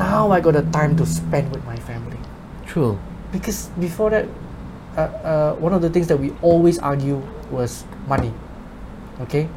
[0.00, 2.16] now I got the time to spend with my family
[2.64, 2.98] True.
[3.32, 4.26] because before that
[4.96, 8.32] uh, uh, one of the things that we always argue was money
[9.20, 9.48] okay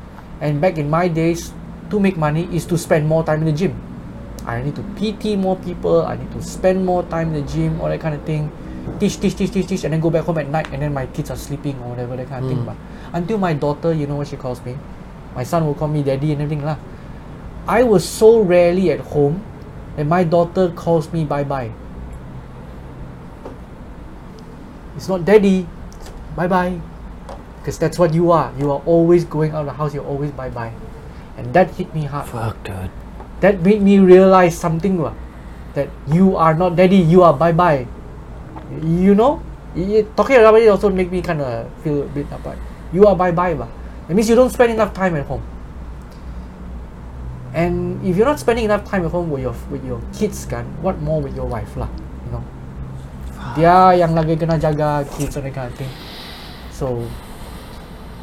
[0.41, 1.53] and back in my days
[1.89, 3.71] to make money is to spend more time in the gym
[4.45, 7.79] i need to pt more people i need to spend more time in the gym
[7.81, 8.51] all that kind of thing
[8.99, 11.05] teach teach teach teach teach and then go back home at night and then my
[11.07, 12.65] kids are sleeping or whatever that kind of thing Mm.
[12.65, 12.75] but
[13.13, 14.75] until my daughter you know what she calls me
[15.35, 16.75] my son will call me daddy and everything lah
[17.67, 19.39] i was so rarely at home
[19.95, 21.71] that my daughter calls me bye bye
[24.95, 25.67] It's not daddy.
[26.35, 26.79] Bye bye.
[27.59, 28.53] Because that's what you are.
[28.59, 30.71] You are always going out of the house, you're always bye bye.
[31.37, 32.27] And that hit me hard.
[32.29, 32.91] Fuck, dude.
[33.43, 35.11] That made me realize something lah.
[35.75, 37.83] That you are not daddy, you are bye bye.
[38.79, 39.43] You know?
[39.75, 42.55] Y- talking about it also make me kind of feel a bit apart.
[42.95, 43.51] You are bye bye.
[43.51, 43.67] Bah.
[44.07, 45.43] It means you don't spend enough time at home.
[47.53, 50.65] And if you're not spending enough time at home with your with your kids kan,
[50.79, 51.91] what more with your wife lah,
[52.25, 52.43] you know?
[53.59, 55.91] Dia yang lagi kena jaga kids and that kind of thing.
[56.71, 57.05] So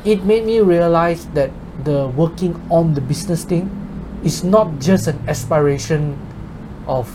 [0.02, 1.52] it made me realize that
[1.84, 3.70] the working on the business thing
[4.22, 6.16] is not just an aspiration
[6.84, 7.08] of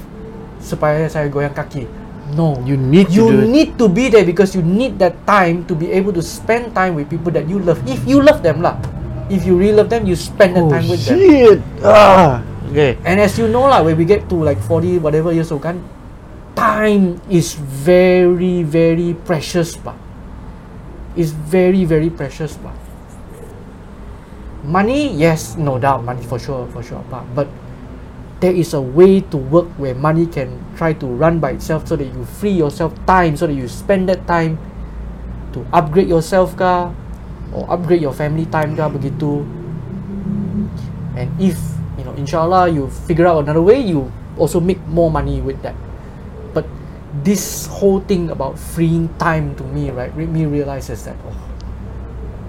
[0.57, 1.85] supaya saya goyang kaki.
[2.33, 3.77] No, You need to you do it.
[3.77, 7.05] to be there because you need that time to be able to spend time with
[7.05, 7.77] people that you love.
[7.85, 8.81] If you love them lah,
[9.29, 11.17] if you really love them, you spend that Oh time with them.
[11.21, 11.59] shit!
[11.85, 12.41] Ah.
[12.73, 12.97] Okay.
[13.05, 15.77] And as you know lah, when we get to like 40 whatever years old kan,
[16.57, 19.93] time is very very precious pa.
[21.13, 22.73] Is very very precious pa.
[24.65, 27.03] Money, yes, no doubt, money for sure, for sure.
[27.09, 27.21] Pa.
[27.37, 27.47] But
[28.41, 31.95] there is a way to work where money can try to run by itself so
[31.95, 34.59] that you free yourself time so that you spend that time
[35.53, 36.91] to upgrade yourself ka
[37.55, 39.47] or upgrade your family time ka begitu.
[41.15, 41.55] And if
[41.95, 45.75] you know inshallah you figure out another way you also make more money with that.
[46.51, 46.67] But
[47.23, 51.37] this whole thing about freeing time to me right made me realize is that oh,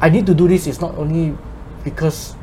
[0.03, 0.67] i need to do this.
[0.67, 1.39] Is not only
[1.87, 2.35] because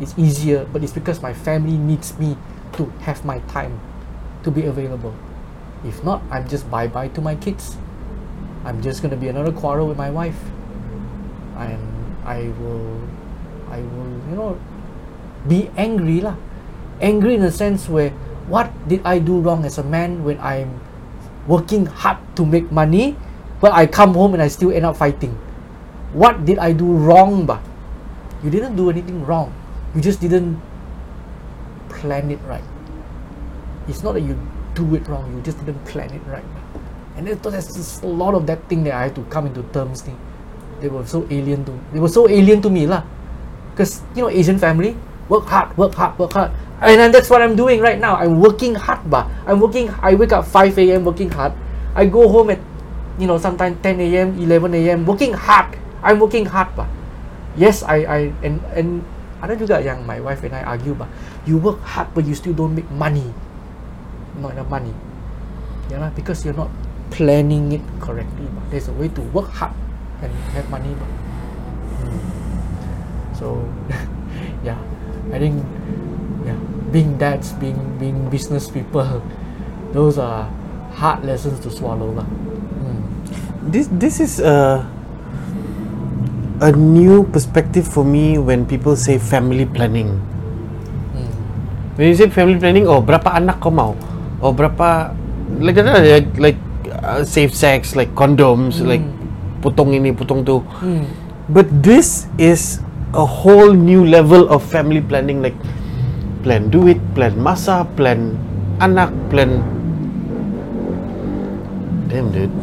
[0.00, 2.32] it's easier but it's because my family needs me
[2.72, 3.76] to have my time
[4.42, 5.12] to be available.
[5.84, 7.76] If not, I'm just bye bye to my kids.
[8.64, 10.40] I'm just gonna be another quarrel with my wife.
[11.60, 11.84] And
[12.24, 13.04] I will
[13.68, 14.50] I will, you know,
[15.44, 16.40] be angry lah.
[17.00, 18.10] Angry in a sense where
[18.48, 20.80] what did I do wrong as a man when I'm
[21.44, 23.18] working hard to make money,
[23.60, 25.34] but I come home and I still end up fighting?
[26.14, 27.60] What did I do wrong, bah?
[28.42, 29.52] You didn't do anything wrong.
[29.94, 30.60] You just didn't
[31.88, 32.64] plan it right.
[33.88, 34.38] It's not that you
[34.74, 36.44] do it wrong, you just didn't plan it right.
[37.16, 39.62] And then there's just a lot of that thing that I had to come into
[39.72, 40.14] terms with.
[40.80, 43.02] They were so alien to they were so alien to me lah.
[43.72, 44.92] Because you know Asian family,
[45.28, 46.52] work hard, work hard, work hard.
[46.82, 48.16] And then that's what I'm doing right now.
[48.16, 49.24] I'm working hard bah.
[49.46, 51.04] I'm working I wake up 5 a.m.
[51.08, 51.56] working hard.
[51.94, 52.60] I go home at
[53.18, 55.06] you know sometimes 10 a.m., 11 a.m.
[55.06, 55.78] working hard.
[56.04, 56.84] I'm working hard bah.
[57.56, 59.00] Yes, I I and and
[59.40, 61.08] ada juga yang my wife and I argue bah.
[61.48, 63.32] You work hard but you still don't make money.
[64.36, 64.92] Not enough money.
[65.88, 66.68] Yeah lah, because you're not
[67.08, 68.44] planning it correctly.
[68.52, 68.64] Bah.
[68.68, 69.72] There's a way to work hard
[70.20, 70.92] and have money.
[71.00, 71.08] Bah.
[72.04, 72.20] Hmm.
[73.32, 73.64] So
[74.66, 74.76] yeah,
[75.32, 75.64] I think
[76.44, 76.60] yeah,
[76.92, 79.24] being dads, being being business people,
[79.96, 80.44] those are
[80.96, 82.28] hard lessons to swallow lah.
[82.84, 83.00] Hmm.
[83.68, 84.84] This this is a
[86.60, 90.16] a new perspective for me when people say family planning.
[91.12, 91.30] Hmm.
[91.96, 93.92] When you say family planning, oh berapa anak kau mau?
[94.40, 95.12] Oh berapa
[95.60, 96.60] like like, like
[97.04, 99.04] uh, safe sex, like condoms, like
[99.60, 100.64] potong ini, potong tu.
[100.80, 101.04] Hmm.
[101.52, 102.80] But this is
[103.14, 105.56] a whole new level of family planning like
[106.42, 108.34] plan duit, plan masa, plan
[108.80, 109.62] anak, plan
[112.06, 112.54] Damn dude.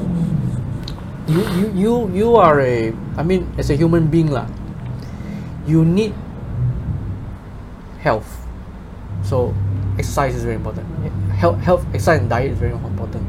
[1.28, 4.48] you you you you are a I mean as a human being lah
[5.66, 6.14] you need
[8.04, 8.28] health.
[9.24, 9.56] So
[9.98, 10.86] exercise is very important.
[11.32, 13.24] Health health exercise and diet is very important.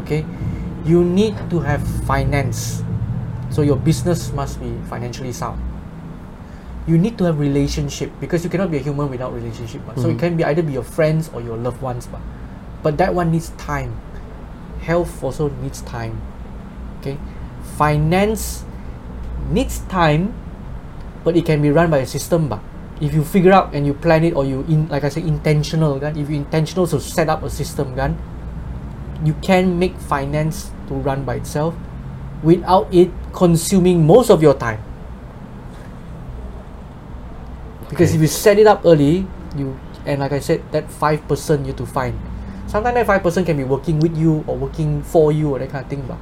[0.00, 0.24] Okay?
[0.84, 2.82] You need to have finance.
[3.50, 5.60] So your business must be financially sound.
[6.86, 9.98] You need to have relationship because you cannot be a human without relationship bah.
[9.98, 10.18] so it mm-hmm.
[10.22, 12.22] can be either be your friends or your loved ones bah.
[12.86, 13.98] but that one needs time.
[14.86, 16.22] Health also needs time.
[17.02, 17.18] Okay?
[17.74, 18.65] Finance
[19.50, 20.34] needs time
[21.24, 22.62] but it can be run by a system bah.
[23.00, 25.98] if you figure out and you plan it or you in like I say intentional
[25.98, 28.14] kan if you intentional to set up a system kan
[29.26, 31.74] you can make finance to run by itself
[32.46, 34.78] without it consuming most of your time
[37.88, 39.74] because if you set it up early you
[40.06, 42.14] and like I said that five percent you have to find
[42.70, 45.70] sometimes that five percent can be working with you or working for you or that
[45.70, 46.18] kind of thing bah.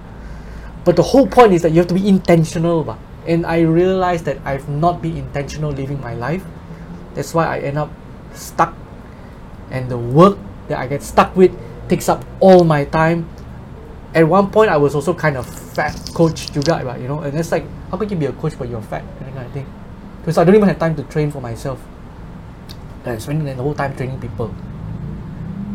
[0.84, 2.96] but the whole point is that you have to be intentional bah.
[3.26, 6.44] And I realized that I've not been intentional living my life.
[7.14, 7.90] That's why I end up
[8.32, 8.74] stuck.
[9.70, 10.38] And the work
[10.68, 11.52] that I get stuck with
[11.88, 13.28] takes up all my time.
[14.14, 17.00] At one point I was also kind of fat coach juga right?
[17.02, 19.02] you know and it's like how could you be a coach but you're fat?
[19.20, 19.66] And kind of thing.
[20.20, 21.82] Because I don't even have time to train for myself.
[23.04, 24.54] And I'm spending the whole time training people.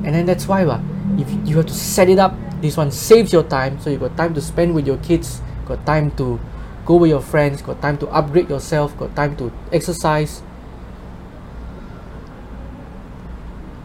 [0.08, 0.80] And then that's why bah,
[1.20, 3.80] if you have to set it up this one saves your time.
[3.80, 6.40] So you got time to spend with your kids got time to
[6.90, 10.42] go with your friends got time to upgrade yourself got time to exercise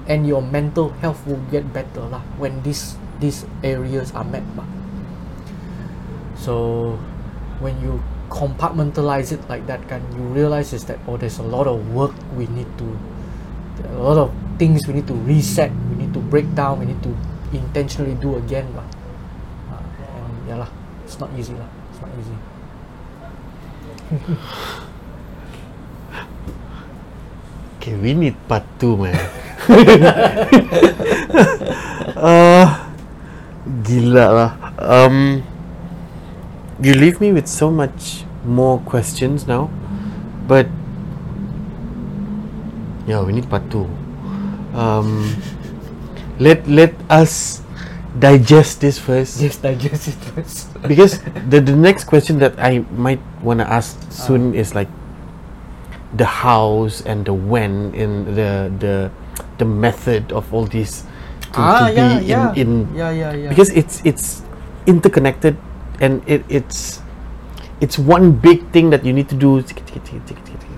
[0.09, 4.65] and your mental health will get better lah when these these areas are met bah.
[6.33, 6.97] so
[7.61, 8.01] when you
[8.33, 12.17] compartmentalize it like that kan you realize is that oh there's a lot of work
[12.41, 12.89] we need to
[13.85, 17.03] a lot of things we need to reset we need to break down we need
[17.05, 17.13] to
[17.53, 18.89] intentionally do again lah.
[19.69, 20.71] Uh, and yeah lah
[21.05, 22.54] it's not easy lah it's not easy
[27.81, 29.17] Okay, we need part two, man.
[32.17, 32.69] uh,
[33.85, 34.51] gila lah.
[34.77, 35.41] Um,
[36.81, 39.73] you leave me with so much more questions now,
[40.45, 40.69] but
[43.09, 43.89] yeah, we need part two.
[44.77, 45.33] Um,
[46.37, 47.64] let let us
[48.19, 49.41] digest this first.
[49.41, 50.71] Just digest it first.
[50.89, 51.19] Because
[51.51, 54.89] the the next question that I might want to ask soon is like
[56.15, 59.11] the hows and the when in the the
[59.59, 61.03] the method of all these
[61.55, 62.49] to, ah to be yeah yeah.
[62.55, 63.51] in, in yeah yeah yeah.
[63.51, 64.47] because it's it's
[64.87, 65.59] interconnected
[65.99, 67.03] and it, it's
[67.83, 69.59] it's one big thing that you need to do.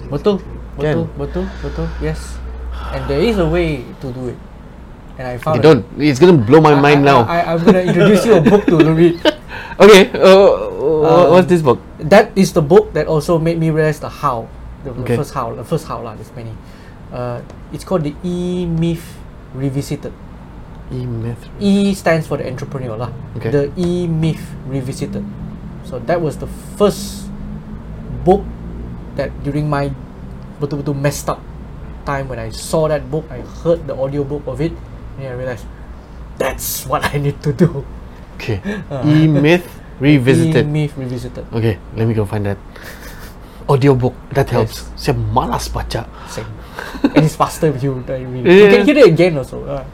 [0.08, 0.40] Betul
[0.78, 2.40] betul betul betul yes.
[2.94, 4.38] And there is a way to do it
[5.18, 7.64] and I found okay, don't it's gonna blow my I- mind I, now I, I'm
[7.64, 9.16] gonna introduce you a book to read
[9.80, 14.01] okay uh, Um, what's this book that is the book that also made me realize
[14.01, 14.48] the how
[14.84, 16.55] the, the first how the first how lah there's many
[17.12, 17.40] uh,
[17.72, 19.02] it's called the E Myth
[19.55, 20.12] Revisited.
[20.93, 21.48] E-myth.
[21.59, 23.10] E stands for the entrepreneur lah.
[23.38, 23.51] Okay.
[23.51, 25.24] The E Myth Revisited.
[25.86, 26.47] So that was the
[26.78, 27.26] first
[28.22, 28.43] book
[29.16, 29.90] that during my
[30.60, 31.40] betul-betul messed up
[32.05, 34.74] time when I saw that book, I heard the audiobook of it,
[35.18, 35.66] and I realized
[36.38, 37.84] that's what I need to do.
[38.36, 38.60] Okay.
[39.05, 39.64] E-myth
[40.01, 40.66] revisited.
[40.66, 41.44] E Myth Revisited.
[41.52, 42.59] Okay, let me go find that.
[43.68, 44.86] Audiobook that helps.
[44.94, 46.06] Saya malas baca.
[46.30, 46.47] Same.
[47.16, 48.47] and it's faster if you uh, read.
[48.47, 48.52] it.
[48.52, 49.64] You can hear it again also.
[49.64, 49.84] Uh,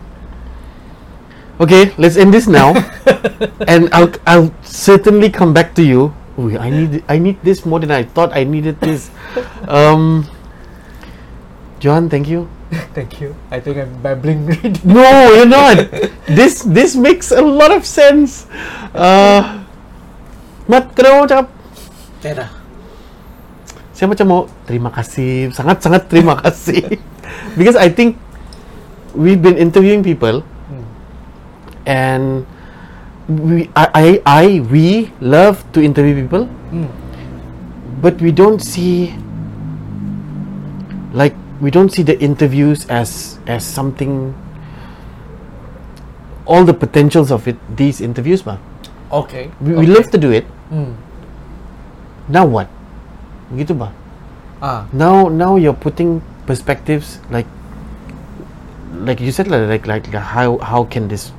[1.61, 2.75] Okay, let's end this now,
[3.71, 6.11] and I'll I'll certainly come back to you.
[6.35, 9.13] Ooh, I need I need this more than I thought I needed this.
[9.71, 10.27] Um,
[11.79, 12.51] John, thank you.
[12.97, 13.37] thank you.
[13.53, 14.81] I think I'm babbling already.
[14.85, 15.05] No,
[15.37, 15.77] you're not.
[16.39, 18.49] this this makes a lot of sense.
[18.97, 19.61] Uh,
[20.71, 21.47] Mat, kenapa mau cakap?
[22.23, 22.47] Tiada.
[23.93, 26.97] Saya macam mau terima kasih, sangat sangat terima kasih.
[27.59, 28.17] Because I think
[29.13, 30.41] we've been interviewing people,
[31.85, 32.47] and
[33.29, 36.89] we I, I I we love to interview people, Hmm.
[38.01, 39.13] but we don't see
[41.13, 44.35] like we don't see the interviews as as something
[46.45, 48.59] all the potentials of it these interviews bah.
[49.13, 49.47] Okay.
[49.63, 49.95] we, we okay.
[49.95, 50.99] love to do it Hmm.
[52.29, 52.67] now what
[53.55, 53.95] begitu bah
[54.63, 54.87] Ah.
[54.91, 57.47] now now you're putting perspectives like
[59.07, 61.31] like you said like like, like how how can this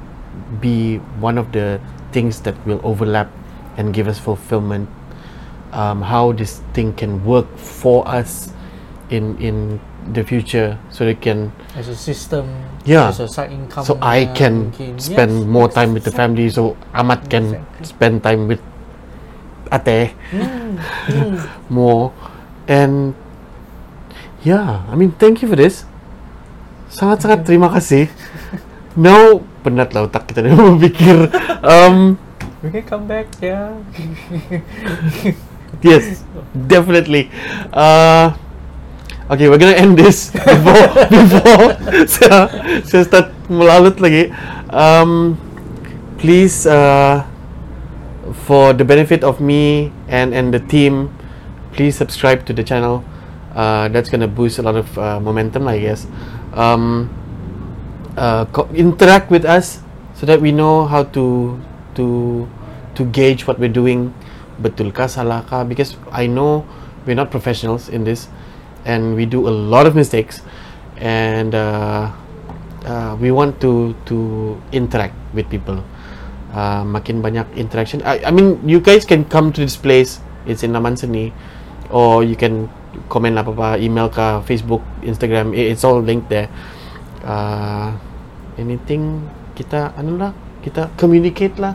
[0.63, 1.79] be one of the
[2.15, 3.31] things that will overlap
[3.75, 4.87] and give us fulfillment
[5.71, 8.53] um, how this thing can work for us
[9.09, 9.79] in in
[10.11, 12.49] the future so they can As a system.
[12.84, 13.07] Yeah.
[13.07, 13.88] As a side income.
[13.88, 14.99] so I uh, can mungkin.
[14.99, 17.85] spend Yes, more time with the family so Amat can Exactly.
[17.88, 18.59] spend time with
[19.71, 21.39] Ate Hmm.
[21.73, 22.11] more
[22.67, 23.15] and
[24.43, 25.88] yeah I mean thank you for this
[26.91, 28.05] sangat-sangat terima kasih
[28.99, 31.31] now penat lah otak kita dah berfikir
[31.63, 32.19] um,
[32.63, 33.75] We can come back, yeah.
[35.84, 36.23] yes
[36.55, 37.27] definitely
[37.75, 38.31] uh,
[39.34, 41.73] okay we're gonna end this before before
[42.14, 44.30] saya, start melalut lagi.
[44.69, 45.41] Um,
[46.22, 47.26] please uh,
[48.45, 51.10] for the benefit of me and and the team
[51.73, 53.01] please subscribe to the channel.
[53.57, 56.05] Uh, that's gonna boost a lot of uh, momentum I guess.
[56.53, 57.10] Um,
[58.14, 59.81] uh, co- interact with us
[60.14, 61.57] so that we know how to
[61.97, 62.45] to
[62.93, 64.14] to gauge what we're doing.
[64.61, 65.65] Betul salah kah?
[65.65, 66.61] Because I know
[67.10, 68.30] we're not professionals in this
[68.85, 70.41] and we do a lot of mistakes
[70.97, 72.11] and uh,
[72.85, 75.84] uh, we want to to interact with people.
[76.53, 78.05] Uh, makin banyak interaction.
[78.05, 81.34] I, I mean you guys can come to this place it's in Naman Seni
[81.89, 82.69] or you can
[83.10, 86.47] comment apa-apa email ke Facebook Instagram it's all linked there.
[87.26, 87.97] Uh,
[88.60, 89.26] anything
[89.57, 91.73] kita anu lah kita communicate lah.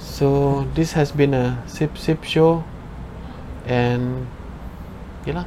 [0.00, 2.64] So this has been a sip sip show
[3.68, 4.24] and
[5.28, 5.44] yalah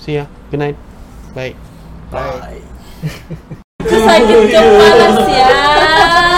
[0.00, 0.76] see ya good night
[1.36, 1.52] bye
[2.10, 2.58] Bye.
[3.86, 6.29] Sakit kepala siap.